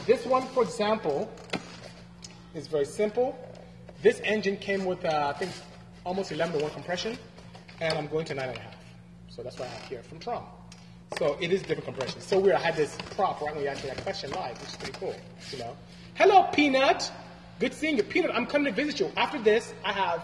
this 0.04 0.26
one, 0.26 0.46
for 0.48 0.62
example, 0.62 1.32
is 2.54 2.66
very 2.66 2.84
simple. 2.84 3.34
This 4.02 4.20
engine 4.24 4.58
came 4.58 4.84
with, 4.84 5.02
uh, 5.06 5.32
I 5.34 5.38
think, 5.38 5.52
almost 6.04 6.32
11 6.32 6.58
to 6.58 6.64
1 6.64 6.72
compression, 6.72 7.16
and 7.80 7.96
I'm 7.96 8.08
going 8.08 8.26
to 8.26 8.34
9.5. 8.34 8.58
So 9.30 9.42
that's 9.42 9.58
what 9.58 9.68
I 9.68 9.70
have 9.70 9.88
here 9.88 10.02
from 10.02 10.18
Trom. 10.18 10.42
So 11.18 11.38
it 11.40 11.50
is 11.50 11.62
different 11.62 11.86
compression. 11.86 12.20
So 12.20 12.38
weird, 12.38 12.56
I 12.56 12.60
had 12.60 12.76
this 12.76 12.94
prop 13.16 13.40
right 13.40 13.54
when 13.54 13.64
you 13.64 13.70
asked 13.70 13.84
that 13.84 13.96
question 14.02 14.30
live, 14.32 14.60
which 14.60 14.68
is 14.68 14.76
pretty 14.76 14.98
cool, 14.98 15.16
you 15.50 15.60
know. 15.60 15.74
Hello, 16.12 16.42
Peanut. 16.52 17.10
Good 17.58 17.72
seeing 17.72 17.96
you. 17.96 18.02
Peanut, 18.02 18.32
I'm 18.34 18.44
coming 18.44 18.70
to 18.70 18.76
visit 18.76 19.00
you. 19.00 19.10
After 19.16 19.38
this, 19.38 19.72
I 19.82 19.92
have 19.92 20.22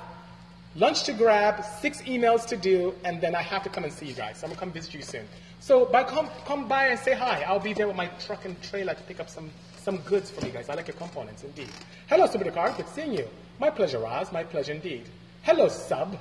lunch 0.77 1.05
to 1.05 1.13
grab, 1.13 1.65
six 1.81 2.03
emails 2.03 2.47
to 2.47 2.57
do, 2.57 2.95
and 3.05 3.21
then 3.21 3.35
I 3.35 3.43
have 3.43 3.63
to 3.63 3.69
come 3.69 3.85
and 3.85 3.93
see 3.93 4.07
you 4.07 4.15
guys. 4.15 4.39
So 4.39 4.47
I'm 4.47 4.51
gonna 4.51 4.61
come 4.61 4.73
visit 4.73 4.95
you 4.95 5.03
soon. 5.03 5.27
So 5.61 5.85
by 5.87 6.05
come 6.05 6.29
come 6.45 6.69
by 6.69 6.89
and 6.89 6.99
say 6.99 7.15
hi. 7.15 7.45
I'll 7.47 7.61
be 7.61 7.73
there 7.73 7.87
with 7.87 7.97
my 7.97 8.07
truck 8.27 8.45
and 8.45 8.61
trailer 8.63 8.95
to 8.95 9.03
pick 9.05 9.21
up 9.21 9.31
some 9.31 9.51
some 9.77 9.99
goods 9.99 10.31
from 10.31 10.47
you 10.47 10.53
guys. 10.53 10.69
I 10.69 10.75
like 10.75 10.89
your 10.89 10.97
components 10.97 11.45
indeed. 11.45 11.69
Hello, 12.09 12.27
Supercar. 12.27 12.77
Good 12.77 12.89
seeing 12.89 13.13
you. 13.13 13.29
My 13.59 13.71
pleasure, 13.71 13.99
Roz. 13.99 14.33
My 14.33 14.45
pleasure 14.45 14.73
indeed. 14.73 15.09
Hello, 15.43 15.69
Sub. 15.69 16.19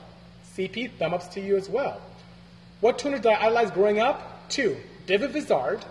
CP, 0.55 0.91
thumb 0.99 1.13
ups 1.13 1.27
to 1.29 1.41
you 1.41 1.55
as 1.57 1.69
well. 1.69 1.99
What 2.81 2.99
tuners 2.99 3.21
did 3.21 3.31
I 3.31 3.45
idolize 3.45 3.71
growing 3.71 3.99
up? 3.99 4.49
Two. 4.49 4.77
David 5.07 5.31
Vizard. 5.31 5.83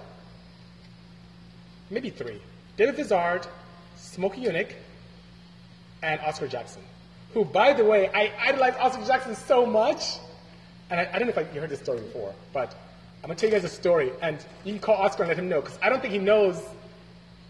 Maybe 1.90 2.11
three. 2.11 2.40
David 2.77 2.96
Vizard, 2.96 3.46
Smokey 3.96 4.44
Yunick, 4.44 4.75
and 6.03 6.20
Oscar 6.20 6.48
Jackson. 6.48 6.83
Who, 7.34 7.44
by 7.44 7.72
the 7.72 7.84
way, 7.84 8.10
I 8.12 8.32
idolize 8.48 8.74
Oscar 8.76 9.04
Jackson 9.04 9.34
so 9.34 9.64
much. 9.64 10.18
And 10.90 11.00
I, 11.00 11.08
I 11.12 11.18
don't 11.18 11.28
know 11.28 11.34
if 11.34 11.38
I, 11.38 11.54
you 11.54 11.60
heard 11.60 11.70
this 11.70 11.80
story 11.80 12.00
before, 12.00 12.34
but 12.52 12.74
I'm 13.22 13.28
gonna 13.28 13.36
tell 13.36 13.48
you 13.48 13.54
guys 13.54 13.64
a 13.64 13.68
story, 13.68 14.10
and 14.20 14.38
you 14.64 14.72
can 14.72 14.80
call 14.80 14.96
Oscar 14.96 15.22
and 15.22 15.28
let 15.28 15.38
him 15.38 15.48
know, 15.48 15.60
because 15.60 15.78
I 15.80 15.88
don't 15.88 16.02
think 16.02 16.12
he 16.12 16.18
knows 16.18 16.60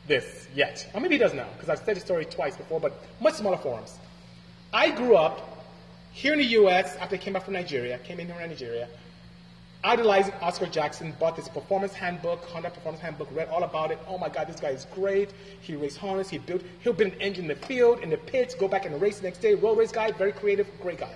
this 0.06 0.46
yet. 0.54 0.88
Or 0.94 1.00
maybe 1.00 1.14
he 1.14 1.18
does 1.18 1.34
now, 1.34 1.48
because 1.54 1.68
I've 1.68 1.84
said 1.84 1.96
the 1.96 2.00
story 2.00 2.24
twice 2.24 2.56
before, 2.56 2.78
but 2.78 3.02
much 3.20 3.34
smaller 3.34 3.56
forms. 3.56 3.98
I 4.72 4.90
grew 4.90 5.16
up 5.16 5.66
here 6.12 6.34
in 6.34 6.38
the 6.38 6.46
U.S. 6.60 6.94
after 6.96 7.16
I 7.16 7.18
came 7.18 7.32
back 7.32 7.44
from 7.44 7.54
Nigeria, 7.54 7.98
came 7.98 8.20
in 8.20 8.30
in 8.30 8.36
Nigeria, 8.36 8.88
idolizing 9.84 10.32
Oscar 10.40 10.66
Jackson, 10.66 11.12
bought 11.18 11.36
this 11.36 11.48
performance 11.48 11.92
handbook, 11.92 12.44
Honda 12.44 12.70
performance 12.70 13.02
handbook, 13.02 13.28
read 13.32 13.48
all 13.48 13.64
about 13.64 13.90
it. 13.90 13.98
Oh 14.06 14.18
my 14.18 14.28
God, 14.28 14.46
this 14.46 14.60
guy 14.60 14.70
is 14.70 14.86
great. 14.94 15.32
He 15.60 15.74
raced 15.74 15.98
harness, 15.98 16.28
he 16.28 16.38
built, 16.38 16.62
he'll 16.80 16.92
build 16.92 17.12
an 17.12 17.20
engine 17.20 17.44
in 17.44 17.48
the 17.48 17.66
field, 17.66 18.00
in 18.00 18.10
the 18.10 18.16
pits, 18.16 18.54
go 18.54 18.68
back 18.68 18.86
and 18.86 19.00
race 19.00 19.18
the 19.18 19.24
next 19.24 19.38
day. 19.38 19.54
Road 19.54 19.78
race 19.78 19.92
guy, 19.92 20.12
very 20.12 20.32
creative, 20.32 20.68
great 20.80 20.98
guy. 20.98 21.14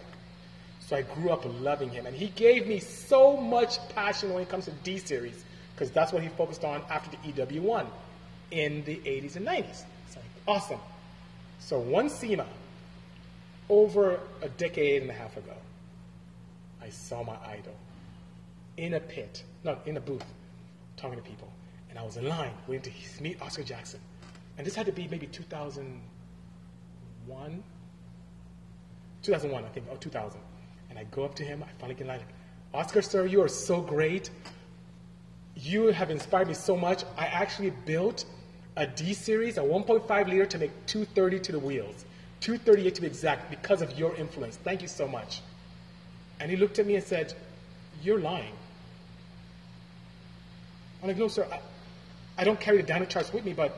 So 0.80 0.96
I 0.96 1.02
grew 1.02 1.30
up 1.30 1.44
loving 1.60 1.90
him, 1.90 2.06
and 2.06 2.16
he 2.16 2.28
gave 2.28 2.66
me 2.66 2.78
so 2.78 3.36
much 3.36 3.78
passion 3.90 4.32
when 4.32 4.42
it 4.42 4.48
comes 4.48 4.66
to 4.66 4.72
D 4.82 4.98
series, 4.98 5.44
because 5.74 5.90
that's 5.90 6.12
what 6.12 6.22
he 6.22 6.28
focused 6.30 6.64
on 6.64 6.82
after 6.90 7.10
the 7.10 7.32
EW1 7.32 7.86
in 8.50 8.84
the 8.84 8.96
80s 8.96 9.36
and 9.36 9.46
90s. 9.46 9.84
It's 10.06 10.16
like, 10.16 10.24
awesome. 10.46 10.80
So 11.58 11.78
one 11.78 12.08
SEMA, 12.08 12.46
over 13.68 14.20
a 14.42 14.48
decade 14.48 15.02
and 15.02 15.10
a 15.10 15.14
half 15.14 15.36
ago, 15.36 15.54
I 16.80 16.90
saw 16.90 17.24
my 17.24 17.36
idol 17.44 17.74
in 18.76 18.94
a 18.94 19.00
pit, 19.00 19.44
not 19.64 19.86
in 19.86 19.96
a 19.96 20.00
booth, 20.00 20.24
talking 20.96 21.16
to 21.16 21.22
people. 21.22 21.50
And 21.90 21.98
I 21.98 22.02
was 22.02 22.16
in 22.16 22.28
line 22.28 22.52
waiting 22.66 22.92
to 22.92 23.22
meet 23.22 23.40
Oscar 23.40 23.62
Jackson. 23.62 24.00
And 24.58 24.66
this 24.66 24.74
had 24.74 24.86
to 24.86 24.92
be 24.92 25.06
maybe 25.08 25.26
2001? 25.26 27.62
2001, 29.22 29.64
I 29.64 29.68
think, 29.68 29.86
or 29.90 29.96
2000. 29.96 30.40
And 30.90 30.98
I 30.98 31.04
go 31.04 31.24
up 31.24 31.34
to 31.36 31.44
him, 31.44 31.62
I 31.62 31.68
finally 31.78 31.94
get 31.94 32.02
in 32.02 32.08
line. 32.08 32.20
Oscar, 32.74 33.02
sir, 33.02 33.26
you 33.26 33.40
are 33.42 33.48
so 33.48 33.80
great. 33.80 34.30
You 35.54 35.88
have 35.88 36.10
inspired 36.10 36.48
me 36.48 36.54
so 36.54 36.76
much. 36.76 37.04
I 37.16 37.26
actually 37.26 37.70
built 37.70 38.24
a 38.76 38.86
D 38.86 39.14
series, 39.14 39.56
a 39.56 39.62
1.5 39.62 40.28
liter 40.28 40.46
to 40.46 40.58
make 40.58 40.70
230 40.86 41.40
to 41.40 41.52
the 41.52 41.58
wheels. 41.58 42.04
238 42.40 42.94
to 42.94 43.00
be 43.00 43.06
exact, 43.06 43.50
because 43.50 43.80
of 43.80 43.98
your 43.98 44.14
influence. 44.16 44.56
Thank 44.56 44.82
you 44.82 44.88
so 44.88 45.08
much. 45.08 45.40
And 46.38 46.50
he 46.50 46.56
looked 46.56 46.78
at 46.78 46.86
me 46.86 46.96
and 46.96 47.04
said, 47.04 47.32
You're 48.02 48.20
lying. 48.20 48.52
I'm 51.02 51.08
like, 51.08 51.16
No, 51.16 51.28
sir, 51.28 51.46
I, 51.50 51.60
I 52.38 52.44
don't 52.44 52.60
carry 52.60 52.80
the 52.82 52.92
dyno 52.92 53.08
charts 53.08 53.32
with 53.32 53.44
me, 53.44 53.52
but 53.52 53.76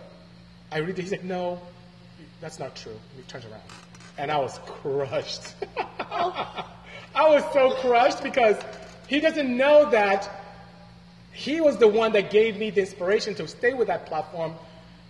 I 0.71 0.79
read 0.79 0.99
it. 0.99 1.03
He's 1.03 1.13
like, 1.13 1.25
No, 1.25 1.61
that's 2.41 2.59
not 2.59 2.77
true. 2.77 2.99
He 3.17 3.23
turns 3.23 3.45
around. 3.45 3.63
And 4.17 4.31
I 4.31 4.39
was 4.39 4.59
crushed. 4.67 5.55
I 7.15 7.29
was 7.29 7.45
so 7.53 7.71
crushed 7.81 8.23
because 8.23 8.57
he 9.09 9.21
doesn't 9.21 9.57
know 9.57 9.91
that 9.91 10.29
he 11.33 11.61
was 11.61 11.77
the 11.77 11.89
one 11.89 12.13
that 12.13 12.31
gave 12.31 12.59
me 12.59 12.71
the 12.71 12.81
inspiration 12.81 13.35
to 13.37 13.47
stay 13.47 13.73
with 13.73 13.87
that 13.87 14.07
platform 14.07 14.55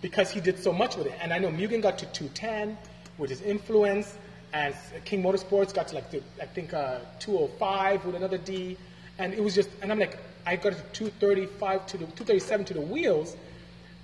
because 0.03 0.31
he 0.31 0.41
did 0.41 0.59
so 0.63 0.73
much 0.73 0.97
with 0.97 1.07
it. 1.07 1.15
And 1.21 1.33
I 1.33 1.39
know 1.39 1.49
Mugen 1.49 1.83
got 1.83 1.99
to 1.99 2.07
210 2.07 2.77
with 3.17 3.31
his 3.31 3.43
influence, 3.43 4.17
and 4.53 4.75
King 5.05 5.23
Motorsports 5.23 5.75
got 5.75 5.89
to 5.89 5.97
like, 5.97 6.05
I 6.41 6.47
think, 6.47 6.73
uh, 6.73 6.99
205 7.19 8.05
with 8.05 8.15
another 8.15 8.39
D. 8.39 8.77
And 9.19 9.35
it 9.35 9.43
was 9.43 9.55
just, 9.55 9.71
and 9.83 9.91
I'm 9.91 9.99
like, 9.99 10.19
I 10.49 10.57
got 10.57 10.73
to 10.73 10.83
235 10.95 11.87
to 11.89 11.99
the, 11.99 12.05
237 12.07 12.67
to 12.67 12.75
the 12.75 12.81
wheels, 12.81 13.37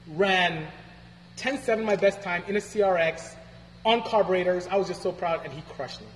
ran 0.08 0.66
10.7 1.38 1.82
my 1.82 1.96
best 1.96 2.20
time 2.20 2.42
in 2.46 2.56
a 2.56 2.60
CRX 2.60 3.34
on 3.86 4.02
carburetors. 4.02 4.66
I 4.66 4.76
was 4.76 4.88
just 4.88 5.00
so 5.00 5.10
proud, 5.10 5.40
and 5.44 5.54
he 5.54 5.62
crushed 5.70 6.02
me. 6.02 6.06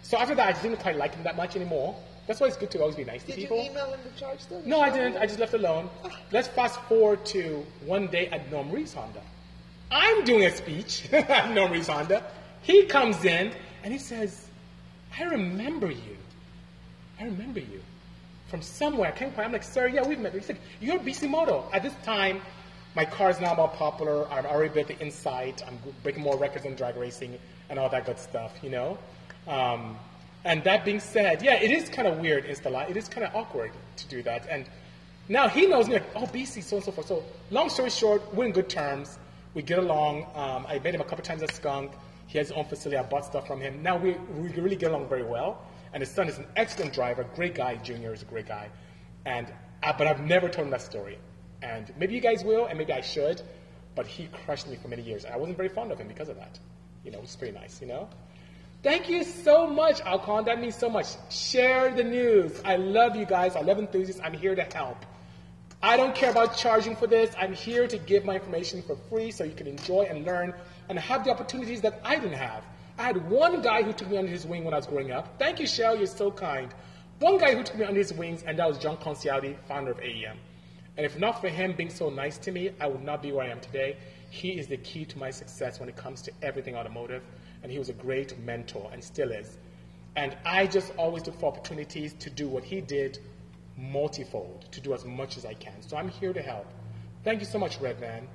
So 0.00 0.16
after 0.16 0.34
that, 0.34 0.56
I 0.56 0.62
didn't 0.62 0.78
quite 0.78 0.96
like 0.96 1.14
him 1.14 1.24
that 1.24 1.36
much 1.36 1.56
anymore. 1.56 1.94
That's 2.26 2.40
why 2.40 2.46
it's 2.46 2.56
good 2.56 2.70
to 2.70 2.80
always 2.80 2.96
be 2.96 3.04
nice 3.04 3.22
to 3.24 3.34
people. 3.34 3.58
Did 3.58 3.64
you 3.64 3.70
email 3.70 3.92
him 3.92 4.00
the 4.02 4.18
charge 4.18 4.40
still? 4.40 4.62
No, 4.64 4.80
I 4.80 4.88
didn't. 4.88 5.18
I 5.18 5.26
just 5.26 5.38
left 5.38 5.52
alone. 5.52 5.90
Ah. 6.02 6.18
Let's 6.32 6.48
fast 6.48 6.80
forward 6.82 7.26
to 7.26 7.66
one 7.84 8.06
day 8.06 8.28
at 8.28 8.50
Norm 8.50 8.70
Reeves 8.70 8.94
Honda. 8.94 9.20
I'm 9.90 10.24
doing 10.24 10.46
a 10.46 10.56
speech 10.56 11.06
at 11.12 11.52
Norm 11.52 11.70
Reeves 11.70 11.88
Honda. 11.88 12.24
He 12.62 12.86
comes 12.86 13.22
in 13.26 13.52
and 13.84 13.92
he 13.92 13.98
says, 13.98 14.48
I 15.18 15.24
remember 15.24 15.90
you. 15.90 16.16
I 17.18 17.24
remember 17.24 17.60
you 17.60 17.82
from 18.50 18.60
somewhere. 18.60 19.08
I 19.08 19.12
can't 19.12 19.32
quite. 19.32 19.44
I'm 19.44 19.52
like, 19.52 19.62
sir, 19.62 19.86
yeah, 19.86 20.06
we've 20.06 20.18
met. 20.18 20.34
He 20.34 20.40
said, 20.40 20.58
you're 20.80 20.98
Bisimoto. 20.98 21.64
At 21.72 21.82
this 21.82 21.94
time, 22.04 22.42
my 22.94 23.04
car 23.04 23.30
is 23.30 23.40
now 23.40 23.54
more 23.54 23.68
popular. 23.68 24.30
I've 24.30 24.44
already 24.44 24.74
built 24.74 24.88
the 24.88 24.98
Insight. 24.98 25.62
I'm 25.66 25.78
breaking 26.02 26.22
more 26.22 26.36
records 26.36 26.66
in 26.66 26.74
drag 26.74 26.96
racing 26.96 27.38
and 27.68 27.78
all 27.78 27.88
that 27.88 28.04
good 28.04 28.18
stuff, 28.18 28.52
you 28.62 28.70
know? 28.70 28.98
Um, 29.46 29.96
and 30.44 30.64
that 30.64 30.84
being 30.84 31.00
said, 31.00 31.42
yeah, 31.42 31.54
it 31.54 31.70
is 31.70 31.88
kind 31.88 32.08
of 32.08 32.18
weird, 32.18 32.46
Insta 32.46 32.90
It 32.90 32.96
is 32.96 33.08
kind 33.08 33.26
of 33.26 33.34
awkward 33.34 33.72
to 33.96 34.08
do 34.08 34.22
that. 34.24 34.46
And 34.50 34.66
now 35.28 35.48
he 35.48 35.66
knows 35.66 35.86
me, 35.86 35.94
like, 35.94 36.16
oh, 36.16 36.26
BC, 36.26 36.62
so 36.62 36.76
and 36.76 36.84
so 36.84 36.90
forth. 36.90 37.06
So, 37.06 37.22
long 37.50 37.68
story 37.68 37.90
short, 37.90 38.34
we're 38.34 38.46
in 38.46 38.52
good 38.52 38.68
terms. 38.68 39.18
We 39.54 39.62
get 39.62 39.78
along. 39.78 40.26
Um, 40.34 40.66
I 40.68 40.78
met 40.80 40.94
him 40.94 41.00
a 41.00 41.04
couple 41.04 41.24
times 41.24 41.42
at 41.42 41.54
Skunk. 41.54 41.92
He 42.26 42.38
has 42.38 42.48
his 42.48 42.56
own 42.56 42.64
facility. 42.64 42.96
I 42.96 43.02
bought 43.02 43.26
stuff 43.26 43.46
from 43.46 43.60
him. 43.60 43.82
Now 43.82 43.96
we, 43.96 44.12
we 44.38 44.48
really 44.50 44.76
get 44.76 44.90
along 44.90 45.08
very 45.08 45.24
well. 45.24 45.62
And 45.92 46.00
his 46.00 46.10
son 46.10 46.28
is 46.28 46.38
an 46.38 46.46
excellent 46.56 46.92
driver, 46.92 47.24
great 47.34 47.54
guy. 47.54 47.76
Junior 47.76 48.12
is 48.12 48.22
a 48.22 48.26
great 48.26 48.46
guy. 48.46 48.68
And 49.24 49.52
uh, 49.82 49.92
but 49.96 50.06
I've 50.06 50.20
never 50.20 50.48
told 50.48 50.66
him 50.66 50.70
that 50.70 50.82
story. 50.82 51.18
And 51.62 51.92
maybe 51.98 52.14
you 52.14 52.20
guys 52.20 52.44
will, 52.44 52.66
and 52.66 52.78
maybe 52.78 52.92
I 52.92 53.00
should. 53.00 53.42
But 53.94 54.06
he 54.06 54.28
crushed 54.44 54.68
me 54.68 54.76
for 54.76 54.88
many 54.88 55.02
years. 55.02 55.24
And 55.24 55.34
I 55.34 55.36
wasn't 55.36 55.56
very 55.56 55.68
fond 55.68 55.92
of 55.92 55.98
him 55.98 56.08
because 56.08 56.28
of 56.28 56.36
that. 56.36 56.58
You 57.04 57.10
know, 57.10 57.20
it's 57.22 57.36
pretty 57.36 57.56
nice, 57.56 57.80
you 57.80 57.86
know? 57.86 58.08
Thank 58.82 59.10
you 59.10 59.24
so 59.24 59.66
much, 59.66 60.00
Alcon. 60.02 60.44
That 60.46 60.60
means 60.60 60.74
so 60.74 60.88
much. 60.88 61.06
Share 61.28 61.94
the 61.94 62.04
news. 62.04 62.60
I 62.64 62.76
love 62.76 63.14
you 63.16 63.26
guys. 63.26 63.56
I 63.56 63.60
love 63.60 63.78
enthusiasts. 63.78 64.22
I'm 64.24 64.32
here 64.32 64.54
to 64.54 64.62
help. 64.62 65.04
I 65.82 65.96
don't 65.96 66.14
care 66.14 66.30
about 66.30 66.56
charging 66.56 66.94
for 66.96 67.06
this. 67.06 67.34
I'm 67.38 67.52
here 67.52 67.86
to 67.86 67.98
give 67.98 68.24
my 68.24 68.34
information 68.34 68.82
for 68.82 68.96
free 69.08 69.30
so 69.30 69.44
you 69.44 69.54
can 69.54 69.66
enjoy 69.66 70.02
and 70.02 70.24
learn 70.24 70.54
and 70.88 70.98
have 70.98 71.24
the 71.24 71.30
opportunities 71.30 71.80
that 71.82 72.00
I 72.04 72.16
didn't 72.16 72.38
have. 72.38 72.64
I 73.00 73.04
had 73.04 73.30
one 73.30 73.62
guy 73.62 73.82
who 73.82 73.94
took 73.94 74.10
me 74.10 74.18
under 74.18 74.30
his 74.30 74.44
wing 74.44 74.62
when 74.62 74.74
I 74.74 74.76
was 74.76 74.86
growing 74.86 75.10
up. 75.10 75.38
Thank 75.38 75.58
you, 75.58 75.66
Shell. 75.66 75.96
You're 75.96 76.06
so 76.06 76.30
kind. 76.30 76.74
One 77.20 77.38
guy 77.38 77.54
who 77.54 77.62
took 77.62 77.76
me 77.76 77.86
under 77.86 77.98
his 77.98 78.12
wings, 78.12 78.42
and 78.46 78.58
that 78.58 78.68
was 78.68 78.76
John 78.76 78.98
Concialdi, 78.98 79.56
founder 79.66 79.92
of 79.92 80.00
AEM. 80.00 80.36
And 80.98 81.06
if 81.06 81.18
not 81.18 81.40
for 81.40 81.48
him 81.48 81.72
being 81.72 81.88
so 81.88 82.10
nice 82.10 82.36
to 82.36 82.52
me, 82.52 82.72
I 82.78 82.86
would 82.88 83.02
not 83.02 83.22
be 83.22 83.32
where 83.32 83.46
I 83.46 83.48
am 83.48 83.60
today. 83.60 83.96
He 84.28 84.50
is 84.50 84.66
the 84.66 84.76
key 84.76 85.06
to 85.06 85.18
my 85.18 85.30
success 85.30 85.80
when 85.80 85.88
it 85.88 85.96
comes 85.96 86.20
to 86.22 86.32
everything 86.42 86.76
automotive 86.76 87.22
and 87.62 87.72
he 87.72 87.78
was 87.78 87.88
a 87.88 87.94
great 87.94 88.38
mentor 88.40 88.90
and 88.92 89.02
still 89.02 89.32
is. 89.32 89.56
And 90.16 90.36
I 90.44 90.66
just 90.66 90.92
always 90.98 91.24
look 91.24 91.40
for 91.40 91.46
opportunities 91.46 92.12
to 92.14 92.28
do 92.28 92.48
what 92.48 92.64
he 92.64 92.82
did 92.82 93.18
multifold, 93.78 94.66
to 94.72 94.80
do 94.80 94.92
as 94.92 95.06
much 95.06 95.38
as 95.38 95.46
I 95.46 95.54
can. 95.54 95.80
So 95.80 95.96
I'm 95.96 96.08
here 96.08 96.34
to 96.34 96.42
help. 96.42 96.66
Thank 97.24 97.40
you 97.40 97.46
so 97.46 97.58
much, 97.58 97.80
Red 97.80 97.98
Man. 97.98 98.28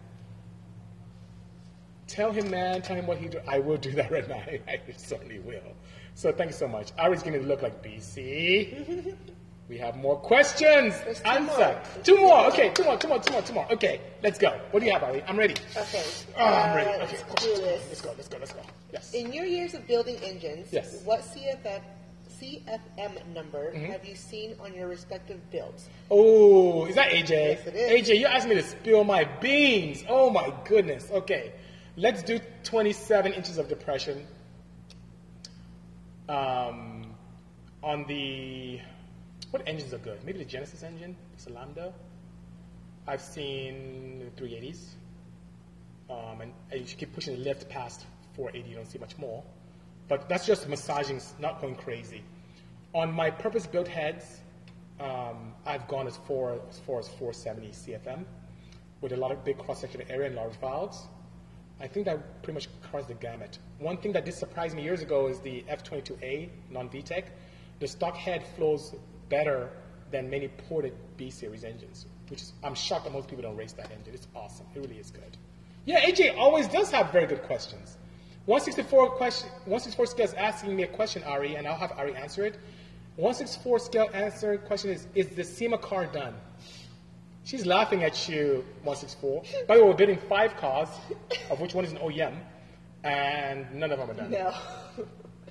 Tell 2.07 2.31
him, 2.31 2.49
man, 2.51 2.81
tell 2.81 2.95
him 2.95 3.07
what 3.07 3.17
he 3.17 3.27
do. 3.27 3.39
I 3.47 3.59
will 3.59 3.77
do 3.77 3.91
that, 3.99 4.11
right 4.11 4.27
now. 4.27 4.41
I 4.67 4.79
certainly 4.95 5.39
will. 5.39 5.73
So 6.13 6.31
thank 6.31 6.51
you 6.51 6.55
so 6.57 6.67
much. 6.67 6.91
Ari's 6.97 7.23
going 7.23 7.39
to 7.39 7.45
look 7.47 7.61
like 7.61 7.83
BC. 7.83 9.15
We 9.67 9.79
have 9.79 9.95
more 9.97 10.15
questions. 10.17 10.93
There's 11.01 11.21
two 11.21 11.27
Answer. 11.27 11.57
more. 11.57 11.81
Two 12.03 12.17
more. 12.17 12.45
Okay, 12.49 12.69
two 12.69 12.83
more, 12.83 12.97
two 12.97 13.07
more, 13.07 13.17
two 13.19 13.33
more, 13.33 13.41
two 13.41 13.53
more. 13.55 13.65
Okay, 13.73 13.99
let's 14.21 14.37
go. 14.37 14.49
What 14.69 14.81
do 14.81 14.85
you 14.85 14.91
have, 14.93 15.01
Ari? 15.01 15.23
I'm 15.23 15.35
ready. 15.39 15.55
Okay. 15.75 16.03
Oh, 16.37 16.43
I'm 16.45 16.75
ready. 16.75 16.89
Uh, 16.91 17.03
Okay, 17.05 17.17
Let's 17.27 17.43
do 17.43 17.55
this. 17.55 17.83
let's 17.89 18.01
go, 18.01 18.13
let's 18.15 18.27
go, 18.27 18.37
let's 18.37 18.53
go. 18.53 18.59
Yes. 18.93 19.11
In 19.15 19.33
your 19.33 19.45
years 19.45 19.73
of 19.73 19.87
building 19.87 20.17
engines, 20.17 20.67
Yes. 20.71 21.01
what 21.03 21.21
CFM, 21.21 21.81
CFM 22.39 23.25
number 23.33 23.71
Mm-hmm. 23.71 23.85
have 23.91 24.05
you 24.05 24.13
seen 24.13 24.55
on 24.63 24.71
your 24.75 24.87
respective 24.87 25.39
builds? 25.49 25.89
Oh, 26.11 26.85
is 26.85 26.93
that 26.93 27.09
AJ? 27.09 27.29
Yes, 27.29 27.65
it 27.65 27.73
is. 27.75 28.07
AJ, 28.07 28.19
you 28.19 28.27
asked 28.27 28.47
me 28.47 28.53
to 28.53 28.61
spill 28.63 29.03
my 29.03 29.23
beans. 29.41 30.03
Oh 30.07 30.29
my 30.29 30.53
goodness. 30.65 31.09
Okay, 31.11 31.53
let's 31.97 32.23
do 32.23 32.39
27 32.63 33.33
inches 33.33 33.57
of 33.57 33.69
depression. 33.69 34.25
Um, 36.27 37.15
on 37.83 38.05
the 38.07 38.79
what 39.51 39.63
engines 39.67 39.93
are 39.93 39.99
good? 39.99 40.23
Maybe 40.25 40.39
the 40.39 40.45
Genesis 40.45 40.83
engine. 40.83 41.15
It's 41.33 41.47
a 41.47 41.51
Lambda. 41.51 41.93
I've 43.07 43.21
seen 43.21 44.31
380s, 44.35 44.95
um, 46.09 46.41
and 46.41 46.51
as 46.71 46.91
you 46.91 46.97
keep 46.97 47.13
pushing 47.13 47.35
the 47.35 47.43
lift 47.43 47.69
past 47.69 48.05
480, 48.33 48.69
you 48.69 48.75
don't 48.75 48.87
see 48.87 48.97
much 48.97 49.15
more. 49.19 49.43
But 50.07 50.27
that's 50.27 50.45
just 50.45 50.67
massaging, 50.67 51.21
not 51.39 51.61
going 51.61 51.75
crazy. 51.75 52.23
On 52.93 53.11
my 53.11 53.29
purpose-built 53.29 53.87
heads, 53.87 54.39
um, 54.99 55.53
I've 55.65 55.87
gone 55.87 56.07
as 56.07 56.17
far, 56.27 56.53
as 56.67 56.79
far 56.79 56.99
as 56.99 57.07
470 57.07 57.69
CFM 57.69 58.25
with 59.01 59.13
a 59.13 59.17
lot 59.17 59.31
of 59.31 59.45
big 59.45 59.59
cross-sectional 59.59 60.07
area 60.09 60.27
and 60.27 60.35
large 60.35 60.55
valves. 60.59 61.07
I 61.79 61.87
think 61.87 62.05
that 62.05 62.41
pretty 62.41 62.55
much 62.55 62.69
covers 62.89 63.07
the 63.07 63.15
gamut. 63.15 63.59
One 63.79 63.97
thing 63.97 64.13
that 64.13 64.25
did 64.25 64.33
surprise 64.33 64.73
me 64.73 64.83
years 64.83 65.01
ago 65.01 65.27
is 65.27 65.39
the 65.39 65.63
F22A 65.69 66.49
non-VTEC. 66.71 67.25
The 67.79 67.87
stock 67.87 68.15
head 68.15 68.43
flows 68.55 68.95
better 69.29 69.69
than 70.11 70.29
many 70.29 70.47
ported 70.47 70.93
B 71.17 71.29
series 71.29 71.63
engines, 71.63 72.05
which 72.29 72.41
is, 72.41 72.53
I'm 72.63 72.75
shocked 72.75 73.03
that 73.03 73.13
most 73.13 73.27
people 73.27 73.43
don't 73.43 73.57
race 73.57 73.73
that 73.73 73.91
engine. 73.91 74.13
It's 74.13 74.27
awesome. 74.35 74.65
It 74.73 74.79
really 74.79 74.97
is 74.97 75.11
good. 75.11 75.37
Yeah, 75.85 76.01
AJ 76.05 76.37
always 76.37 76.67
does 76.67 76.89
have 76.91 77.11
very 77.11 77.27
good 77.27 77.43
questions. 77.43 77.97
164 78.45 79.09
question, 79.11 79.49
164 79.65 80.05
scale 80.05 80.25
is 80.25 80.33
asking 80.35 80.75
me 80.75 80.83
a 80.83 80.87
question, 80.87 81.23
Ari, 81.23 81.55
and 81.55 81.67
I'll 81.67 81.77
have 81.77 81.91
Ari 81.97 82.15
answer 82.15 82.45
it. 82.45 82.59
164 83.17 83.79
scale 83.79 84.09
answer 84.13 84.57
question 84.57 84.91
is: 84.91 85.07
Is 85.15 85.29
the 85.29 85.43
SEMA 85.43 85.77
car 85.77 86.05
done? 86.05 86.35
She's 87.45 87.63
laughing 87.65 88.03
at 88.03 88.27
you, 88.27 88.65
164. 88.83 89.43
By 89.67 89.75
the 89.75 89.83
way, 89.83 89.89
we're 89.89 89.95
bidding 89.95 90.17
five 90.17 90.57
cars, 90.57 90.89
of 91.51 91.61
which 91.61 91.75
one 91.75 91.85
is 91.85 91.91
an 91.91 91.99
OEM, 91.99 92.35
and 93.03 93.71
none 93.75 93.91
of 93.91 93.99
them 93.99 94.09
are 94.09 94.13
done. 94.15 94.31
No. 94.31 94.53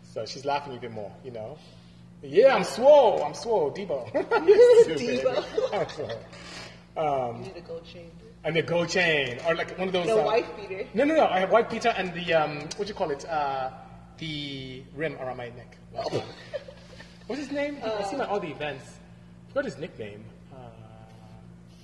So 0.03 0.27
she's 0.27 0.45
laughing 0.45 0.75
even 0.75 0.91
more, 0.91 1.13
you 1.25 1.31
know. 1.31 1.57
Yeah, 2.21 2.57
I'm 2.57 2.65
swole. 2.65 3.23
I'm 3.23 3.35
swole. 3.35 3.71
Debo. 3.71 4.11
Debo. 4.13 5.73
I'm 5.73 5.89
swole. 5.89 7.39
you 7.39 7.45
need 7.45 7.57
a 7.57 7.61
gold 7.61 7.85
chain. 7.85 8.11
And 8.43 8.57
the 8.57 8.63
gold 8.63 8.89
chain, 8.89 9.39
or 9.47 9.55
like 9.55 9.79
one 9.79 9.89
of 9.89 9.93
those. 9.93 10.07
No 10.07 10.21
uh, 10.21 10.25
wife 10.25 10.47
beater. 10.57 10.89
No, 10.95 11.05
no, 11.05 11.15
no. 11.15 11.27
I 11.27 11.41
have 11.41 11.51
white 11.51 11.71
beater 11.71 11.95
and 11.97 12.13
the 12.13 12.35
um, 12.35 12.59
what 12.77 12.81
do 12.81 12.85
you 12.87 12.95
call 12.95 13.11
it? 13.11 13.25
Uh, 13.25 13.71
the 14.19 14.83
rim 14.95 15.17
around 15.17 15.37
my 15.37 15.51
neck. 15.51 15.77
What's 17.27 17.41
his 17.41 17.53
name? 17.53 17.79
I've 17.85 18.07
seen 18.07 18.17
him 18.17 18.23
at 18.23 18.29
all 18.29 18.41
the 18.41 18.51
events. 18.51 18.85
Forgot 19.49 19.65
his 19.65 19.79
nickname. 19.79 20.25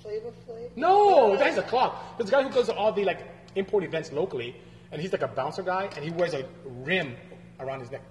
Flavor 0.01 0.31
Flav? 0.47 0.69
no, 0.75 1.35
that's 1.37 1.57
a 1.57 1.63
clock. 1.63 2.17
There's 2.17 2.29
a 2.29 2.31
guy 2.31 2.43
who 2.43 2.49
goes 2.49 2.67
to 2.67 2.75
all 2.75 2.91
the 2.91 3.05
like 3.05 3.19
import 3.55 3.83
events 3.83 4.11
locally, 4.11 4.55
and 4.91 5.01
he's 5.01 5.11
like 5.11 5.21
a 5.21 5.27
bouncer 5.27 5.63
guy, 5.63 5.89
and 5.95 6.03
he 6.03 6.11
wears 6.11 6.33
a 6.33 6.45
rim 6.65 7.15
around 7.59 7.81
his 7.81 7.91
neck. 7.91 8.03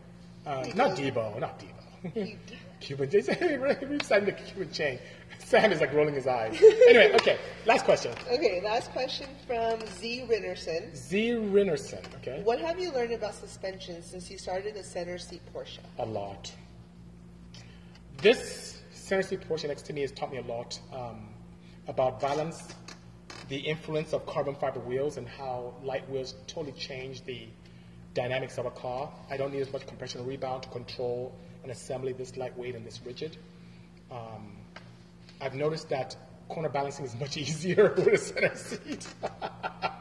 Uh, 0.46 0.66
not 0.74 0.96
Debo, 0.96 1.38
not 1.38 1.58
Debo. 1.58 1.80
Cuban. 2.80 3.10
We've 3.12 4.02
signed 4.02 4.26
the 4.26 4.32
Cuban 4.32 4.72
chain. 4.72 4.98
Sam 5.38 5.72
is 5.72 5.80
like 5.80 5.92
rolling 5.92 6.14
his 6.14 6.26
eyes. 6.26 6.60
Anyway, 6.88 7.12
okay. 7.14 7.38
Last 7.66 7.84
question. 7.84 8.12
Okay, 8.30 8.62
last 8.64 8.90
question 8.92 9.26
from 9.46 9.80
Z 9.98 10.24
Rinnerson. 10.28 10.94
Z 10.96 11.32
Rinnerson. 11.32 12.04
Okay. 12.16 12.40
What 12.42 12.60
have 12.60 12.78
you 12.78 12.92
learned 12.92 13.12
about 13.12 13.34
suspension 13.34 14.02
since 14.02 14.30
you 14.30 14.38
started 14.38 14.74
the 14.74 14.82
center 14.84 15.18
seat 15.18 15.42
Porsche? 15.54 15.78
a 15.98 16.06
lot. 16.06 16.52
This 18.18 18.82
center 18.92 19.22
seat 19.22 19.40
Porsche 19.48 19.68
next 19.68 19.82
to 19.86 19.92
me 19.92 20.02
has 20.02 20.12
taught 20.12 20.30
me 20.30 20.38
a 20.38 20.42
lot 20.42 20.78
um, 20.92 21.26
about 21.90 22.20
balance, 22.20 22.68
the 23.48 23.58
influence 23.58 24.14
of 24.14 24.24
carbon 24.24 24.54
fiber 24.54 24.80
wheels, 24.80 25.18
and 25.18 25.28
how 25.28 25.74
light 25.82 26.08
wheels 26.08 26.34
totally 26.46 26.72
change 26.72 27.22
the 27.24 27.48
dynamics 28.14 28.56
of 28.56 28.64
a 28.64 28.70
car. 28.70 29.12
I 29.28 29.36
don't 29.36 29.52
need 29.52 29.60
as 29.60 29.72
much 29.72 29.86
compression 29.86 30.24
rebound 30.24 30.62
to 30.62 30.68
control 30.70 31.34
and 31.62 31.70
assembly 31.70 32.12
this 32.12 32.36
lightweight 32.36 32.74
and 32.74 32.86
this 32.86 33.00
rigid. 33.04 33.36
Um, 34.10 34.56
I've 35.40 35.54
noticed 35.54 35.88
that 35.90 36.16
corner 36.48 36.68
balancing 36.68 37.04
is 37.04 37.14
much 37.16 37.36
easier 37.44 37.92
with 37.96 38.06
a 38.06 38.16
center 38.16 38.54
seat, 38.56 39.06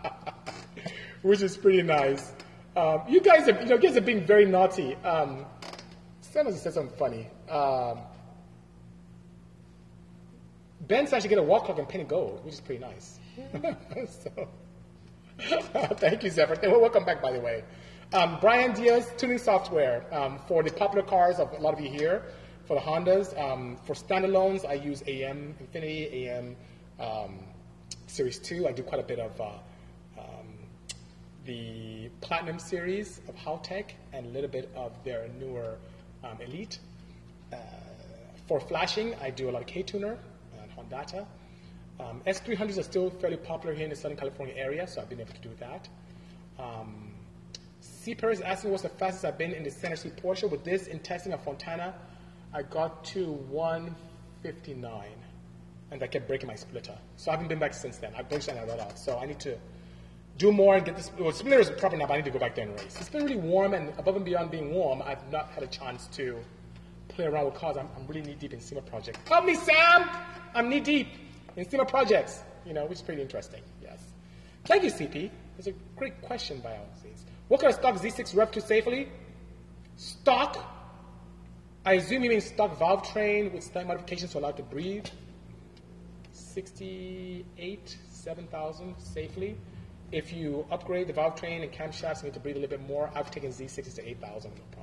which 1.24 1.42
is 1.42 1.58
pretty 1.58 1.82
nice. 1.82 2.32
Um, 2.76 3.02
you 3.10 3.20
guys 3.20 3.50
are, 3.50 3.60
you 3.60 3.66
know, 3.66 3.78
guys 3.78 3.98
are 3.98 4.02
being 4.02 4.26
very 4.26 4.46
naughty. 4.46 4.96
Um, 5.04 5.46
Someone 6.32 6.56
said 6.56 6.74
something 6.76 6.96
funny. 6.96 7.28
Um, 7.50 8.02
Ben's 10.90 11.14
actually 11.14 11.30
get 11.30 11.38
a 11.38 11.44
wall 11.44 11.62
clock 11.62 11.78
and 11.78 11.88
painted 11.88 12.08
gold, 12.08 12.44
which 12.44 12.56
is 12.56 12.62
pretty 12.62 12.82
nice. 12.82 13.20
so, 14.24 14.48
thank 15.98 16.24
you, 16.24 16.32
Zephyr. 16.32 16.58
Well, 16.64 16.82
welcome 16.82 17.06
back, 17.06 17.22
by 17.22 17.32
the 17.32 17.40
way. 17.40 17.64
Um, 18.12 18.40
Brian 18.42 18.74
Diaz 18.74 19.08
tuning 19.16 19.38
software 19.38 20.04
um, 20.12 20.40
for 20.48 20.64
the 20.64 20.72
popular 20.72 21.06
cars 21.06 21.38
of 21.38 21.54
a 21.54 21.62
lot 21.62 21.76
of 21.76 21.80
you 21.80 21.92
here. 21.92 22.24
For 22.66 22.74
the 22.76 22.82
Hondas, 22.82 23.40
um, 23.40 23.78
for 23.86 23.94
standalones, 23.94 24.68
I 24.68 24.74
use 24.74 25.04
AEM 25.04 25.54
Infinity, 25.60 26.28
AEM 26.28 26.56
um, 27.00 27.38
Series 28.08 28.40
2. 28.40 28.68
I 28.68 28.72
do 28.72 28.82
quite 28.82 29.00
a 29.00 29.04
bit 29.04 29.20
of 29.20 29.40
uh, 29.40 29.50
um, 30.18 30.48
the 31.46 32.10
Platinum 32.22 32.58
series 32.58 33.22
of 33.28 33.36
Haltech 33.36 33.92
and 34.12 34.26
a 34.26 34.30
little 34.30 34.50
bit 34.50 34.72
of 34.76 34.92
their 35.04 35.30
newer 35.40 35.78
um, 36.24 36.42
Elite. 36.42 36.80
Uh, 37.54 37.58
for 38.48 38.60
flashing, 38.60 39.14
I 39.22 39.30
do 39.30 39.50
a 39.50 39.52
lot 39.52 39.62
of 39.62 39.68
K-Tuner 39.68 40.18
and 40.92 41.08
Hondata. 41.08 41.26
Um, 42.00 42.22
S300s 42.26 42.78
are 42.78 42.84
still 42.84 43.10
fairly 43.10 43.38
popular 43.38 43.76
here 43.76 43.84
in 43.84 43.90
the 43.90 43.96
Southern 43.96 44.18
California 44.18 44.56
area, 44.56 44.88
so 44.88 45.02
I've 45.02 45.10
been 45.10 45.20
able 45.20 45.34
to 45.34 45.42
do 45.42 45.52
that. 45.60 45.90
Um, 46.58 47.12
C. 47.82 48.16
Perry 48.16 48.34
is 48.34 48.42
asking 48.42 48.72
what's 48.72 48.84
the 48.84 48.90
fastest 48.90 49.26
I've 49.26 49.38
been 49.38 49.52
in 49.52 49.64
the 49.64 49.72
center 49.72 49.96
seat 49.96 50.16
Porsche. 50.16 50.50
With 50.50 50.64
this, 50.64 50.88
in 50.88 51.00
testing 51.00 51.34
at 51.34 51.44
Fontana, 51.44 51.94
I 52.54 52.64
got 52.64 53.04
to 53.06 53.34
159, 53.50 55.04
and 55.92 56.04
I 56.04 56.08
kept 56.08 56.28
breaking 56.28 56.48
my 56.48 56.56
splitter. 56.56 56.98
So 57.18 57.32
I 57.32 57.34
haven't 57.34 57.50
been 57.50 57.60
back 57.60 57.74
since 57.74 57.98
then. 57.98 58.14
I 58.18 58.22
broke 58.22 58.44
that 58.44 58.68
right 58.68 58.80
off. 58.80 58.98
So 58.98 59.18
I 59.18 59.26
need 59.26 59.40
to 59.42 59.58
do 60.38 60.54
more 60.54 60.76
and 60.76 60.86
get 60.86 60.96
this. 60.96 61.12
Well, 61.20 61.34
splitter 61.34 61.60
is 61.60 61.70
proper 61.70 61.98
now, 61.98 62.08
but 62.08 62.14
I 62.14 62.18
need 62.18 62.26
to 62.26 62.32
go 62.32 62.40
back 62.40 62.56
there 62.56 62.66
and 62.66 62.80
race. 62.80 62.98
It's 63.00 63.10
been 63.10 63.26
really 63.26 63.36
warm, 63.36 63.74
and 63.74 63.90
above 63.98 64.16
and 64.16 64.24
beyond 64.24 64.52
being 64.52 64.72
warm, 64.72 65.02
I've 65.02 65.30
not 65.32 65.50
had 65.50 65.64
a 65.64 65.68
chance 65.68 66.08
to 66.14 66.40
play 67.20 67.28
around 67.28 67.46
with 67.46 67.56
cars. 67.56 67.76
I'm, 67.76 67.90
I'm 67.98 68.08
really 68.08 68.22
knee 68.22 68.38
deep 68.40 68.54
in 68.54 68.62
SEMA 68.62 68.82
projects. 68.82 69.20
Help 69.28 69.44
me, 69.44 69.54
Sam! 69.56 70.10
I'm 70.56 70.70
knee 70.70 70.80
deep 70.80 71.10
in 71.58 71.70
SEMA 71.70 71.84
projects, 71.84 72.44
you 72.66 72.74
know, 72.74 72.86
which 72.86 73.00
is 73.00 73.02
pretty 73.02 73.22
interesting. 73.22 73.62
Yes. 73.82 74.00
Thank 74.64 74.84
you, 74.84 74.92
CP. 74.92 75.30
It's 75.58 75.68
a 75.68 75.74
great 75.98 76.22
question 76.22 76.62
by 76.62 76.72
all 76.72 76.88
means. 77.04 77.26
What 77.50 77.60
can 77.60 77.72
a 77.72 77.74
stock 77.74 77.96
Z6 77.96 78.38
rev 78.38 78.52
to 78.52 78.62
safely? 78.62 79.10
Stock. 79.98 80.58
I 81.86 81.96
assume 81.96 82.24
you 82.24 82.30
mean 82.30 82.40
stock 82.40 82.80
valve 82.80 83.12
train 83.12 83.52
with 83.52 83.66
slight 83.66 83.88
modifications 83.88 84.32
to 84.32 84.40
allow 84.40 84.50
it 84.50 84.58
to 84.58 84.64
breathe. 84.64 85.08
68, 86.32 87.98
7,000 88.10 88.96
safely. 88.98 89.58
If 90.14 90.32
you 90.32 90.66
upgrade 90.72 91.08
the 91.08 91.14
valve 91.14 91.36
train 91.36 91.64
and 91.64 91.72
camshafts 91.72 92.22
and 92.22 92.26
need 92.26 92.34
to 92.36 92.40
breathe 92.40 92.56
a 92.56 92.60
little 92.60 92.78
bit 92.78 92.88
more, 92.88 93.12
I've 93.14 93.30
taken 93.30 93.52
Z6s 93.52 93.96
to 93.96 94.08
8,000, 94.08 94.52
no. 94.52 94.62
You. 94.72 94.79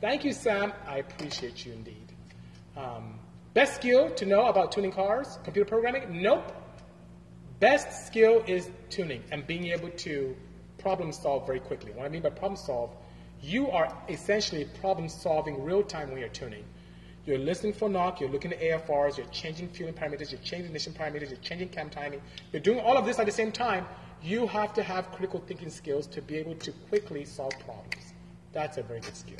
Thank 0.00 0.24
you, 0.24 0.32
Sam. 0.32 0.72
I 0.88 0.98
appreciate 0.98 1.66
you 1.66 1.72
indeed. 1.74 2.14
Um, 2.74 3.18
best 3.52 3.74
skill 3.74 4.08
to 4.12 4.24
know 4.24 4.46
about 4.46 4.72
tuning 4.72 4.92
cars, 4.92 5.38
computer 5.44 5.68
programming? 5.68 6.22
Nope. 6.22 6.52
Best 7.58 8.06
skill 8.06 8.42
is 8.46 8.70
tuning 8.88 9.22
and 9.30 9.46
being 9.46 9.66
able 9.66 9.90
to 9.90 10.34
problem 10.78 11.12
solve 11.12 11.46
very 11.46 11.60
quickly. 11.60 11.92
What 11.92 12.06
I 12.06 12.08
mean 12.08 12.22
by 12.22 12.30
problem 12.30 12.56
solve, 12.56 12.96
you 13.42 13.70
are 13.70 13.94
essentially 14.08 14.64
problem 14.80 15.06
solving 15.06 15.62
real 15.62 15.82
time 15.82 16.10
when 16.10 16.20
you're 16.20 16.30
tuning. 16.30 16.64
You're 17.26 17.38
listening 17.38 17.74
for 17.74 17.90
knock, 17.90 18.20
you're 18.20 18.30
looking 18.30 18.54
at 18.54 18.60
AFRs, 18.60 19.18
you're 19.18 19.26
changing 19.26 19.68
fueling 19.68 19.92
parameters, 19.92 20.32
you're 20.32 20.40
changing 20.40 20.66
ignition 20.68 20.94
parameters, 20.94 21.28
you're 21.28 21.38
changing 21.40 21.68
cam 21.68 21.90
timing. 21.90 22.22
You're 22.52 22.62
doing 22.62 22.80
all 22.80 22.96
of 22.96 23.04
this 23.04 23.18
at 23.18 23.26
the 23.26 23.32
same 23.32 23.52
time. 23.52 23.84
You 24.22 24.46
have 24.46 24.72
to 24.74 24.82
have 24.82 25.12
critical 25.12 25.40
thinking 25.46 25.68
skills 25.68 26.06
to 26.06 26.22
be 26.22 26.36
able 26.36 26.54
to 26.54 26.72
quickly 26.88 27.26
solve 27.26 27.52
problems. 27.66 28.14
That's 28.54 28.78
a 28.78 28.82
very 28.82 29.00
good 29.00 29.16
skill. 29.16 29.36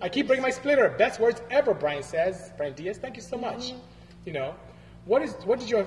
I 0.00 0.08
keep 0.08 0.26
bringing 0.26 0.42
my 0.42 0.50
splitter. 0.50 0.88
Best 0.90 1.20
words 1.20 1.40
ever, 1.50 1.74
Brian 1.74 2.02
says. 2.02 2.52
Brian 2.56 2.74
Diaz, 2.74 2.98
thank 2.98 3.16
you 3.16 3.22
so 3.22 3.36
much. 3.36 3.72
You 4.24 4.32
know, 4.32 4.54
what 5.04 5.22
is 5.22 5.32
what 5.44 5.58
did 5.60 5.68
your 5.68 5.86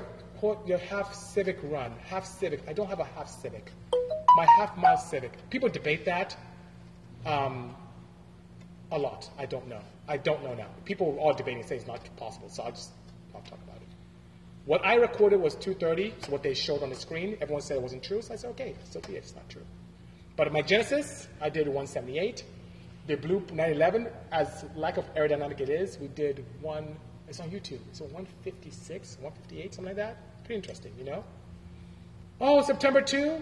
your 0.65 0.77
half 0.77 1.13
civic 1.13 1.59
run? 1.63 1.93
Half 2.07 2.25
civic. 2.25 2.61
I 2.67 2.73
don't 2.73 2.87
have 2.87 2.99
a 2.99 3.05
half 3.05 3.29
civic. 3.29 3.71
My 4.35 4.45
half 4.57 4.77
mile 4.77 4.97
civic. 4.97 5.31
People 5.49 5.69
debate 5.69 6.05
that. 6.05 6.35
Um, 7.25 7.75
a 8.91 8.99
lot. 8.99 9.29
I 9.37 9.45
don't 9.45 9.67
know. 9.67 9.81
I 10.07 10.17
don't 10.17 10.43
know 10.43 10.53
now. 10.53 10.67
People 10.85 11.15
are 11.15 11.19
all 11.19 11.33
debating 11.33 11.63
say 11.63 11.75
it's 11.77 11.87
not 11.87 12.01
possible, 12.17 12.49
so 12.49 12.63
I'll 12.63 12.71
just 12.71 12.91
not 13.33 13.45
talk 13.45 13.59
about 13.63 13.77
it. 13.77 13.87
What 14.65 14.85
I 14.85 14.95
recorded 14.95 15.39
was 15.41 15.55
230, 15.55 16.13
so 16.25 16.31
what 16.31 16.43
they 16.43 16.53
showed 16.53 16.83
on 16.83 16.89
the 16.89 16.95
screen, 16.95 17.37
everyone 17.41 17.61
said 17.61 17.77
it 17.77 17.83
wasn't 17.83 18.03
true, 18.03 18.21
so 18.21 18.33
I 18.33 18.37
said, 18.37 18.51
okay, 18.51 18.75
so 18.89 18.99
be 19.01 19.13
it, 19.13 19.17
it's 19.17 19.35
not 19.35 19.47
true. 19.49 19.65
But 20.35 20.51
my 20.51 20.61
Genesis, 20.61 21.27
I 21.39 21.49
did 21.49 21.67
178. 21.67 22.43
The 23.07 23.15
Blue 23.15 23.43
911, 23.51 24.07
as 24.31 24.65
lack 24.75 24.97
of 24.97 25.13
aerodynamic 25.13 25.61
it 25.61 25.69
is, 25.69 25.99
we 25.99 26.07
did 26.07 26.43
one, 26.61 26.95
it's 27.27 27.39
on 27.39 27.51
YouTube, 27.51 27.79
so 27.91 28.05
156, 28.05 29.17
158, 29.21 29.73
something 29.73 29.89
like 29.89 29.95
that. 29.97 30.43
Pretty 30.43 30.55
interesting, 30.55 30.91
you 30.97 31.03
know? 31.03 31.23
Oh, 32.41 32.63
September 32.63 33.01
2, 33.01 33.41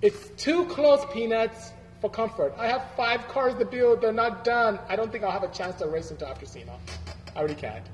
it's 0.00 0.30
too 0.42 0.64
close, 0.66 1.04
Peanuts, 1.12 1.72
for 2.00 2.10
comfort. 2.10 2.54
I 2.58 2.68
have 2.68 2.84
five 2.96 3.28
cars 3.28 3.54
to 3.58 3.64
build. 3.64 4.00
They're 4.00 4.12
not 4.12 4.44
done. 4.44 4.78
I 4.88 4.96
don't 4.96 5.10
think 5.10 5.24
I'll 5.24 5.30
have 5.30 5.42
a 5.42 5.48
chance 5.48 5.76
to 5.76 5.86
race 5.86 6.10
until 6.10 6.28
after 6.28 6.46
SEMA. 6.46 6.72
I 7.34 7.42
really 7.42 7.54
can't. 7.54 7.84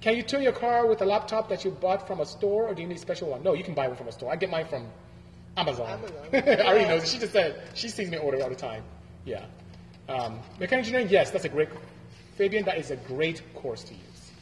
Can 0.00 0.16
you 0.16 0.22
tune 0.22 0.42
your 0.42 0.52
car 0.52 0.86
with 0.86 1.02
a 1.02 1.04
laptop 1.04 1.48
that 1.48 1.64
you 1.64 1.70
bought 1.70 2.06
from 2.06 2.20
a 2.20 2.26
store, 2.26 2.68
or 2.68 2.74
do 2.74 2.82
you 2.82 2.88
need 2.88 2.96
a 2.96 3.00
special 3.00 3.28
one? 3.28 3.42
No, 3.42 3.54
you 3.54 3.62
can 3.62 3.74
buy 3.74 3.86
one 3.86 3.96
from 3.96 4.08
a 4.08 4.12
store. 4.12 4.32
I 4.32 4.36
get 4.36 4.50
mine 4.50 4.66
from 4.66 4.86
Amazon. 5.56 5.88
Amazon. 5.88 6.16
I 6.32 6.66
already 6.66 6.88
know. 6.88 7.00
She 7.00 7.18
just 7.18 7.32
said 7.32 7.62
she 7.74 7.88
sees 7.88 8.10
me 8.10 8.16
order 8.16 8.42
all 8.42 8.48
the 8.48 8.56
time. 8.56 8.82
Yeah. 9.24 9.44
Um, 10.08 10.40
mechanical 10.58 10.78
engineering, 10.78 11.08
yes, 11.10 11.30
that's 11.30 11.44
a 11.44 11.48
great. 11.48 11.68
Fabian, 12.36 12.64
that 12.64 12.78
is 12.78 12.90
a 12.90 12.96
great 12.96 13.42
course 13.54 13.84
to 13.84 13.94
use. 13.94 14.32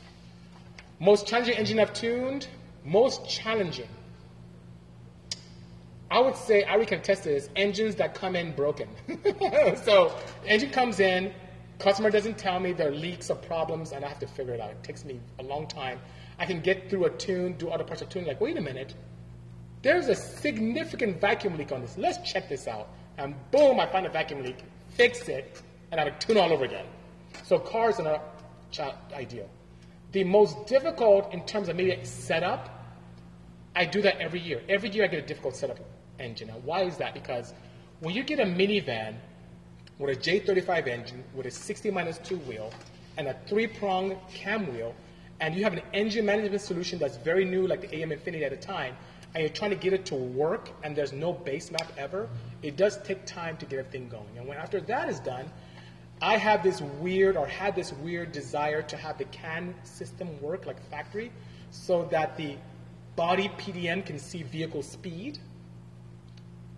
Most 1.01 1.27
challenging 1.27 1.57
engine 1.57 1.79
I've 1.81 1.93
tuned. 1.93 2.47
Most 2.85 3.29
challenging. 3.29 3.89
I 6.11 6.19
would 6.19 6.37
say 6.37 6.65
I 6.65 6.85
can 6.85 7.03
test 7.03 7.25
this 7.25 7.49
engines 7.55 7.95
that 7.97 8.15
come 8.15 8.35
in 8.35 8.53
broken. 8.53 8.89
so 9.85 10.17
engine 10.45 10.71
comes 10.71 10.99
in, 10.99 11.33
customer 11.79 12.11
doesn't 12.11 12.37
tell 12.37 12.59
me 12.59 12.73
there 12.73 12.89
are 12.89 12.95
leaks 12.95 13.31
or 13.31 13.37
problems, 13.37 13.93
and 13.93 14.05
I 14.05 14.09
have 14.09 14.19
to 14.19 14.27
figure 14.27 14.55
it 14.55 14.61
out. 14.61 14.71
It 14.71 14.83
takes 14.83 15.05
me 15.05 15.21
a 15.39 15.45
long 15.45 15.69
time. 15.69 16.01
I 16.39 16.47
can 16.47 16.61
get 16.61 16.91
through 16.91 17.05
a 17.05 17.11
tune, 17.11 17.53
do 17.55 17.69
other 17.69 17.85
parts 17.85 18.03
of 18.03 18.09
tune, 18.09 18.27
like, 18.27 18.41
wait 18.41 18.57
a 18.57 18.61
minute, 18.61 18.95
there's 19.83 20.09
a 20.09 20.15
significant 20.15 21.21
vacuum 21.21 21.57
leak 21.57 21.71
on 21.71 21.81
this. 21.81 21.97
Let's 21.97 22.19
check 22.31 22.49
this 22.49 22.67
out. 22.67 22.89
And 23.17 23.35
boom, 23.51 23.79
I 23.79 23.87
find 23.87 24.07
a 24.07 24.11
vacuum 24.11 24.43
leak, 24.43 24.65
fix 25.01 25.29
it, 25.29 25.63
and 25.91 25.99
I 25.99 26.05
have 26.05 26.19
to 26.19 26.27
tune 26.27 26.37
all 26.37 26.53
over 26.53 26.65
again. 26.65 26.85
So 27.45 27.59
cars 27.59 27.99
are 27.99 28.03
not 28.03 28.23
ideal. 29.15 29.49
The 30.13 30.25
most 30.25 30.67
difficult 30.67 31.33
in 31.33 31.47
terms 31.47 31.69
of 31.69 31.77
maybe 31.77 32.05
setup 32.05 32.81
I 33.75 33.85
do 33.85 34.03
that 34.03 34.19
every 34.19 34.41
year. 34.41 34.61
Every 34.69 34.91
year 34.91 35.05
I 35.05 35.07
get 35.07 35.23
a 35.25 35.27
difficult 35.27 35.57
setup 35.57 35.79
engine. 36.19 36.49
Now, 36.49 36.59
why 36.65 36.83
is 36.83 36.97
that? 36.97 37.15
Because 37.15 37.55
when 38.01 38.15
you 38.15 38.25
get 38.25 38.41
a 38.41 38.45
minivan 38.45 39.15
with 39.99 40.11
a 40.17 40.21
J35 40.21 40.89
engine 40.89 41.25
with 41.35 41.47
a 41.47 41.51
60 41.51 41.91
minus 41.93 42.19
2 42.19 42.37
wheel 42.39 42.73
and 43.17 43.29
a 43.29 43.37
three 43.47 43.69
prong 43.69 44.19
cam 44.35 44.73
wheel, 44.75 44.95
and 45.41 45.55
you 45.55 45.63
have 45.63 45.73
an 45.73 45.83
engine 45.95 46.27
management 46.27 46.61
solution 46.61 46.99
that's 46.99 47.17
very 47.17 47.45
new, 47.45 47.67
like 47.67 47.81
the 47.81 47.89
AEM 47.97 48.13
Infinity 48.13 48.45
at 48.45 48.51
the 48.51 48.57
time, 48.57 48.97
and 49.35 49.43
you're 49.43 49.53
trying 49.53 49.71
to 49.71 49.77
get 49.77 49.93
it 49.93 50.07
to 50.07 50.15
work, 50.15 50.71
and 50.83 50.97
there's 50.97 51.13
no 51.13 51.33
base 51.33 51.71
map 51.71 51.93
ever, 51.97 52.29
it 52.63 52.77
does 52.77 53.01
take 53.03 53.25
time 53.27 53.57
to 53.59 53.67
get 53.67 53.79
everything 53.79 54.09
going. 54.09 54.37
And 54.37 54.47
when 54.47 54.59
after 54.59 54.81
that 54.81 55.09
is 55.09 55.21
done, 55.21 55.51
I 56.21 56.37
have 56.37 56.63
this 56.63 56.83
weird, 56.83 57.37
or 57.37 57.47
had 57.47 57.75
this 57.75 57.93
weird 57.93 58.33
desire 58.33 58.83
to 58.83 58.97
have 58.97 59.19
the 59.19 59.25
CAN 59.27 59.75
system 59.85 60.41
work 60.43 60.67
like 60.67 60.81
factory, 60.91 61.33
so 61.71 62.05
that 62.11 62.37
the 62.37 62.57
body 63.17 63.49
PDM 63.59 64.05
can 64.05 64.19
see 64.19 64.43
vehicle 64.43 64.83
speed 64.83 65.39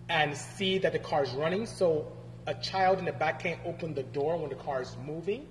and 0.09 0.35
see 0.35 0.77
that 0.77 0.93
the 0.93 0.99
car 0.99 1.23
is 1.23 1.31
running. 1.31 1.65
So 1.65 2.11
a 2.45 2.53
child 2.53 2.99
in 2.99 3.05
the 3.05 3.13
back 3.13 3.41
can't 3.41 3.59
open 3.65 3.93
the 3.93 4.03
door 4.03 4.37
when 4.37 4.49
the 4.49 4.55
car 4.55 4.81
is 4.81 4.95
moving. 5.05 5.47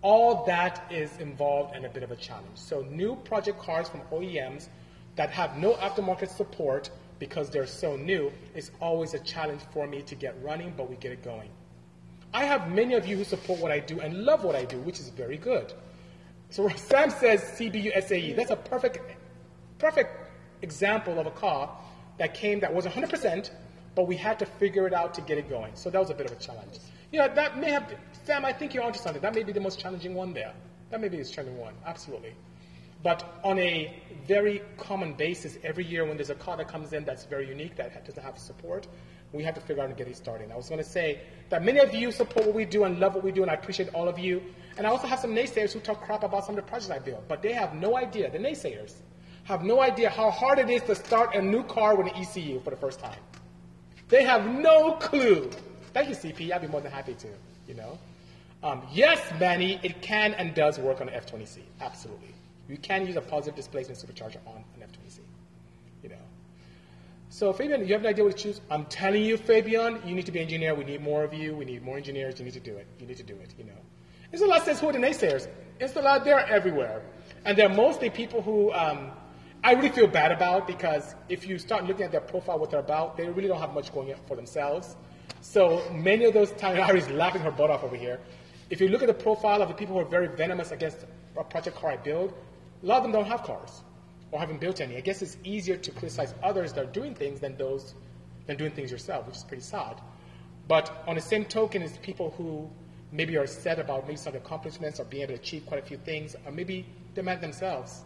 All 0.00 0.44
that 0.46 0.90
is 0.90 1.16
involved 1.18 1.76
in 1.76 1.84
a 1.84 1.88
bit 1.88 2.02
of 2.02 2.10
a 2.10 2.16
challenge. 2.16 2.56
So 2.56 2.82
new 2.90 3.16
project 3.16 3.58
cars 3.60 3.88
from 3.88 4.00
OEMs 4.12 4.68
that 5.16 5.30
have 5.30 5.56
no 5.58 5.74
aftermarket 5.74 6.28
support 6.28 6.90
because 7.18 7.50
they're 7.50 7.66
so 7.66 7.96
new 7.96 8.32
is 8.54 8.70
always 8.80 9.14
a 9.14 9.18
challenge 9.20 9.60
for 9.72 9.86
me 9.86 10.02
to 10.02 10.14
get 10.14 10.34
running, 10.42 10.72
but 10.76 10.90
we 10.90 10.96
get 10.96 11.12
it 11.12 11.22
going. 11.22 11.50
I 12.34 12.44
have 12.44 12.70
many 12.70 12.94
of 12.94 13.06
you 13.06 13.16
who 13.16 13.24
support 13.24 13.60
what 13.60 13.70
I 13.70 13.78
do 13.78 14.00
and 14.00 14.24
love 14.24 14.42
what 14.42 14.56
I 14.56 14.64
do, 14.64 14.78
which 14.78 14.98
is 14.98 15.08
very 15.10 15.36
good. 15.36 15.72
So 16.50 16.68
Sam 16.76 17.10
says 17.10 17.42
CBU 17.56 18.02
SAE. 18.08 18.32
That's 18.32 18.50
a 18.50 18.56
perfect, 18.56 18.98
perfect 19.78 20.10
example 20.62 21.18
of 21.18 21.26
a 21.26 21.30
car 21.30 21.70
that 22.18 22.34
came 22.34 22.60
that 22.60 22.72
was 22.72 22.86
100%, 22.86 23.50
but 23.94 24.06
we 24.06 24.16
had 24.16 24.38
to 24.38 24.46
figure 24.46 24.86
it 24.86 24.94
out 24.94 25.14
to 25.14 25.20
get 25.20 25.38
it 25.38 25.48
going. 25.48 25.72
So 25.74 25.90
that 25.90 25.98
was 25.98 26.10
a 26.10 26.14
bit 26.14 26.26
of 26.26 26.32
a 26.32 26.40
challenge. 26.40 26.78
You 27.10 27.18
know, 27.18 27.28
that 27.34 27.58
may 27.58 27.70
have, 27.70 27.94
Sam, 28.24 28.44
I 28.44 28.52
think 28.52 28.72
you're 28.72 28.84
onto 28.84 28.98
something. 28.98 29.20
That 29.20 29.34
may 29.34 29.42
be 29.42 29.52
the 29.52 29.60
most 29.60 29.78
challenging 29.78 30.14
one 30.14 30.32
there. 30.32 30.52
That 30.90 31.00
may 31.00 31.08
be 31.08 31.18
the 31.18 31.24
challenging 31.24 31.58
one, 31.58 31.74
absolutely. 31.86 32.34
But 33.02 33.40
on 33.42 33.58
a 33.58 34.02
very 34.26 34.62
common 34.76 35.14
basis, 35.14 35.58
every 35.64 35.84
year 35.84 36.04
when 36.04 36.16
there's 36.16 36.30
a 36.30 36.36
car 36.36 36.56
that 36.56 36.68
comes 36.68 36.92
in 36.92 37.04
that's 37.04 37.24
very 37.24 37.48
unique, 37.48 37.76
that 37.76 38.04
doesn't 38.04 38.22
have 38.22 38.38
support, 38.38 38.86
we 39.32 39.42
have 39.42 39.54
to 39.54 39.60
figure 39.60 39.82
out 39.82 39.88
and 39.88 39.96
get 39.96 40.08
it 40.08 40.16
started. 40.16 40.44
And 40.44 40.52
I 40.52 40.56
was 40.56 40.68
going 40.68 40.82
to 40.82 40.88
say 40.88 41.22
that 41.48 41.64
many 41.64 41.80
of 41.80 41.94
you 41.94 42.12
support 42.12 42.46
what 42.46 42.54
we 42.54 42.64
do 42.64 42.84
and 42.84 43.00
love 43.00 43.14
what 43.14 43.24
we 43.24 43.32
do, 43.32 43.42
and 43.42 43.50
I 43.50 43.54
appreciate 43.54 43.88
all 43.94 44.08
of 44.08 44.18
you. 44.18 44.42
And 44.76 44.86
I 44.86 44.90
also 44.90 45.06
have 45.06 45.18
some 45.18 45.34
naysayers 45.34 45.72
who 45.72 45.80
talk 45.80 46.02
crap 46.02 46.22
about 46.22 46.44
some 46.44 46.56
of 46.56 46.64
the 46.64 46.68
projects 46.68 46.90
I 46.90 46.98
build, 46.98 47.24
but 47.28 47.42
they 47.42 47.52
have 47.52 47.74
no 47.74 47.96
idea, 47.96 48.30
the 48.30 48.38
naysayers 48.38 48.94
have 49.44 49.64
no 49.64 49.80
idea 49.80 50.08
how 50.08 50.30
hard 50.30 50.58
it 50.58 50.70
is 50.70 50.82
to 50.82 50.94
start 50.94 51.34
a 51.34 51.42
new 51.42 51.64
car 51.64 51.96
with 51.96 52.06
an 52.06 52.14
ECU 52.14 52.60
for 52.60 52.70
the 52.70 52.76
first 52.76 53.00
time. 53.00 53.18
They 54.08 54.22
have 54.24 54.46
no 54.46 54.92
clue. 54.92 55.50
Thank 55.92 56.08
you, 56.10 56.14
CP. 56.14 56.52
I'd 56.52 56.60
be 56.60 56.68
more 56.68 56.80
than 56.80 56.92
happy 56.92 57.14
to, 57.14 57.28
you 57.66 57.74
know. 57.74 57.98
Um, 58.62 58.82
yes, 58.92 59.20
Manny, 59.40 59.80
it 59.82 60.00
can 60.02 60.34
and 60.34 60.54
does 60.54 60.78
work 60.78 61.00
on 61.00 61.08
an 61.08 61.20
F20C. 61.20 61.58
Absolutely. 61.80 62.34
You 62.68 62.76
can 62.76 63.06
use 63.06 63.16
a 63.16 63.20
positive 63.20 63.56
displacement 63.56 63.98
supercharger 63.98 64.38
on 64.46 64.64
an 64.74 64.88
F20C, 64.88 65.18
you 66.02 66.08
know. 66.08 66.16
So 67.28 67.52
Fabian, 67.52 67.86
you 67.86 67.92
have 67.94 68.02
an 68.02 68.08
idea 68.08 68.24
what 68.24 68.36
to 68.36 68.42
choose? 68.42 68.60
I'm 68.70 68.84
telling 68.86 69.24
you, 69.24 69.36
Fabian, 69.36 70.00
you 70.06 70.14
need 70.14 70.26
to 70.26 70.32
be 70.32 70.38
an 70.38 70.44
engineer. 70.44 70.74
We 70.74 70.84
need 70.84 71.00
more 71.00 71.24
of 71.24 71.32
you. 71.32 71.56
We 71.56 71.64
need 71.64 71.82
more 71.82 71.96
engineers. 71.96 72.38
You 72.38 72.44
need 72.44 72.54
to 72.54 72.60
do 72.60 72.76
it. 72.76 72.86
You 72.98 73.06
need 73.06 73.16
to 73.16 73.22
do 73.22 73.34
it, 73.34 73.54
you 73.58 73.64
know. 73.64 73.80
There's 74.30 74.42
a 74.42 74.46
lot 74.46 74.64
says 74.64 74.80
who 74.80 74.88
are 74.88 74.92
the 74.92 74.98
naysayers. 74.98 75.48
It's 75.78 75.94
a 75.96 76.00
lot, 76.00 76.24
they're 76.24 76.46
everywhere. 76.46 77.02
And 77.44 77.56
they're 77.56 77.68
mostly 77.68 78.08
people 78.08 78.40
who 78.40 78.72
um, 78.72 79.10
I 79.64 79.72
really 79.74 79.90
feel 79.90 80.06
bad 80.06 80.32
about 80.32 80.66
because 80.66 81.14
if 81.28 81.46
you 81.46 81.58
start 81.58 81.86
looking 81.86 82.04
at 82.04 82.12
their 82.12 82.20
profile, 82.20 82.58
what 82.58 82.70
they're 82.70 82.80
about, 82.80 83.16
they 83.16 83.28
really 83.28 83.48
don't 83.48 83.60
have 83.60 83.74
much 83.74 83.92
going 83.92 84.14
for 84.26 84.34
themselves. 84.34 84.96
So 85.40 85.82
many 85.92 86.24
of 86.24 86.34
those 86.34 86.50
times, 86.52 86.78
laughing 87.10 87.42
her 87.42 87.50
butt 87.50 87.70
off 87.70 87.84
over 87.84 87.96
here. 87.96 88.20
If 88.70 88.80
you 88.80 88.88
look 88.88 89.02
at 89.02 89.08
the 89.08 89.14
profile 89.14 89.62
of 89.62 89.68
the 89.68 89.74
people 89.74 89.94
who 89.94 90.00
are 90.00 90.08
very 90.08 90.28
venomous 90.28 90.70
against 90.70 91.04
a 91.36 91.44
project 91.44 91.76
car 91.76 91.90
I 91.90 91.96
build, 91.96 92.34
a 92.82 92.86
lot 92.86 92.98
of 92.98 93.02
them 93.04 93.12
don't 93.12 93.26
have 93.26 93.42
cars 93.42 93.82
or 94.30 94.40
haven't 94.40 94.60
built 94.60 94.80
any. 94.80 94.96
I 94.96 95.00
guess 95.00 95.22
it's 95.22 95.36
easier 95.44 95.76
to 95.76 95.90
criticize 95.92 96.34
others 96.42 96.72
that 96.72 96.82
are 96.82 96.92
doing 96.92 97.14
things 97.14 97.40
than 97.40 97.56
those 97.56 97.94
than 98.46 98.56
doing 98.56 98.72
things 98.72 98.90
yourself, 98.90 99.26
which 99.26 99.36
is 99.36 99.44
pretty 99.44 99.62
sad. 99.62 100.00
But 100.66 101.04
on 101.06 101.14
the 101.14 101.20
same 101.20 101.44
token, 101.44 101.82
it's 101.82 101.96
people 101.98 102.34
who 102.36 102.68
maybe 103.12 103.36
are 103.36 103.46
sad 103.46 103.78
about 103.78 104.06
maybe 104.06 104.16
some 104.16 104.34
accomplishments 104.34 104.98
or 104.98 105.04
being 105.04 105.22
able 105.22 105.34
to 105.34 105.40
achieve 105.40 105.66
quite 105.66 105.82
a 105.82 105.86
few 105.86 105.98
things, 105.98 106.34
or 106.46 106.50
maybe 106.52 106.86
demand 107.14 107.40
themselves. 107.40 108.02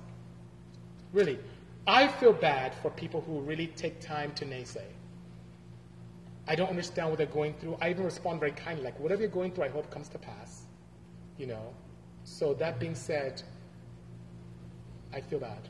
Really, 1.13 1.39
I 1.87 2.09
feel 2.09 2.33
bad 2.33 2.75
for 2.83 2.91
people 2.91 3.21
who 3.21 3.41
really 3.41 3.69
take 3.69 4.01
time 4.01 4.33
to 4.35 4.45
naysay. 4.45 4.85
I 6.49 6.55
don't 6.55 6.69
understand 6.69 7.09
what 7.09 7.19
they're 7.19 7.27
going 7.27 7.55
through. 7.55 7.79
I 7.81 7.91
even 7.91 8.05
respond 8.05 8.41
very 8.41 8.53
kindly, 8.53 8.85
like, 8.85 8.99
whatever 9.01 9.23
you're 9.23 9.31
going 9.31 9.53
through, 9.53 9.65
I 9.65 9.69
hope 9.69 9.91
comes 9.91 10.09
to 10.11 10.19
pass. 10.19 10.63
You 11.39 11.47
know? 11.47 11.75
So 12.25 12.55
that 12.55 12.79
being 12.79 12.95
said, 12.95 13.43
I 15.17 15.21
feel 15.23 15.41
bad. 15.41 15.69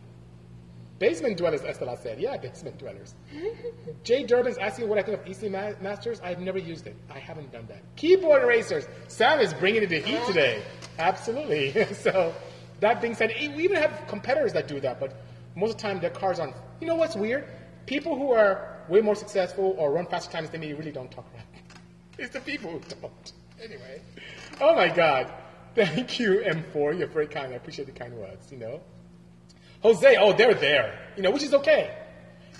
Basement 0.99 1.36
dwellers, 1.36 1.61
Estela 1.61 1.97
said. 2.03 2.18
Yeah, 2.18 2.36
basement 2.36 2.78
dwellers. 2.78 3.14
Jay 4.03 4.24
Durbin's 4.24 4.59
asking 4.59 4.88
what 4.88 4.99
I 4.99 5.03
think 5.03 5.20
of 5.20 5.26
EC 5.26 5.51
Masters. 5.80 6.20
I've 6.20 6.40
never 6.40 6.59
used 6.59 6.86
it. 6.86 6.97
I 7.14 7.18
haven't 7.18 7.53
done 7.53 7.66
that. 7.68 7.82
Keyboard 7.97 8.42
erasers. 8.42 8.88
Sam 9.07 9.38
is 9.38 9.55
bringing 9.55 9.84
it 9.84 9.90
to 9.90 10.01
heat 10.01 10.24
today. 10.26 10.62
Absolutely. 10.99 11.84
so, 11.94 12.34
that 12.80 13.01
being 13.01 13.14
said, 13.14 13.32
we 13.38 13.62
even 13.62 13.76
have 13.76 14.05
competitors 14.09 14.53
that 14.55 14.66
do 14.66 14.80
that, 14.80 14.99
but 14.99 15.14
most 15.55 15.72
of 15.72 15.76
the 15.76 15.82
time 15.82 16.01
their 16.01 16.11
cars 16.11 16.40
aren't. 16.40 16.57
You 16.80 16.88
know 16.88 16.97
what's 16.97 17.14
weird? 17.14 17.47
People 17.86 18.16
who 18.16 18.32
are 18.32 18.82
way 18.88 19.01
more 19.01 19.14
successful 19.14 19.76
or 19.78 19.92
run 19.92 20.07
faster 20.07 20.32
times 20.32 20.51
than 20.51 20.61
me 20.61 20.72
really 20.72 20.92
don't 20.92 21.11
talk 21.11 21.30
crap. 21.30 21.47
It's 22.18 22.32
the 22.32 22.40
people 22.40 22.70
who 22.70 22.80
don't. 23.01 23.32
Anyway. 23.62 24.01
Oh 24.61 24.74
my 24.74 24.88
God. 24.88 25.30
Thank 25.74 26.18
you, 26.18 26.42
M4. 26.47 26.99
You're 26.99 27.07
very 27.07 27.26
kind. 27.26 27.53
I 27.53 27.57
appreciate 27.57 27.84
the 27.84 27.92
kind 27.92 28.14
words, 28.14 28.51
you 28.51 28.57
know. 28.57 28.80
Jose, 29.87 30.16
oh, 30.18 30.32
they're 30.32 30.53
there, 30.53 30.99
you 31.16 31.22
know, 31.22 31.30
which 31.30 31.45
is 31.45 31.55
okay. 31.55 31.97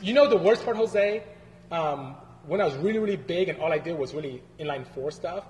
You 0.01 0.15
know 0.15 0.29
the 0.29 0.37
worst 0.37 0.65
part, 0.65 0.77
Jose? 0.77 1.25
Um, 1.73 2.15
when 2.47 2.61
I 2.61 2.65
was 2.65 2.77
really, 2.77 3.01
really 3.01 3.17
big 3.17 3.49
and 3.49 3.59
all 3.59 3.73
I 3.73 3.79
did 3.79 3.99
was 3.99 4.15
really 4.15 4.45
inline 4.61 4.87
four 4.95 5.11
stuff, 5.11 5.45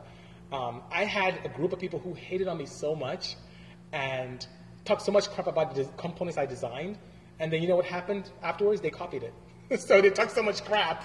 um, 0.53 0.81
I 0.91 1.05
had 1.05 1.39
a 1.45 1.51
group 1.51 1.75
of 1.75 1.79
people 1.79 1.99
who 1.99 2.15
hated 2.15 2.49
on 2.49 2.57
me 2.57 2.65
so 2.65 2.95
much 2.97 3.37
and 3.93 4.47
talked 4.87 5.03
so 5.03 5.13
much 5.13 5.29
crap 5.29 5.49
about 5.49 5.75
the 5.75 5.85
components 5.99 6.39
I 6.39 6.47
designed. 6.47 6.97
And 7.41 7.53
then 7.53 7.61
you 7.61 7.69
know 7.69 7.77
what 7.77 7.85
happened 7.85 8.31
afterwards? 8.43 8.81
They 8.81 8.89
copied 8.89 9.25
it. 9.25 9.35
so 9.79 10.01
they 10.01 10.09
talked 10.09 10.33
so 10.33 10.43
much 10.43 10.65
crap 10.65 11.05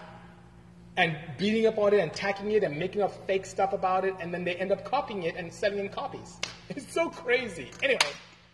and 0.95 1.17
beating 1.37 1.65
up 1.65 1.77
on 1.79 1.93
it 1.93 1.99
and 1.99 2.13
tacking 2.13 2.49
it 2.51 2.63
and 2.63 2.79
making 2.79 3.01
up 3.01 3.27
fake 3.27 3.45
stuff 3.45 3.73
about 3.73 4.05
it. 4.05 4.13
And 4.21 4.33
then 4.33 4.45
they 4.45 4.55
end 4.55 4.71
up 4.71 4.85
copying 4.85 5.23
it 5.23 5.35
and 5.35 5.51
selling 5.51 5.79
in 5.79 5.89
copies. 5.89 6.39
It's 6.69 6.93
so 6.93 7.09
crazy. 7.09 7.69
Anyway. 7.83 7.99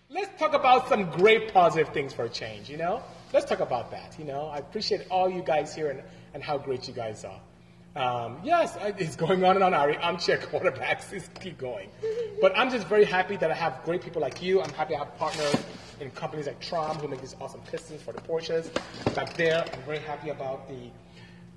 Let's 0.10 0.40
talk 0.40 0.54
about 0.54 0.88
some 0.88 1.12
great 1.12 1.54
positive 1.54 1.94
things 1.94 2.14
for 2.14 2.24
a 2.24 2.30
change, 2.30 2.70
you 2.70 2.78
know? 2.78 3.04
Let's 3.34 3.46
talk 3.46 3.60
about 3.60 3.92
that, 3.92 4.16
you 4.18 4.24
know? 4.24 4.48
I 4.48 4.60
appreciate 4.60 5.06
all 5.10 5.30
you 5.30 5.42
guys 5.42 5.76
here 5.76 5.90
and, 5.90 6.02
and 6.34 6.42
how 6.42 6.58
great 6.58 6.88
you 6.88 6.94
guys 6.94 7.26
are. 7.26 7.42
Um, 8.02 8.38
yes, 8.42 8.78
it's 9.00 9.18
going 9.18 9.44
on 9.44 9.56
and 9.56 9.64
on. 9.66 9.74
Ari. 9.74 9.98
I'm 9.98 10.16
armchair 10.16 10.38
quarterbacks 10.52 11.12
is 11.12 11.30
keep 11.42 11.58
going. 11.58 11.90
But 12.40 12.58
I'm 12.58 12.70
just 12.70 12.88
very 12.88 13.04
happy 13.04 13.36
that 13.38 13.52
I 13.52 13.56
have 13.56 13.84
great 13.84 14.02
people 14.02 14.22
like 14.22 14.42
you. 14.42 14.62
I'm 14.62 14.72
happy 14.74 14.96
I 14.96 15.00
have 15.00 15.18
partners 15.18 15.56
in 16.00 16.10
companies 16.12 16.48
like 16.48 16.62
Trom 16.62 16.96
who 17.02 17.10
make 17.10 17.20
these 17.20 17.36
awesome 17.42 17.62
pistons 17.70 18.02
for 18.02 18.14
the 18.14 18.22
Porsches. 18.22 18.70
Back 19.14 19.34
there, 19.34 19.66
I'm 19.74 19.82
very 19.82 20.00
happy 20.00 20.30
about 20.30 20.70
the 20.70 20.90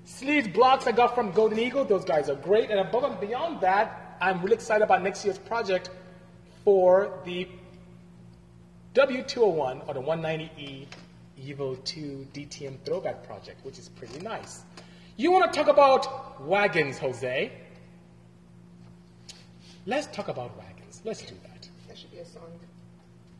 sleeves 0.03 0.49
blocks 0.49 0.87
I 0.87 0.91
got 0.91 1.15
from 1.15 1.31
Golden 1.31 1.57
Eagle. 1.57 1.85
Those 1.85 2.03
guys 2.03 2.27
are 2.27 2.35
great. 2.35 2.69
And 2.69 2.81
above 2.81 3.03
and 3.03 3.19
beyond 3.21 3.61
that, 3.61 4.17
I'm 4.19 4.41
really 4.41 4.55
excited 4.55 4.83
about 4.83 5.03
next 5.03 5.23
year's 5.23 5.37
project 5.37 5.89
for 6.65 7.19
the 7.23 7.47
W201 8.93 9.87
or 9.87 9.93
the 9.93 10.01
190E 10.01 10.85
Evo 11.39 11.81
2 11.85 12.27
DTM 12.33 12.77
throwback 12.83 13.25
project, 13.25 13.63
which 13.65 13.79
is 13.79 13.87
pretty 13.89 14.19
nice. 14.19 14.63
You 15.15 15.31
want 15.31 15.51
to 15.51 15.57
talk 15.57 15.69
about 15.69 16.41
wagons, 16.45 16.97
Jose? 16.97 17.51
Let's 19.85 20.07
talk 20.07 20.27
about 20.27 20.57
wagons. 20.57 21.01
Let's 21.05 21.21
do 21.21 21.35
that. 21.43 21.69
That 21.87 21.97
should 21.97 22.11
be 22.11 22.19
a 22.19 22.25
song. 22.25 22.59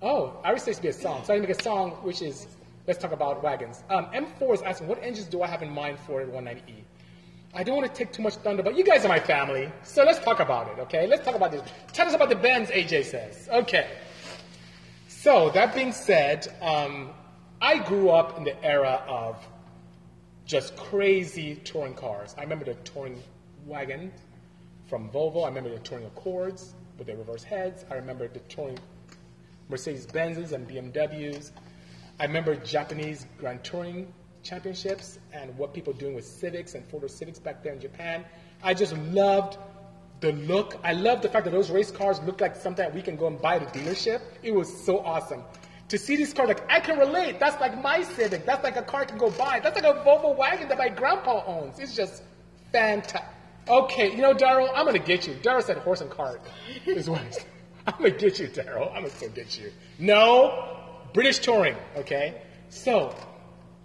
Oh, 0.01 0.39
I 0.43 0.53
was 0.53 0.61
supposed 0.63 0.77
to 0.77 0.83
be 0.83 0.87
a 0.87 0.93
song. 0.93 1.23
So 1.25 1.33
I 1.33 1.39
make 1.39 1.49
a 1.49 1.61
song 1.61 1.91
which 2.01 2.21
is 2.21 2.47
let's 2.87 2.99
talk 2.99 3.11
about 3.11 3.43
wagons. 3.43 3.83
Um, 3.89 4.05
M4 4.05 4.53
is 4.53 4.61
asking, 4.61 4.87
what 4.87 5.03
engines 5.03 5.27
do 5.27 5.43
I 5.43 5.47
have 5.47 5.61
in 5.61 5.69
mind 5.69 5.99
for 5.99 6.25
the 6.25 6.31
190E? 6.31 6.83
I 7.53 7.63
don't 7.63 7.75
want 7.75 7.93
to 7.93 7.93
take 7.93 8.13
too 8.13 8.23
much 8.23 8.35
thunder, 8.35 8.63
but 8.63 8.77
you 8.77 8.83
guys 8.85 9.03
are 9.03 9.09
my 9.09 9.19
family, 9.19 9.69
so 9.83 10.03
let's 10.03 10.19
talk 10.19 10.39
about 10.39 10.69
it, 10.69 10.79
okay? 10.79 11.05
Let's 11.05 11.25
talk 11.25 11.35
about 11.35 11.51
this. 11.51 11.61
Tell 11.91 12.07
us 12.07 12.13
about 12.13 12.29
the 12.29 12.35
Benz, 12.35 12.69
AJ 12.69 13.05
says. 13.05 13.49
Okay. 13.51 13.89
So, 15.21 15.51
that 15.51 15.75
being 15.75 15.91
said, 15.91 16.47
um, 16.63 17.11
I 17.61 17.77
grew 17.77 18.09
up 18.09 18.39
in 18.39 18.43
the 18.43 18.65
era 18.65 19.03
of 19.07 19.37
just 20.47 20.75
crazy 20.75 21.57
touring 21.57 21.93
cars. 21.93 22.33
I 22.39 22.41
remember 22.41 22.65
the 22.65 22.73
touring 22.73 23.21
wagon 23.67 24.11
from 24.87 25.11
Volvo. 25.11 25.43
I 25.43 25.49
remember 25.49 25.69
the 25.69 25.77
touring 25.77 26.07
Accords 26.07 26.73
with 26.97 27.05
their 27.05 27.17
reverse 27.17 27.43
heads. 27.43 27.85
I 27.91 27.93
remember 27.97 28.29
the 28.29 28.39
touring 28.39 28.79
Mercedes 29.69 30.07
Benzes 30.07 30.53
and 30.53 30.67
BMWs. 30.67 31.51
I 32.19 32.25
remember 32.25 32.55
Japanese 32.55 33.27
Grand 33.37 33.63
Touring 33.63 34.11
championships 34.41 35.19
and 35.33 35.55
what 35.55 35.71
people 35.71 35.93
doing 35.93 36.15
with 36.15 36.25
civics 36.25 36.73
and 36.73 36.83
Ford 36.87 37.11
Civics 37.11 37.37
back 37.37 37.61
there 37.61 37.73
in 37.73 37.79
Japan. 37.79 38.25
I 38.63 38.73
just 38.73 38.97
loved 38.97 39.59
the 40.21 40.31
look. 40.33 40.79
I 40.83 40.93
love 40.93 41.21
the 41.21 41.29
fact 41.29 41.45
that 41.45 41.51
those 41.51 41.69
race 41.69 41.91
cars 41.91 42.19
look 42.21 42.39
like 42.39 42.55
something 42.55 42.91
we 42.93 43.01
can 43.01 43.17
go 43.17 43.27
and 43.27 43.41
buy 43.41 43.55
at 43.55 43.63
a 43.63 43.65
dealership. 43.77 44.21
It 44.43 44.53
was 44.53 44.71
so 44.85 44.99
awesome. 44.99 45.43
To 45.89 45.97
see 45.97 46.15
these 46.15 46.33
cars, 46.33 46.47
like, 46.47 46.71
I 46.71 46.79
can 46.79 46.97
relate. 46.97 47.39
That's 47.39 47.59
like 47.59 47.81
my 47.81 48.03
Civic. 48.03 48.45
That's 48.45 48.63
like 48.63 48.77
a 48.77 48.81
car 48.83 49.01
I 49.01 49.05
can 49.05 49.17
go 49.17 49.29
buy. 49.31 49.59
That's 49.61 49.75
like 49.75 49.83
a 49.83 49.99
Volvo 50.05 50.37
wagon 50.37 50.69
that 50.69 50.77
my 50.77 50.87
grandpa 50.87 51.43
owns. 51.45 51.79
It's 51.79 51.95
just 51.95 52.23
fantastic. 52.71 53.27
Okay, 53.67 54.11
you 54.11 54.21
know, 54.21 54.33
Daryl, 54.33 54.71
I'm 54.73 54.91
to 54.91 54.99
get 54.99 55.27
you. 55.27 55.33
Daryl 55.35 55.61
said 55.61 55.77
horse 55.77 56.01
and 56.01 56.09
cart 56.09 56.41
is 56.85 57.09
what 57.09 57.21
he 57.21 57.31
said. 57.33 57.45
I'm 57.87 58.03
to 58.03 58.11
get 58.11 58.39
you, 58.39 58.47
Daryl. 58.47 58.87
I'm 58.95 59.03
going 59.03 59.11
to 59.11 59.29
get 59.29 59.57
you. 59.59 59.71
No, 59.99 60.77
British 61.13 61.39
touring, 61.39 61.75
okay? 61.95 62.41
So, 62.69 63.15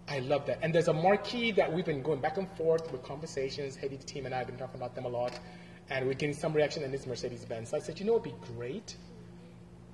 I 0.09 0.21
love 0.21 0.47
that. 0.47 0.61
And 0.63 0.75
there's 0.75 0.89
a 0.89 0.93
marquee 0.93 1.51
that 1.53 1.73
we've 1.73 1.85
been 1.85 2.03
going 2.03 2.21
back 2.21 2.39
and 2.39 2.49
forth 2.57 2.91
with 2.93 3.03
conversations. 3.03 3.77
The 3.77 3.89
team, 3.89 4.27
and 4.27 4.35
I 4.35 4.39
have 4.39 4.47
been 4.47 4.57
talking 4.57 4.77
about 4.77 4.95
them 4.95 5.05
a 5.05 5.09
lot. 5.09 5.39
And 5.89 6.07
we're 6.07 6.15
getting 6.15 6.35
some 6.35 6.53
reaction 6.53 6.83
in 6.83 6.91
this 6.91 7.07
Mercedes 7.07 7.45
Benz. 7.45 7.71
So 7.71 7.77
I 7.77 7.81
said, 7.81 8.01
you 8.01 8.07
know 8.07 8.15
would 8.15 8.23
be 8.23 8.35
great? 8.57 8.97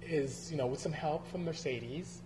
Is, 0.02 0.50
you 0.50 0.56
know, 0.56 0.66
with 0.66 0.80
some 0.80 0.92
help 0.92 1.26
from 1.30 1.44
Mercedes 1.44 2.22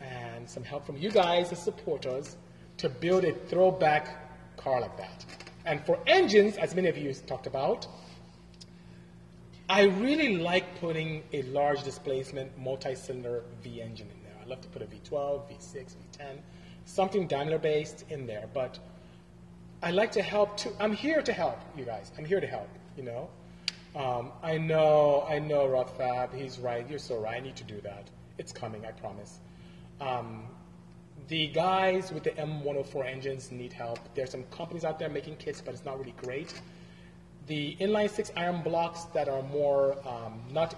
and 0.00 0.48
some 0.48 0.64
help 0.64 0.86
from 0.86 0.96
you 0.96 1.10
guys, 1.10 1.50
the 1.50 1.56
supporters, 1.56 2.36
to 2.78 2.88
build 2.88 3.24
a 3.24 3.32
throwback 3.32 4.56
car 4.56 4.80
like 4.80 4.96
that. 4.96 5.24
And 5.66 5.84
for 5.84 5.98
engines, 6.06 6.56
as 6.56 6.74
many 6.74 6.88
of 6.88 6.96
you 6.96 7.12
talked 7.12 7.46
about, 7.46 7.86
I 9.68 9.84
really 9.84 10.36
like 10.36 10.78
putting 10.80 11.22
a 11.32 11.42
large 11.42 11.82
displacement 11.82 12.56
multi-cylinder 12.58 13.44
V 13.62 13.80
engine 13.80 14.08
in 14.10 14.22
there. 14.22 14.34
I 14.42 14.46
love 14.46 14.60
to 14.60 14.68
put 14.68 14.82
a 14.82 14.86
V12, 14.86 15.50
V6, 15.50 15.94
V10, 16.18 16.38
something 16.84 17.26
Daimler 17.26 17.58
based 17.58 18.04
in 18.10 18.26
there. 18.26 18.46
But 18.52 18.78
I 19.82 19.90
like 19.90 20.12
to 20.12 20.22
help 20.22 20.58
too. 20.58 20.76
I'm 20.78 20.92
here 20.92 21.22
to 21.22 21.32
help 21.32 21.58
you 21.76 21.84
guys. 21.84 22.12
I'm 22.18 22.24
here 22.24 22.40
to 22.40 22.46
help. 22.46 22.68
You 22.96 23.02
know. 23.04 23.28
Um, 23.94 24.32
I 24.42 24.58
know. 24.58 25.24
I 25.28 25.38
know. 25.38 25.66
Rothfab. 25.66 26.34
He's 26.34 26.58
right. 26.58 26.88
You're 26.88 26.98
so 26.98 27.18
right. 27.18 27.36
I 27.36 27.40
need 27.40 27.56
to 27.56 27.64
do 27.64 27.80
that. 27.82 28.08
It's 28.38 28.52
coming. 28.52 28.84
I 28.84 28.92
promise. 28.92 29.38
Um, 30.00 30.44
the 31.28 31.46
guys 31.48 32.12
with 32.12 32.24
the 32.24 32.30
M104 32.30 33.06
engines 33.06 33.50
need 33.50 33.72
help. 33.72 33.98
There's 34.14 34.30
some 34.30 34.44
companies 34.44 34.84
out 34.84 34.98
there 34.98 35.08
making 35.08 35.36
kits, 35.36 35.60
but 35.60 35.72
it's 35.72 35.84
not 35.84 35.98
really 35.98 36.14
great. 36.22 36.52
The 37.46 37.76
inline 37.80 38.10
six 38.10 38.32
iron 38.36 38.62
blocks 38.62 39.04
that 39.14 39.28
are 39.28 39.42
more 39.42 39.96
um, 40.06 40.40
not 40.52 40.74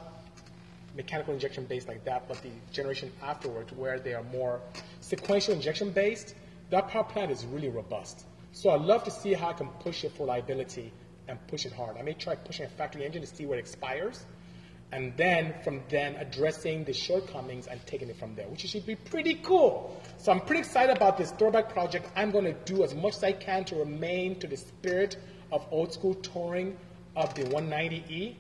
mechanical 0.97 1.35
injection 1.35 1.65
based 1.65 1.89
like 1.89 2.05
that, 2.05 2.27
but 2.29 2.41
the 2.43 2.51
generation 2.73 3.13
afterwards 3.23 3.73
where 3.73 3.99
they 3.99 4.15
are 4.15 4.23
more 4.25 4.61
sequential 5.01 5.55
injection 5.55 5.91
based, 5.91 6.35
that 6.71 6.89
power 6.89 7.05
plant 7.05 7.31
is 7.31 7.45
really 7.47 7.69
robust. 7.69 8.25
So 8.53 8.71
I'd 8.71 8.81
love 8.81 9.05
to 9.05 9.11
see 9.11 9.35
how 9.35 9.51
I 9.51 9.53
can 9.53 9.69
push 9.81 10.05
it 10.05 10.13
for 10.13 10.27
liability 10.27 10.93
and 11.29 11.39
push 11.49 11.67
it 11.67 11.73
hard. 11.73 11.97
I 11.97 12.03
may 12.03 12.15
try 12.15 12.35
pushing 12.35 12.67
a 12.67 12.69
factory 12.69 13.05
engine 13.05 13.23
to 13.23 13.27
see 13.27 13.47
where 13.47 13.59
it 13.59 13.61
expires, 13.61 14.25
and 14.93 15.17
then 15.17 15.55
from 15.65 15.83
then 15.89 16.15
addressing 16.17 16.85
the 16.85 16.93
shortcomings 16.93 17.67
and 17.67 17.85
taking 17.87 18.09
it 18.09 18.17
from 18.17 18.35
there, 18.35 18.47
which 18.49 18.61
should 18.61 18.87
be 18.87 18.95
pretty 18.95 19.35
cool. 19.43 20.01
So 20.19 20.33
I'm 20.33 20.41
pretty 20.41 20.61
excited 20.61 20.97
about 20.97 21.19
this 21.19 21.33
throwback 21.33 21.71
project. 21.71 22.09
I'm 22.17 22.31
going 22.31 22.45
to 22.45 22.55
do 22.65 22.85
as 22.85 22.95
much 22.95 23.17
as 23.17 23.25
I 23.25 23.33
can 23.33 23.65
to 23.67 23.77
remain 23.77 24.39
to 24.39 24.47
the 24.47 24.57
spirit 24.57 25.17
of 25.53 25.67
old 25.71 25.93
school 25.93 26.15
touring 26.15 26.77
of 27.17 27.35
the 27.35 27.43
190E. 27.45 28.35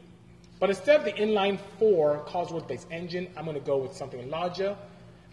But 0.58 0.70
instead 0.70 0.96
of 0.96 1.04
the 1.04 1.12
inline 1.12 1.58
four 1.78 2.24
Cosworth 2.26 2.66
based 2.66 2.86
engine, 2.90 3.28
I'm 3.36 3.44
going 3.44 3.56
to 3.56 3.64
go 3.64 3.76
with 3.76 3.94
something 3.94 4.30
larger 4.30 4.76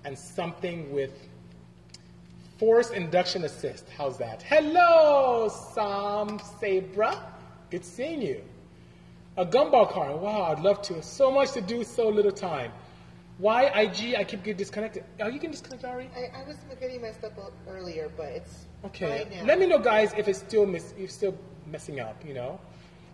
and 0.04 0.18
something 0.18 0.92
with 0.92 1.12
force 2.58 2.90
induction 2.92 3.44
assist. 3.46 3.88
How's 3.98 4.18
that? 4.18 4.42
Hello, 4.44 5.50
Sam 5.74 6.40
Sabra. 6.60 7.33
Good 7.74 7.86
seeing 7.86 8.22
you. 8.22 8.44
A 9.36 9.44
gumball 9.44 9.92
car. 9.92 10.16
Wow, 10.16 10.44
I'd 10.44 10.60
love 10.60 10.84
to. 10.84 11.02
So 11.02 11.32
much 11.32 11.54
to 11.54 11.62
do, 11.62 11.84
so 11.84 12.08
little 12.08 12.32
time. 12.32 12.72
Why 13.40 13.64
IG? 13.64 14.14
I 14.14 14.24
keep 14.24 14.44
getting 14.44 14.58
disconnected. 14.58 15.04
Are 15.20 15.32
you 15.32 15.40
getting 15.40 15.50
disconnected, 15.50 15.90
Ari? 15.90 16.08
I, 16.16 16.42
I 16.42 16.48
was 16.48 16.58
getting 16.80 17.02
messed 17.02 17.24
up 17.24 17.34
earlier, 17.68 18.12
but 18.16 18.28
it's 18.28 18.68
Okay. 18.86 19.26
now. 19.34 19.46
Let 19.46 19.58
me 19.58 19.66
know, 19.66 19.80
guys, 19.80 20.14
if 20.16 20.28
it's 20.28 20.38
still 20.38 20.68
miss, 20.68 20.94
if 21.00 21.10
still 21.10 21.36
messing 21.66 22.00
up. 22.00 22.24
You 22.24 22.36
know, 22.36 22.60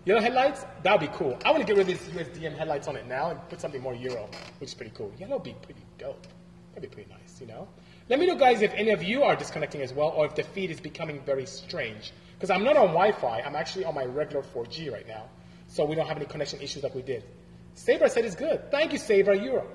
yellow 0.03 0.19
headlights. 0.19 0.65
That'd 0.83 1.09
be 1.09 1.15
cool. 1.15 1.37
I 1.45 1.51
want 1.51 1.65
to 1.65 1.65
get 1.65 1.77
rid 1.77 1.89
of 1.89 1.97
these 1.97 2.13
USDM 2.13 2.57
headlights 2.57 2.89
on 2.89 2.97
it 2.97 3.07
now 3.07 3.29
and 3.31 3.39
put 3.47 3.61
something 3.61 3.81
more 3.81 3.95
Euro, 3.95 4.27
which 4.59 4.71
is 4.71 4.73
pretty 4.73 4.91
cool. 4.93 5.09
Yellow 5.17 5.35
would 5.37 5.43
be 5.43 5.55
pretty 5.61 5.85
dope. 5.97 6.27
That'd 6.75 6.89
be 6.89 6.93
pretty 6.93 7.09
nice. 7.09 7.39
You 7.39 7.47
know. 7.47 7.65
Let 8.09 8.19
me 8.19 8.25
know, 8.25 8.35
guys, 8.35 8.61
if 8.61 8.73
any 8.73 8.89
of 8.89 9.03
you 9.03 9.23
are 9.23 9.37
disconnecting 9.37 9.81
as 9.81 9.93
well, 9.93 10.09
or 10.09 10.25
if 10.25 10.35
the 10.35 10.43
feed 10.43 10.69
is 10.69 10.81
becoming 10.81 11.21
very 11.25 11.45
strange. 11.45 12.11
Because 12.39 12.51
I'm 12.51 12.63
not 12.63 12.77
on 12.77 12.87
Wi-Fi. 12.87 13.41
I'm 13.41 13.55
actually 13.57 13.83
on 13.83 13.93
my 13.93 14.05
regular 14.05 14.41
4G 14.41 14.89
right 14.93 15.05
now, 15.05 15.25
so 15.67 15.83
we 15.83 15.93
don't 15.93 16.07
have 16.07 16.15
any 16.15 16.25
connection 16.25 16.61
issues 16.61 16.83
like 16.83 16.95
we 16.95 17.01
did. 17.01 17.25
Saber 17.73 18.07
said 18.07 18.23
it's 18.23 18.35
good. 18.35 18.71
Thank 18.71 18.93
you, 18.93 18.97
Saber. 18.97 19.33
You're 19.33 19.65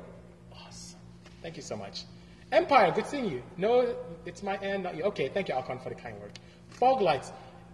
awesome. 0.50 0.98
Thank 1.42 1.56
you 1.56 1.62
so 1.62 1.76
much. 1.76 2.04
Empire, 2.50 2.90
good 2.90 3.06
seeing 3.06 3.26
you. 3.26 3.42
No, 3.58 3.94
it's 4.24 4.42
my 4.42 4.56
end, 4.56 4.84
not 4.84 4.96
you. 4.96 5.02
Okay, 5.04 5.28
thank 5.28 5.48
you, 5.48 5.54
Alcon, 5.54 5.78
for 5.78 5.90
the 5.90 5.94
kind 5.94 6.18
word. 6.18 6.38
Fog 6.70 7.02
lights. 7.02 7.32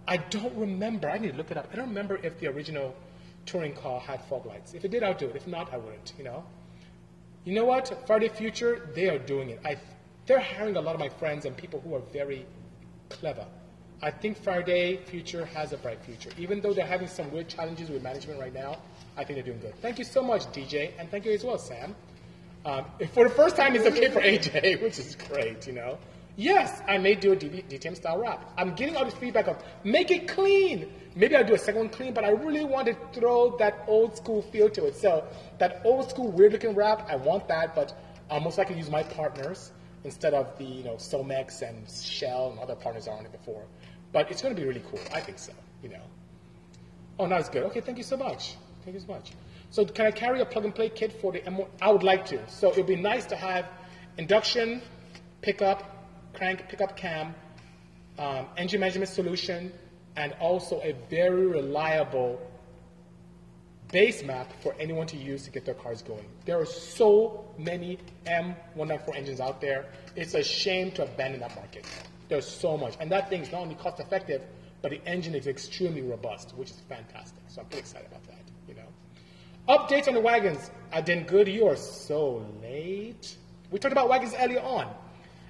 I 0.09 0.17
don't 0.17 0.53
remember. 0.57 1.09
I 1.09 1.19
need 1.19 1.31
to 1.31 1.37
look 1.37 1.51
it 1.51 1.57
up. 1.57 1.69
I 1.71 1.77
don't 1.77 1.87
remember 1.87 2.19
if 2.21 2.37
the 2.39 2.47
original 2.47 2.93
touring 3.45 3.73
car 3.73 4.01
had 4.01 4.21
fog 4.25 4.45
lights. 4.45 4.73
If 4.73 4.83
it 4.83 4.91
did, 4.91 5.03
I'll 5.03 5.13
do 5.13 5.27
it. 5.27 5.37
If 5.37 5.47
not, 5.47 5.73
I 5.73 5.77
wouldn't. 5.77 6.11
You 6.17 6.25
know. 6.25 6.43
You 7.45 7.53
know 7.53 7.63
what? 7.63 8.05
Faraday 8.07 8.27
Future, 8.27 8.89
they 8.93 9.09
are 9.09 9.19
doing 9.19 9.51
it. 9.51 9.61
I, 9.63 9.77
they're 10.25 10.39
hiring 10.39 10.75
a 10.75 10.81
lot 10.81 10.95
of 10.95 10.99
my 10.99 11.09
friends 11.09 11.45
and 11.45 11.55
people 11.55 11.79
who 11.79 11.95
are 11.95 12.01
very 12.11 12.45
clever. 13.09 13.45
I 14.03 14.09
think 14.09 14.37
Faraday 14.37 14.97
Future 14.97 15.45
has 15.45 15.73
a 15.73 15.77
bright 15.77 16.03
future. 16.03 16.31
Even 16.39 16.59
though 16.59 16.73
they're 16.73 16.85
having 16.85 17.07
some 17.07 17.31
weird 17.31 17.47
challenges 17.47 17.89
with 17.89 18.01
management 18.01 18.39
right 18.39 18.53
now, 18.53 18.79
I 19.15 19.23
think 19.23 19.37
they're 19.37 19.45
doing 19.45 19.59
good. 19.59 19.75
Thank 19.79 19.99
you 19.99 20.05
so 20.05 20.23
much, 20.23 20.41
DJ, 20.47 20.93
and 20.97 21.09
thank 21.11 21.23
you 21.25 21.31
as 21.33 21.43
well, 21.43 21.59
Sam. 21.59 21.95
Um, 22.65 22.85
for 23.13 23.27
the 23.27 23.35
first 23.35 23.55
time, 23.55 23.75
it's 23.75 23.85
okay 23.85 24.09
for 24.09 24.19
AJ, 24.21 24.81
which 24.83 24.97
is 24.97 25.15
great, 25.15 25.67
you 25.67 25.73
know. 25.73 25.99
Yes, 26.35 26.81
I 26.87 26.97
may 26.97 27.13
do 27.13 27.33
a 27.33 27.35
DB 27.35 27.63
DTM 27.69 27.95
style 27.95 28.17
wrap. 28.17 28.51
I'm 28.57 28.73
getting 28.73 28.95
all 28.95 29.05
this 29.05 29.13
feedback 29.13 29.47
of 29.47 29.61
make 29.83 30.09
it 30.09 30.27
clean. 30.27 30.91
Maybe 31.13 31.35
I'll 31.35 31.45
do 31.45 31.53
a 31.53 31.57
second 31.59 31.81
one 31.81 31.89
clean, 31.89 32.13
but 32.13 32.23
I 32.23 32.29
really 32.29 32.63
want 32.63 32.87
to 32.87 32.95
throw 33.13 33.55
that 33.57 33.83
old 33.87 34.17
school 34.17 34.41
feel 34.41 34.69
to 34.71 34.85
it. 34.85 34.95
So 34.95 35.27
that 35.59 35.81
old 35.83 36.09
school 36.09 36.31
weird 36.31 36.53
looking 36.53 36.73
wrap, 36.73 37.07
I 37.07 37.17
want 37.17 37.47
that, 37.49 37.75
but 37.75 37.93
I'll 38.31 38.39
most 38.39 38.57
likely 38.57 38.77
use 38.77 38.89
my 38.89 39.03
partners 39.03 39.71
instead 40.03 40.33
of 40.33 40.57
the 40.57 40.63
you 40.63 40.83
know 40.83 40.95
Somex 40.95 41.61
and 41.61 41.87
Shell 41.89 42.51
and 42.51 42.59
other 42.59 42.75
partners 42.75 43.07
on 43.07 43.25
it 43.25 43.31
before. 43.31 43.65
But 44.11 44.31
it's 44.31 44.41
going 44.41 44.55
to 44.55 44.61
be 44.61 44.67
really 44.67 44.83
cool. 44.89 44.99
I 45.13 45.21
think 45.21 45.39
so. 45.39 45.53
You 45.83 45.89
know. 45.89 46.03
Oh, 47.19 47.25
not 47.25 47.39
as 47.39 47.49
good. 47.49 47.63
Okay, 47.63 47.81
thank 47.81 47.97
you 47.97 48.03
so 48.03 48.17
much. 48.17 48.55
Thank 48.83 48.95
you 48.95 48.99
so 48.99 49.07
much. 49.07 49.31
So 49.69 49.85
can 49.85 50.05
I 50.05 50.11
carry 50.11 50.41
a 50.41 50.45
plug 50.45 50.65
and 50.65 50.75
play 50.75 50.89
kit 50.89 51.13
for 51.21 51.31
the 51.31 51.39
M1? 51.39 51.67
I 51.81 51.91
would 51.91 52.03
like 52.03 52.25
to. 52.27 52.39
So 52.49 52.71
it 52.71 52.77
would 52.77 52.87
be 52.87 52.95
nice 52.95 53.25
to 53.27 53.35
have 53.35 53.67
induction, 54.17 54.81
pickup, 55.41 56.07
crank, 56.33 56.67
pickup 56.67 56.97
cam, 56.97 57.33
um, 58.19 58.47
engine 58.57 58.81
measurement 58.81 59.09
solution, 59.09 59.71
and 60.15 60.33
also 60.39 60.81
a 60.81 60.93
very 61.09 61.47
reliable 61.47 62.41
base 63.91 64.23
map 64.23 64.51
for 64.61 64.75
anyone 64.79 65.07
to 65.07 65.17
use 65.17 65.43
to 65.43 65.51
get 65.51 65.65
their 65.65 65.75
cars 65.75 66.01
going. 66.01 66.25
There 66.45 66.59
are 66.59 66.65
so 66.65 67.45
many 67.57 67.99
M194 68.25 69.15
engines 69.15 69.39
out 69.39 69.61
there. 69.61 69.85
It's 70.15 70.33
a 70.33 70.43
shame 70.43 70.91
to 70.91 71.03
abandon 71.03 71.41
that 71.41 71.55
market. 71.55 71.85
There's 72.31 72.47
so 72.47 72.77
much. 72.77 72.95
And 73.01 73.11
that 73.11 73.29
thing 73.29 73.41
is 73.41 73.51
not 73.51 73.63
only 73.63 73.75
cost 73.75 73.99
effective, 73.99 74.41
but 74.81 74.91
the 74.91 75.05
engine 75.05 75.35
is 75.35 75.47
extremely 75.47 76.01
robust, 76.01 76.55
which 76.55 76.69
is 76.69 76.79
fantastic. 76.87 77.43
So 77.49 77.59
I'm 77.59 77.67
pretty 77.67 77.81
excited 77.81 78.07
about 78.07 78.23
that, 78.23 78.39
you 78.69 78.73
know. 78.73 78.87
Updates 79.67 80.07
on 80.07 80.13
the 80.13 80.21
wagons. 80.21 80.71
I 80.93 81.01
did 81.01 81.27
good. 81.27 81.49
You 81.49 81.67
are 81.67 81.75
so 81.75 82.47
late. 82.61 83.35
We 83.69 83.79
talked 83.79 83.91
about 83.91 84.07
wagons 84.07 84.33
earlier 84.39 84.61
on. 84.61 84.87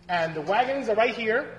And 0.10 0.34
the 0.34 0.42
wagons 0.42 0.90
are 0.90 0.96
right 0.96 1.14
here. 1.14 1.56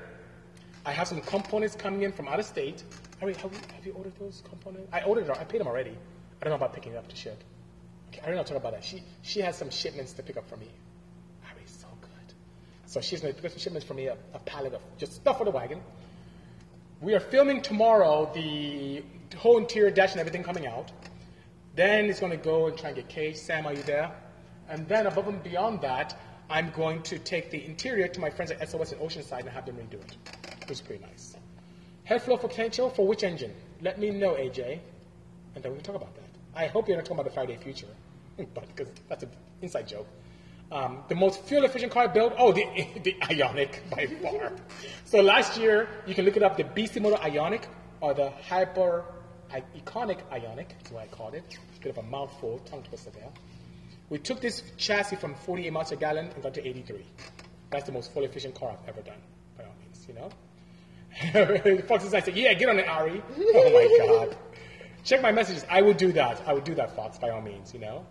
I 0.84 0.90
have 0.90 1.06
some 1.06 1.20
components 1.20 1.76
coming 1.76 2.02
in 2.02 2.10
from 2.10 2.26
out 2.26 2.40
of 2.40 2.44
state. 2.44 2.82
Ari, 3.20 3.34
have 3.34 3.52
you, 3.52 3.58
have 3.76 3.86
you 3.86 3.92
ordered 3.92 4.18
those 4.18 4.42
components? 4.50 4.88
I 4.92 5.02
ordered 5.02 5.28
them. 5.28 5.36
I 5.38 5.44
paid 5.44 5.60
them 5.60 5.68
already. 5.68 5.92
I 5.92 6.44
don't 6.44 6.50
know 6.50 6.56
about 6.56 6.72
picking 6.72 6.94
it 6.94 6.96
up 6.96 7.06
to 7.06 7.14
ship. 7.14 7.44
Okay, 8.08 8.22
I 8.24 8.26
don't 8.26 8.34
know 8.34 8.42
talk 8.42 8.56
about 8.56 8.72
that. 8.72 8.82
She 8.82 9.04
she 9.22 9.40
has 9.42 9.56
some 9.56 9.70
shipments 9.70 10.14
to 10.14 10.24
pick 10.24 10.36
up 10.36 10.48
for 10.48 10.56
me. 10.56 10.66
So 12.92 13.00
she's 13.00 13.22
going 13.22 13.32
to 13.32 13.36
pick 13.40 13.46
up 13.46 13.52
some 13.52 13.58
shipments 13.58 13.86
for 13.86 13.94
me, 13.94 14.08
a, 14.08 14.18
a 14.34 14.38
pallet 14.40 14.74
of 14.74 14.82
just 14.98 15.14
stuff 15.14 15.38
for 15.38 15.44
the 15.44 15.50
wagon. 15.50 15.80
We 17.00 17.14
are 17.14 17.20
filming 17.20 17.62
tomorrow 17.62 18.30
the 18.34 19.02
whole 19.38 19.56
interior 19.56 19.90
dash 19.90 20.10
and 20.12 20.20
everything 20.20 20.42
coming 20.42 20.66
out. 20.66 20.92
Then 21.74 22.10
it's 22.10 22.20
going 22.20 22.32
to 22.32 22.36
go 22.36 22.66
and 22.66 22.76
try 22.76 22.90
and 22.90 22.96
get 22.96 23.08
cage. 23.08 23.36
Sam, 23.36 23.64
are 23.64 23.72
you 23.72 23.82
there? 23.84 24.12
And 24.68 24.86
then 24.88 25.06
above 25.06 25.26
and 25.26 25.42
beyond 25.42 25.80
that, 25.80 26.20
I'm 26.50 26.68
going 26.72 27.02
to 27.04 27.18
take 27.18 27.50
the 27.50 27.64
interior 27.64 28.08
to 28.08 28.20
my 28.20 28.28
friends 28.28 28.50
at 28.50 28.68
SOS 28.68 28.92
in 28.92 28.98
Oceanside 28.98 29.40
and 29.40 29.48
have 29.48 29.64
them 29.64 29.76
redo 29.76 29.94
it. 29.94 30.70
Is 30.70 30.82
pretty 30.82 31.02
nice. 31.02 31.34
Headflow 32.04 32.38
for 32.38 32.48
potential 32.48 32.90
for 32.90 33.06
which 33.06 33.24
engine? 33.24 33.54
Let 33.80 33.98
me 33.98 34.10
know, 34.10 34.34
AJ, 34.34 34.80
and 35.54 35.64
then 35.64 35.72
we 35.72 35.78
can 35.78 35.84
talk 35.84 35.96
about 35.96 36.14
that. 36.16 36.28
I 36.54 36.66
hope 36.66 36.88
you're 36.88 36.98
not 36.98 37.06
talking 37.06 37.20
about 37.20 37.30
the 37.30 37.34
Faraday 37.34 37.56
Future, 37.56 37.86
but 38.36 38.68
because 38.76 38.92
that's 39.08 39.22
an 39.22 39.30
inside 39.62 39.88
joke. 39.88 40.06
Um, 40.72 41.04
the 41.08 41.14
most 41.14 41.42
fuel 41.42 41.64
efficient 41.64 41.92
car 41.92 42.08
built, 42.08 42.32
oh, 42.38 42.50
the, 42.50 42.64
the 43.02 43.12
Ioniq 43.20 43.90
by 43.90 44.06
far. 44.22 44.52
so 45.04 45.20
last 45.20 45.58
year, 45.58 45.86
you 46.06 46.14
can 46.14 46.24
look 46.24 46.36
it 46.38 46.42
up, 46.42 46.56
the 46.56 46.64
Bisimoto 46.64 47.18
Ioniq 47.20 47.64
or 48.00 48.14
the 48.14 48.30
Hyper 48.30 49.04
Iconic 49.50 50.20
Ioniq, 50.32 50.68
is 50.82 50.90
what 50.90 51.02
I 51.02 51.06
called 51.08 51.34
it. 51.34 51.44
Bit 51.82 51.90
of 51.90 51.98
a 51.98 52.02
mouthful, 52.02 52.58
tongue 52.60 52.82
twister 52.84 53.10
there. 53.10 53.28
We 54.08 54.18
took 54.18 54.40
this 54.40 54.62
chassis 54.78 55.16
from 55.16 55.34
48 55.34 55.72
miles 55.72 55.92
a 55.92 55.96
gallon 55.96 56.30
and 56.32 56.42
got 56.42 56.54
to 56.54 56.66
83. 56.66 57.04
That's 57.70 57.84
the 57.84 57.92
most 57.92 58.12
fuel 58.12 58.24
efficient 58.24 58.54
car 58.54 58.70
I've 58.70 58.88
ever 58.88 59.02
done, 59.02 59.18
by 59.58 59.64
all 59.64 59.74
means, 59.82 60.06
you 60.08 60.14
know? 60.14 60.30
Fox 61.82 62.04
is 62.04 62.10
said, 62.10 62.34
yeah, 62.34 62.54
get 62.54 62.70
on 62.70 62.78
it, 62.78 62.88
Ari. 62.88 63.22
Oh 63.38 63.70
my 63.70 64.06
God. 64.06 64.36
Check 65.04 65.20
my 65.20 65.32
messages. 65.32 65.66
I 65.68 65.82
would 65.82 65.98
do 65.98 66.12
that. 66.12 66.40
I 66.46 66.54
would 66.54 66.64
do 66.64 66.74
that, 66.76 66.96
Fox, 66.96 67.18
by 67.18 67.28
all 67.30 67.42
means, 67.42 67.74
you 67.74 67.80
know? 67.80 68.06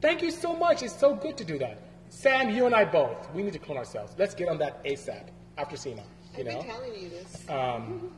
Thank 0.00 0.22
you 0.22 0.30
so 0.30 0.54
much. 0.54 0.82
It's 0.82 0.96
so 0.96 1.14
good 1.14 1.36
to 1.38 1.44
do 1.44 1.58
that. 1.58 1.78
Sam, 2.08 2.50
you 2.50 2.66
and 2.66 2.74
I 2.74 2.84
both. 2.84 3.32
We 3.34 3.42
need 3.42 3.52
to 3.52 3.58
clone 3.58 3.78
ourselves. 3.78 4.14
Let's 4.18 4.34
get 4.34 4.48
on 4.48 4.58
that 4.58 4.84
ASAP 4.84 5.28
after 5.58 5.76
SEMA. 5.76 6.02
You 6.36 6.40
I've 6.40 6.44
know? 6.46 6.58
been 6.58 6.66
telling 6.66 6.94
you 6.94 7.08
this. 7.08 7.48
Um, 7.48 8.12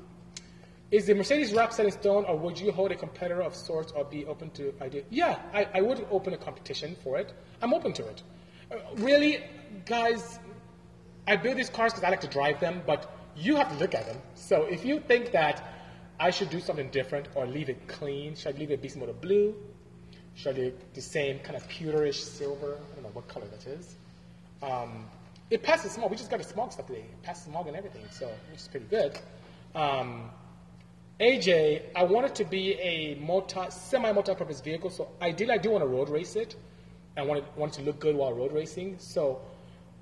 is 0.90 1.06
the 1.06 1.14
Mercedes 1.14 1.52
wrap 1.52 1.72
set 1.72 1.86
in 1.86 1.92
stone, 1.92 2.24
or 2.24 2.36
would 2.36 2.58
you 2.58 2.72
hold 2.72 2.92
a 2.92 2.96
competitor 2.96 3.42
of 3.42 3.54
sorts, 3.54 3.92
or 3.92 4.04
be 4.04 4.24
open 4.26 4.50
to 4.50 4.74
idea? 4.80 5.02
Yeah, 5.10 5.38
I, 5.52 5.68
I 5.74 5.80
would 5.80 6.06
open 6.10 6.34
a 6.34 6.38
competition 6.38 6.96
for 7.02 7.18
it. 7.18 7.32
I'm 7.62 7.74
open 7.74 7.92
to 7.94 8.06
it. 8.06 8.22
Uh, 8.70 8.76
really, 8.96 9.42
guys, 9.86 10.38
I 11.26 11.36
build 11.36 11.56
these 11.56 11.70
cars 11.70 11.92
because 11.92 12.04
I 12.04 12.10
like 12.10 12.20
to 12.22 12.28
drive 12.28 12.60
them, 12.60 12.82
but 12.86 13.10
you 13.36 13.56
have 13.56 13.70
to 13.70 13.78
look 13.78 13.94
at 13.94 14.06
them. 14.06 14.16
So 14.34 14.64
if 14.64 14.84
you 14.84 15.00
think 15.00 15.32
that 15.32 15.62
I 16.20 16.30
should 16.30 16.50
do 16.50 16.60
something 16.60 16.90
different 16.90 17.28
or 17.34 17.46
leave 17.46 17.68
it 17.68 17.86
clean, 17.86 18.34
should 18.34 18.56
I 18.56 18.58
leave 18.58 18.70
it 18.70 18.82
Bisimoto 18.82 19.18
blue? 19.20 19.54
Should 20.38 20.72
the 20.94 21.00
same 21.00 21.40
kind 21.40 21.56
of 21.56 21.68
pewterish 21.68 22.14
silver? 22.14 22.78
I 22.92 22.94
don't 22.94 23.02
know 23.02 23.10
what 23.12 23.26
color 23.26 23.46
that 23.46 23.66
is. 23.66 23.96
Um, 24.62 25.04
it 25.50 25.64
passes 25.64 25.90
smog. 25.90 26.12
We 26.12 26.16
just 26.16 26.30
got 26.30 26.38
a 26.38 26.44
smog 26.44 26.70
stuff 26.70 26.86
today. 26.86 27.00
It 27.00 27.22
passes 27.24 27.46
smog 27.46 27.66
and 27.66 27.76
everything, 27.76 28.04
so 28.12 28.30
which 28.52 28.60
is 28.60 28.68
pretty 28.68 28.86
good. 28.86 29.18
Um, 29.74 30.30
AJ, 31.18 31.86
I 31.96 32.04
want 32.04 32.26
it 32.26 32.36
to 32.36 32.44
be 32.44 32.74
a 32.74 33.16
multi, 33.16 33.62
semi-multi-purpose 33.68 34.60
vehicle, 34.60 34.90
so 34.90 35.08
ideally 35.20 35.54
I 35.54 35.58
do 35.58 35.70
want 35.70 35.82
to 35.82 35.88
road 35.88 36.08
race 36.08 36.36
it. 36.36 36.54
I 37.16 37.22
want 37.22 37.40
it, 37.40 37.44
want 37.56 37.74
it 37.74 37.80
to 37.80 37.84
look 37.84 37.98
good 37.98 38.14
while 38.14 38.32
road 38.32 38.52
racing. 38.52 38.94
So 38.98 39.40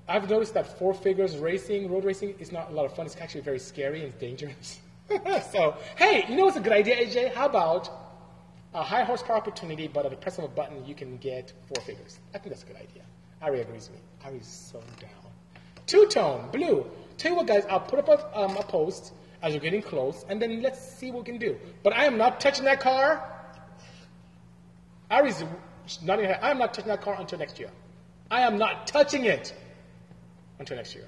I've 0.07 0.29
noticed 0.29 0.53
that 0.53 0.77
four 0.77 0.93
figures 0.93 1.35
racing, 1.37 1.89
road 1.89 2.05
racing, 2.05 2.35
is 2.37 2.51
not 2.51 2.69
a 2.69 2.73
lot 2.73 2.85
of 2.85 2.95
fun. 2.95 3.07
It's 3.07 3.17
actually 3.17 3.41
very 3.41 3.59
scary 3.59 4.03
and 4.03 4.15
dangerous. 4.19 4.81
so, 5.51 5.77
hey, 5.95 6.25
you 6.29 6.35
know 6.35 6.45
what's 6.45 6.57
a 6.57 6.61
good 6.61 6.73
idea, 6.73 6.97
AJ? 6.97 7.33
How 7.33 7.47
about 7.47 8.06
a 8.77 8.83
high 8.83 9.03
horsepower 9.03 9.37
opportunity, 9.37 9.87
but 9.87 10.05
at 10.05 10.11
the 10.11 10.17
press 10.17 10.37
of 10.37 10.43
a 10.43 10.47
button, 10.47 10.85
you 10.85 10.93
can 10.93 11.17
get 11.17 11.51
four 11.65 11.83
figures? 11.83 12.19
I 12.33 12.37
think 12.37 12.49
that's 12.53 12.63
a 12.63 12.67
good 12.67 12.75
idea. 12.75 13.01
Ari 13.41 13.61
agrees 13.61 13.89
with 13.89 13.99
me. 13.99 14.05
Ari's 14.23 14.47
so 14.47 14.79
down. 14.99 15.31
Two 15.87 16.05
tone, 16.07 16.49
blue. 16.51 16.85
Tell 17.17 17.31
you 17.31 17.37
what, 17.37 17.47
guys, 17.47 17.65
I'll 17.69 17.79
put 17.79 17.97
up 17.97 18.07
a, 18.07 18.39
um, 18.39 18.55
a 18.55 18.61
post 18.61 19.13
as 19.41 19.53
we're 19.53 19.61
getting 19.61 19.81
close, 19.81 20.25
and 20.29 20.39
then 20.39 20.61
let's 20.61 20.79
see 20.79 21.09
what 21.09 21.25
we 21.25 21.31
can 21.31 21.39
do. 21.39 21.57
But 21.81 21.93
I 21.93 22.05
am 22.05 22.17
not 22.17 22.39
touching 22.39 22.65
that 22.65 22.79
car. 22.79 23.27
Ari's 25.09 25.43
nodding 26.03 26.25
her 26.25 26.33
head. 26.33 26.43
I 26.43 26.51
am 26.51 26.59
not 26.59 26.75
touching 26.75 26.89
that 26.89 27.01
car 27.01 27.15
until 27.19 27.39
next 27.39 27.59
year. 27.59 27.71
I 28.29 28.41
am 28.41 28.59
not 28.59 28.85
touching 28.85 29.25
it 29.25 29.55
until 30.59 30.77
next 30.77 30.93
year. 30.93 31.07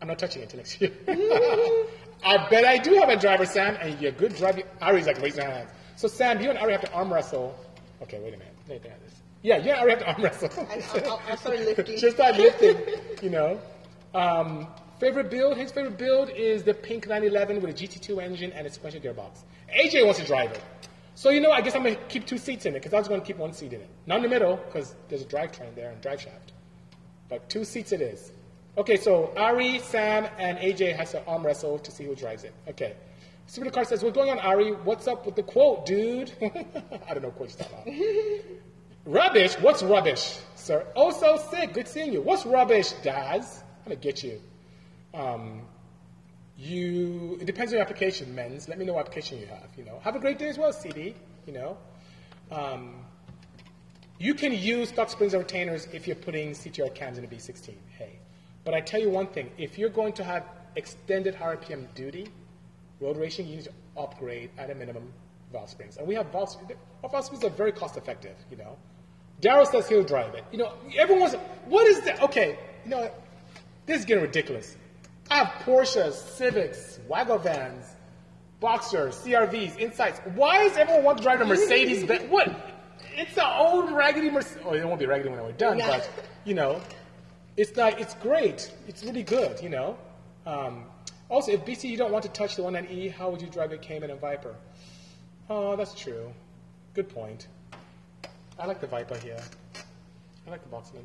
I'm 0.00 0.08
not 0.08 0.18
touching 0.18 0.40
it 0.42 0.44
until 0.44 0.58
next 0.58 0.80
year. 0.80 0.92
I 2.24 2.48
bet 2.48 2.64
I 2.64 2.78
do 2.78 2.94
have 2.94 3.08
a 3.08 3.16
driver, 3.16 3.46
Sam, 3.46 3.76
and 3.80 4.00
you're 4.00 4.10
a 4.10 4.14
good 4.14 4.36
driver. 4.36 4.62
Ari's 4.80 5.06
like 5.06 5.20
raising 5.20 5.44
her 5.44 5.50
hands. 5.50 5.70
So, 5.96 6.08
Sam, 6.08 6.40
you 6.40 6.50
and 6.50 6.58
Ari 6.58 6.72
have 6.72 6.82
to 6.82 6.92
arm 6.92 7.12
wrestle. 7.12 7.58
Okay, 8.02 8.18
wait 8.18 8.34
a 8.34 8.36
minute. 8.36 8.54
Let 8.68 8.82
me 8.82 8.88
think 8.88 8.94
of. 8.94 9.00
Yeah, 9.42 9.58
you 9.58 9.70
and 9.70 9.80
Ari 9.80 9.90
have 9.90 9.98
to 10.00 10.08
arm 10.12 10.22
wrestle. 10.22 10.50
I, 10.70 10.82
I'll, 11.06 11.22
I'll 11.28 11.36
start 11.36 11.60
lifting. 11.60 11.96
Just 11.98 12.16
start 12.16 12.36
lifting, 12.36 12.76
you 13.22 13.30
know. 13.30 13.60
Um, 14.14 14.66
favorite 14.98 15.30
build? 15.30 15.56
His 15.56 15.70
favorite 15.72 15.98
build 15.98 16.30
is 16.30 16.64
the 16.64 16.74
pink 16.74 17.06
911 17.06 17.62
with 17.62 17.70
a 17.70 17.86
GT2 17.86 18.22
engine 18.22 18.52
and 18.52 18.66
a 18.66 18.70
sequential 18.70 19.00
gearbox. 19.00 19.44
AJ 19.74 20.04
wants 20.04 20.20
to 20.20 20.26
drive 20.26 20.52
it. 20.52 20.62
So, 21.14 21.30
you 21.30 21.40
know, 21.40 21.50
I 21.50 21.62
guess 21.62 21.74
I'm 21.74 21.82
going 21.82 21.96
to 21.96 22.02
keep 22.04 22.26
two 22.26 22.36
seats 22.36 22.66
in 22.66 22.74
it 22.74 22.80
because 22.80 22.92
I 22.92 22.98
was 22.98 23.08
going 23.08 23.20
to 23.20 23.26
keep 23.26 23.38
one 23.38 23.52
seat 23.52 23.72
in 23.72 23.80
it. 23.80 23.88
Not 24.06 24.16
in 24.16 24.22
the 24.22 24.28
middle 24.28 24.56
because 24.56 24.94
there's 25.08 25.22
a 25.22 25.26
drivetrain 25.26 25.74
there 25.74 25.90
and 25.90 26.00
drive 26.02 26.20
shaft. 26.20 26.52
But 27.28 27.48
two 27.48 27.64
seats 27.64 27.92
it 27.92 28.00
is. 28.00 28.32
Okay, 28.78 28.98
so 28.98 29.32
Ari, 29.36 29.78
Sam, 29.78 30.28
and 30.38 30.58
AJ 30.58 30.96
has 30.96 31.12
to 31.12 31.24
arm 31.24 31.46
wrestle 31.46 31.78
to 31.78 31.90
see 31.90 32.04
who 32.04 32.14
drives 32.14 32.44
it. 32.44 32.52
Okay. 32.68 32.94
Super 33.46 33.70
Car 33.70 33.84
says, 33.84 34.02
What's 34.02 34.14
going 34.14 34.30
on, 34.30 34.38
Ari? 34.38 34.72
What's 34.72 35.08
up 35.08 35.24
with 35.24 35.34
the 35.34 35.42
quote, 35.42 35.86
dude? 35.86 36.30
I 36.42 37.14
don't 37.14 37.22
know 37.22 37.28
what 37.28 37.36
quote 37.36 37.56
you're 37.58 37.68
talking 37.68 37.94
about. 37.94 38.44
rubbish? 39.06 39.54
What's 39.54 39.82
rubbish, 39.82 40.38
sir? 40.56 40.86
Oh, 40.94 41.10
so 41.10 41.38
sick. 41.50 41.72
Good 41.72 41.88
seeing 41.88 42.12
you. 42.12 42.20
What's 42.20 42.44
rubbish, 42.44 42.92
Daz? 43.02 43.62
I'm 43.84 43.90
going 43.90 43.98
to 43.98 44.02
get 44.02 44.22
you. 44.22 44.42
Um, 45.14 45.62
you. 46.58 47.38
It 47.40 47.46
depends 47.46 47.72
on 47.72 47.76
your 47.76 47.82
application, 47.82 48.34
men's. 48.34 48.68
Let 48.68 48.78
me 48.78 48.84
know 48.84 48.94
what 48.94 49.06
application 49.06 49.38
you 49.38 49.46
have. 49.46 49.68
You 49.78 49.84
know, 49.84 50.00
Have 50.02 50.16
a 50.16 50.20
great 50.20 50.38
day 50.38 50.50
as 50.50 50.58
well, 50.58 50.72
CD. 50.72 51.14
You 51.46 51.52
know. 51.54 51.78
Um, 52.50 52.96
you 54.18 54.34
can 54.34 54.52
use 54.52 54.90
stock 54.90 55.08
springs 55.08 55.32
and 55.32 55.42
retainers 55.42 55.88
if 55.92 56.06
you're 56.06 56.16
putting 56.16 56.50
CTR 56.50 56.94
cams 56.94 57.16
in 57.16 57.24
a 57.24 57.28
B16. 57.28 57.74
Hey. 57.96 58.18
But 58.66 58.74
I 58.74 58.80
tell 58.80 59.00
you 59.00 59.08
one 59.08 59.28
thing, 59.28 59.48
if 59.56 59.78
you're 59.78 59.88
going 59.88 60.12
to 60.14 60.24
have 60.24 60.44
extended 60.74 61.36
high 61.36 61.54
RPM 61.54 61.86
duty, 61.94 62.26
road 63.00 63.16
racing, 63.16 63.46
you 63.46 63.56
need 63.56 63.64
to 63.64 63.72
upgrade 63.96 64.50
at 64.58 64.70
a 64.70 64.74
minimum 64.74 65.12
valve 65.52 65.70
springs. 65.70 65.98
And 65.98 66.06
we 66.06 66.16
have 66.16 66.32
valve 66.32 66.50
springs. 66.50 66.72
Our 67.04 67.08
valve 67.08 67.26
springs 67.26 67.44
are 67.44 67.50
very 67.50 67.70
cost 67.70 67.96
effective, 67.96 68.34
you 68.50 68.56
know. 68.56 68.76
Daryl 69.40 69.70
says 69.70 69.88
he'll 69.88 70.02
drive 70.02 70.34
it. 70.34 70.44
You 70.50 70.58
know, 70.58 70.72
everyone's, 70.98 71.34
what 71.66 71.86
is 71.86 72.00
that? 72.02 72.20
Okay, 72.24 72.58
you 72.84 72.90
know, 72.90 73.08
this 73.86 74.00
is 74.00 74.04
getting 74.04 74.24
ridiculous. 74.24 74.76
I 75.30 75.44
have 75.44 75.62
Porsches, 75.64 76.14
Civics, 76.14 76.98
Wagovans, 77.08 77.84
Boxers, 78.58 79.14
CRVs, 79.14 79.78
Insights. 79.78 80.18
Why 80.34 80.66
does 80.66 80.76
everyone 80.76 81.04
want 81.04 81.18
to 81.18 81.22
drive 81.22 81.40
a 81.40 81.44
Mercedes 81.44 82.04
Benz? 82.04 82.28
What? 82.28 82.48
It's 83.14 83.38
an 83.38 83.44
old 83.46 83.92
raggedy 83.92 84.28
Mercedes. 84.28 84.64
Oh, 84.66 84.74
it 84.74 84.84
won't 84.84 84.98
be 84.98 85.06
raggedy 85.06 85.28
when 85.28 85.40
we're 85.40 85.52
done, 85.52 85.78
but, 85.78 86.10
you 86.44 86.54
know, 86.54 86.80
it's 87.56 87.76
like, 87.76 88.00
it's 88.00 88.14
great. 88.14 88.72
It's 88.86 89.02
really 89.02 89.22
good, 89.22 89.62
you 89.62 89.68
know. 89.68 89.96
Um, 90.46 90.84
also, 91.28 91.52
if 91.52 91.64
BC 91.64 91.84
you 91.84 91.96
don't 91.96 92.12
want 92.12 92.22
to 92.24 92.28
touch 92.30 92.56
the 92.56 92.62
19E, 92.62 93.12
how 93.12 93.30
would 93.30 93.42
you 93.42 93.48
drive 93.48 93.72
a 93.72 93.78
Cayman 93.78 94.10
and 94.10 94.20
Viper? 94.20 94.54
Oh, 95.48 95.76
that's 95.76 95.94
true. 95.94 96.32
Good 96.94 97.08
point. 97.08 97.48
I 98.58 98.66
like 98.66 98.80
the 98.80 98.86
Viper 98.86 99.16
here. 99.18 99.42
I 100.46 100.50
like 100.50 100.62
the 100.62 100.74
Boxman. 100.74 101.04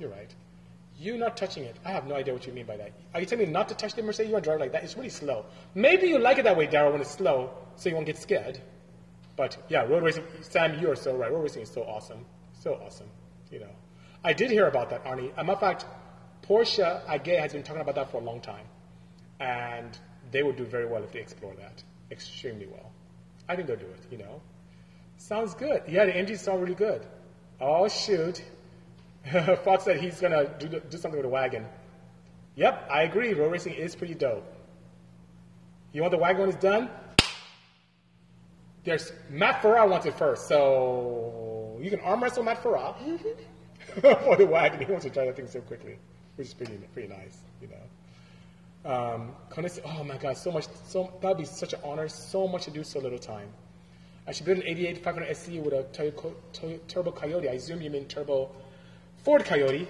You're 0.00 0.10
right. 0.10 0.34
You 0.98 1.18
not 1.18 1.36
touching 1.36 1.64
it. 1.64 1.76
I 1.84 1.90
have 1.90 2.06
no 2.06 2.14
idea 2.14 2.32
what 2.32 2.46
you 2.46 2.52
mean 2.52 2.66
by 2.66 2.76
that. 2.76 2.92
Are 3.14 3.20
you 3.20 3.26
telling 3.26 3.46
me 3.46 3.52
not 3.52 3.68
to 3.68 3.74
touch 3.74 3.94
the 3.94 4.02
Mercedes? 4.02 4.28
You 4.28 4.34
want 4.34 4.44
to 4.44 4.50
drive 4.50 4.60
like 4.60 4.72
that? 4.72 4.84
It's 4.84 4.96
really 4.96 5.08
slow. 5.08 5.46
Maybe 5.74 6.06
you 6.06 6.18
like 6.18 6.38
it 6.38 6.44
that 6.44 6.56
way, 6.56 6.66
Daryl, 6.66 6.92
when 6.92 7.00
it's 7.00 7.10
slow, 7.10 7.50
so 7.76 7.88
you 7.88 7.94
won't 7.94 8.06
get 8.06 8.18
scared. 8.18 8.60
But 9.36 9.56
yeah, 9.68 9.82
road 9.82 10.02
racing, 10.02 10.24
Sam, 10.42 10.78
you 10.80 10.90
are 10.90 10.96
so 10.96 11.16
right. 11.16 11.30
Road 11.30 11.42
racing 11.42 11.62
is 11.62 11.70
so 11.70 11.82
awesome. 11.82 12.24
So 12.52 12.74
awesome. 12.74 13.08
You 13.50 13.60
know. 13.60 13.70
I 14.24 14.32
did 14.32 14.50
hear 14.50 14.66
about 14.68 14.90
that, 14.90 15.04
Arnie. 15.04 15.32
A 15.36 15.42
matter 15.42 15.52
of 15.52 15.60
fact, 15.60 15.86
Porsche 16.42 17.02
AG 17.08 17.30
has 17.30 17.52
been 17.52 17.62
talking 17.62 17.82
about 17.82 17.94
that 17.96 18.10
for 18.10 18.18
a 18.18 18.24
long 18.24 18.40
time. 18.40 18.66
And 19.40 19.98
they 20.30 20.42
would 20.42 20.56
do 20.56 20.64
very 20.64 20.86
well 20.86 21.02
if 21.02 21.12
they 21.12 21.20
explore 21.20 21.54
that. 21.56 21.82
Extremely 22.10 22.66
well. 22.66 22.92
I 23.48 23.56
think 23.56 23.66
they'll 23.66 23.76
do 23.76 23.86
it, 23.86 24.06
you 24.10 24.18
know. 24.18 24.40
Sounds 25.16 25.54
good. 25.54 25.82
Yeah, 25.88 26.04
the 26.04 26.16
engines 26.16 26.40
sound 26.40 26.60
really 26.62 26.74
good. 26.74 27.06
Oh, 27.60 27.88
shoot. 27.88 28.42
Fox 29.64 29.84
said 29.84 30.00
he's 30.00 30.20
going 30.20 30.32
to 30.32 30.52
do, 30.58 30.80
do 30.80 30.98
something 30.98 31.18
with 31.18 31.26
a 31.26 31.28
wagon. 31.28 31.66
Yep, 32.56 32.88
I 32.90 33.02
agree. 33.02 33.32
Road 33.34 33.52
racing 33.52 33.74
is 33.74 33.94
pretty 33.94 34.14
dope. 34.14 34.44
You 35.92 36.02
want 36.02 36.12
the 36.12 36.18
wagon 36.18 36.40
when 36.40 36.50
it's 36.50 36.58
done? 36.58 36.90
There's 38.84 39.12
Matt 39.30 39.62
Farah 39.62 39.88
wants 39.88 40.06
it 40.06 40.18
first, 40.18 40.48
so 40.48 41.78
you 41.80 41.88
can 41.88 42.00
arm 42.00 42.22
wrestle 42.22 42.42
Matt 42.42 42.62
Farah 42.62 42.96
for 44.00 44.36
the 44.36 44.46
wagon. 44.46 44.80
He 44.80 44.86
wants 44.86 45.04
to 45.04 45.10
drive 45.10 45.26
that 45.26 45.36
thing 45.36 45.46
so 45.48 45.60
quickly, 45.60 45.98
which 46.36 46.48
is 46.48 46.54
pretty 46.54 46.76
pretty 46.92 47.08
nice, 47.08 47.38
you 47.60 47.68
know. 47.68 47.82
Um, 48.84 49.32
oh 49.84 50.04
my 50.04 50.16
God, 50.16 50.36
so 50.36 50.50
much, 50.50 50.66
so 50.88 51.12
that'd 51.20 51.38
be 51.38 51.44
such 51.44 51.72
an 51.72 51.80
honor. 51.84 52.08
So 52.08 52.48
much 52.48 52.64
to 52.64 52.70
do, 52.70 52.82
so 52.82 52.98
little 52.98 53.18
time. 53.18 53.48
I 54.26 54.32
should 54.32 54.46
build 54.46 54.58
an 54.58 54.64
88 54.66 54.98
500 55.04 55.28
SE 55.30 55.58
with 55.60 55.72
a 55.74 55.82
Toyo- 55.92 56.34
Toyo- 56.52 56.80
Turbo 56.88 57.12
Coyote. 57.12 57.48
I 57.48 57.52
assume 57.52 57.80
you 57.80 57.90
mean 57.90 58.06
Turbo 58.06 58.50
Ford 59.24 59.44
Coyote. 59.44 59.86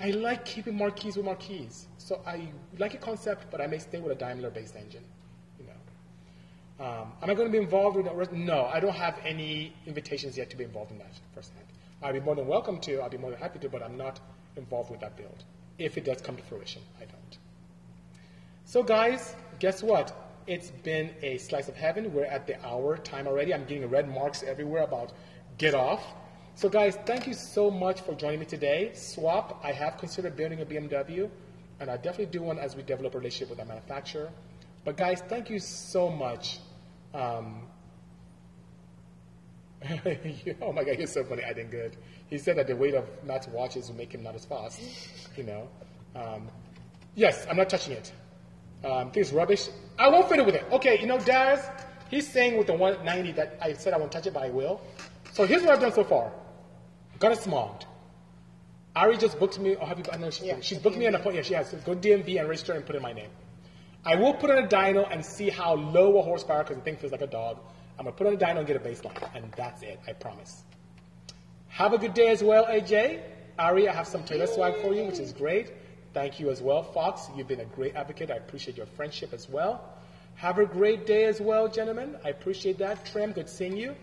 I 0.00 0.10
like 0.10 0.44
keeping 0.44 0.76
marquees 0.76 1.16
with 1.16 1.24
marquees. 1.24 1.86
So 1.98 2.20
I 2.26 2.48
like 2.78 2.94
a 2.94 2.98
concept, 2.98 3.46
but 3.50 3.60
I 3.60 3.66
may 3.66 3.78
stay 3.78 4.00
with 4.00 4.12
a 4.12 4.14
Daimler-based 4.14 4.76
engine. 4.76 5.04
You 5.58 5.66
know. 5.66 6.84
Um, 6.84 7.12
am 7.20 7.30
I 7.30 7.34
going 7.34 7.48
to 7.48 7.52
be 7.52 7.58
involved 7.58 7.96
with 7.96 8.06
that? 8.06 8.32
No, 8.32 8.66
I 8.66 8.78
don't 8.80 8.94
have 8.94 9.18
any 9.24 9.72
invitations 9.86 10.36
yet 10.36 10.50
to 10.50 10.56
be 10.56 10.64
involved 10.64 10.92
in 10.92 10.98
that 10.98 11.12
firsthand. 11.34 11.66
I'd 12.02 12.12
be 12.12 12.20
more 12.20 12.34
than 12.34 12.46
welcome 12.46 12.78
to. 12.80 13.02
I'd 13.02 13.10
be 13.10 13.18
more 13.18 13.30
than 13.30 13.40
happy 13.40 13.58
to, 13.60 13.68
but 13.68 13.82
I'm 13.82 13.96
not 13.96 14.20
involved 14.56 14.90
with 14.90 15.00
that 15.00 15.16
build. 15.16 15.44
If 15.78 15.96
it 15.96 16.04
does 16.04 16.20
come 16.20 16.36
to 16.36 16.42
fruition, 16.42 16.82
I 17.00 17.04
don't. 17.04 17.38
So, 18.64 18.82
guys, 18.82 19.34
guess 19.58 19.82
what? 19.82 20.14
It's 20.46 20.70
been 20.70 21.10
a 21.22 21.38
slice 21.38 21.68
of 21.68 21.76
heaven. 21.76 22.12
We're 22.12 22.24
at 22.24 22.46
the 22.46 22.64
hour 22.66 22.96
time 22.96 23.26
already. 23.26 23.52
I'm 23.52 23.64
getting 23.64 23.88
red 23.88 24.08
marks 24.08 24.42
everywhere 24.42 24.82
about 24.82 25.12
get 25.58 25.74
off. 25.74 26.02
So, 26.54 26.68
guys, 26.68 26.96
thank 27.06 27.26
you 27.26 27.34
so 27.34 27.70
much 27.70 28.00
for 28.00 28.14
joining 28.14 28.40
me 28.40 28.46
today. 28.46 28.90
Swap, 28.94 29.60
I 29.62 29.72
have 29.72 29.96
considered 29.98 30.36
building 30.36 30.60
a 30.60 30.66
BMW, 30.66 31.30
and 31.80 31.88
I 31.88 31.96
definitely 31.96 32.26
do 32.26 32.42
one 32.42 32.58
as 32.58 32.74
we 32.74 32.82
develop 32.82 33.14
a 33.14 33.18
relationship 33.18 33.50
with 33.50 33.60
our 33.60 33.66
manufacturer. 33.66 34.30
But, 34.84 34.96
guys, 34.96 35.22
thank 35.28 35.50
you 35.50 35.60
so 35.60 36.10
much. 36.10 36.58
Um, 37.14 37.67
oh 40.62 40.72
my 40.72 40.84
God, 40.84 40.98
you're 40.98 41.06
so 41.06 41.24
funny. 41.24 41.44
I 41.44 41.52
did 41.52 41.70
good. 41.70 41.96
He 42.28 42.38
said 42.38 42.56
that 42.58 42.66
the 42.66 42.76
weight 42.76 42.94
of 42.94 43.08
Matt's 43.24 43.46
watches 43.48 43.88
will 43.88 43.96
make 43.96 44.12
him 44.12 44.22
not 44.22 44.34
as 44.34 44.44
fast. 44.44 44.80
You 45.36 45.44
know. 45.44 45.68
Um, 46.16 46.48
yes, 47.14 47.46
I'm 47.48 47.56
not 47.56 47.68
touching 47.68 47.92
it. 47.92 48.12
Um, 48.84 49.10
think 49.10 49.18
it's 49.18 49.32
rubbish. 49.32 49.68
I 49.98 50.08
won't 50.08 50.28
fiddle 50.28 50.44
with 50.46 50.54
it. 50.54 50.64
Okay, 50.72 50.98
you 51.00 51.06
know, 51.06 51.18
Daz, 51.18 51.68
he's 52.10 52.28
saying 52.28 52.56
with 52.56 52.66
the 52.66 52.74
190 52.74 53.32
that 53.32 53.58
I 53.60 53.72
said 53.72 53.92
I 53.92 53.98
won't 53.98 54.12
touch 54.12 54.26
it, 54.26 54.34
but 54.34 54.42
I 54.42 54.50
will. 54.50 54.80
So 55.32 55.46
here's 55.46 55.62
what 55.62 55.72
I've 55.72 55.80
done 55.80 55.92
so 55.92 56.04
far. 56.04 56.32
Got 57.18 57.32
it 57.32 57.38
smogged. 57.38 57.84
Ari 58.96 59.16
just 59.18 59.38
booked 59.38 59.58
me. 59.60 59.76
Oh, 59.80 59.86
have 59.86 59.98
you? 59.98 60.04
I 60.12 60.16
know 60.16 60.30
she, 60.30 60.46
Yeah, 60.46 60.56
she's 60.60 60.78
booked 60.78 60.96
me 60.96 61.06
an 61.06 61.12
DMV. 61.12 61.20
appointment. 61.20 61.36
Yeah, 61.50 61.62
she 61.62 61.70
has. 61.72 61.82
Go 61.84 61.94
DMV 61.94 62.40
and 62.40 62.48
register 62.48 62.72
and 62.72 62.84
put 62.84 62.96
in 62.96 63.02
my 63.02 63.12
name. 63.12 63.30
I 64.04 64.16
will 64.16 64.34
put 64.34 64.50
on 64.50 64.58
a 64.64 64.66
dyno 64.66 65.06
and 65.10 65.24
see 65.24 65.50
how 65.50 65.74
low 65.74 66.18
a 66.18 66.22
horsepower 66.22 66.62
because 66.62 66.76
the 66.76 66.82
thing 66.82 66.96
feels 66.96 67.12
like 67.12 67.20
a 67.20 67.26
dog. 67.26 67.58
I'm 67.98 68.04
gonna 68.04 68.16
put 68.16 68.26
on 68.26 68.34
a 68.34 68.36
dyno 68.36 68.58
and 68.58 68.66
get 68.66 68.76
a 68.76 68.80
baseline, 68.80 69.28
and 69.34 69.50
that's 69.52 69.82
it. 69.82 69.98
I 70.06 70.12
promise. 70.12 70.62
Have 71.68 71.92
a 71.92 71.98
good 71.98 72.14
day 72.14 72.28
as 72.28 72.42
well, 72.42 72.66
AJ. 72.66 73.20
Ari, 73.58 73.88
I 73.88 73.92
have 73.92 74.06
some 74.06 74.22
Taylor 74.24 74.46
swag 74.46 74.76
for 74.76 74.94
you, 74.94 75.04
which 75.04 75.18
is 75.18 75.32
great. 75.32 75.72
Thank 76.14 76.38
you 76.40 76.50
as 76.50 76.62
well, 76.62 76.82
Fox. 76.82 77.28
You've 77.36 77.48
been 77.48 77.60
a 77.60 77.64
great 77.64 77.96
advocate. 77.96 78.30
I 78.30 78.36
appreciate 78.36 78.76
your 78.76 78.86
friendship 78.86 79.32
as 79.32 79.48
well. 79.48 79.82
Have 80.36 80.58
a 80.58 80.66
great 80.66 81.06
day 81.06 81.24
as 81.24 81.40
well, 81.40 81.66
gentlemen. 81.68 82.16
I 82.24 82.28
appreciate 82.28 82.78
that. 82.78 83.04
Trim, 83.04 83.32
good 83.32 83.48
seeing 83.48 83.76
you. 83.76 83.96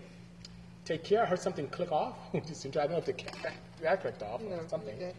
Take 0.84 1.02
care. 1.02 1.22
I 1.22 1.26
heard 1.26 1.40
something 1.40 1.66
click 1.68 1.90
off. 1.90 2.14
I 2.34 2.38
don't 2.38 2.90
know 2.90 2.98
if 2.98 3.06
the 3.06 3.14
ca- 3.14 3.50
that 3.82 4.00
clicked 4.02 4.22
off 4.22 4.42
No, 4.42 4.56
or 4.56 4.68
something. 4.68 5.12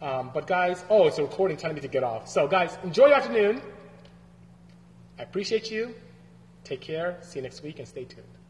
Um, 0.00 0.30
but 0.34 0.46
guys, 0.46 0.84
oh, 0.90 1.06
it's 1.06 1.18
a 1.18 1.22
recording 1.22 1.56
telling 1.56 1.76
me 1.76 1.82
to 1.82 1.88
get 1.88 2.02
off. 2.02 2.26
So 2.26 2.48
guys, 2.48 2.76
enjoy 2.82 3.06
your 3.06 3.16
afternoon. 3.16 3.60
I 5.18 5.22
appreciate 5.22 5.70
you. 5.70 5.94
Take 6.64 6.80
care. 6.80 7.18
See 7.22 7.38
you 7.38 7.42
next 7.42 7.62
week 7.62 7.78
and 7.78 7.88
stay 7.88 8.04
tuned. 8.04 8.41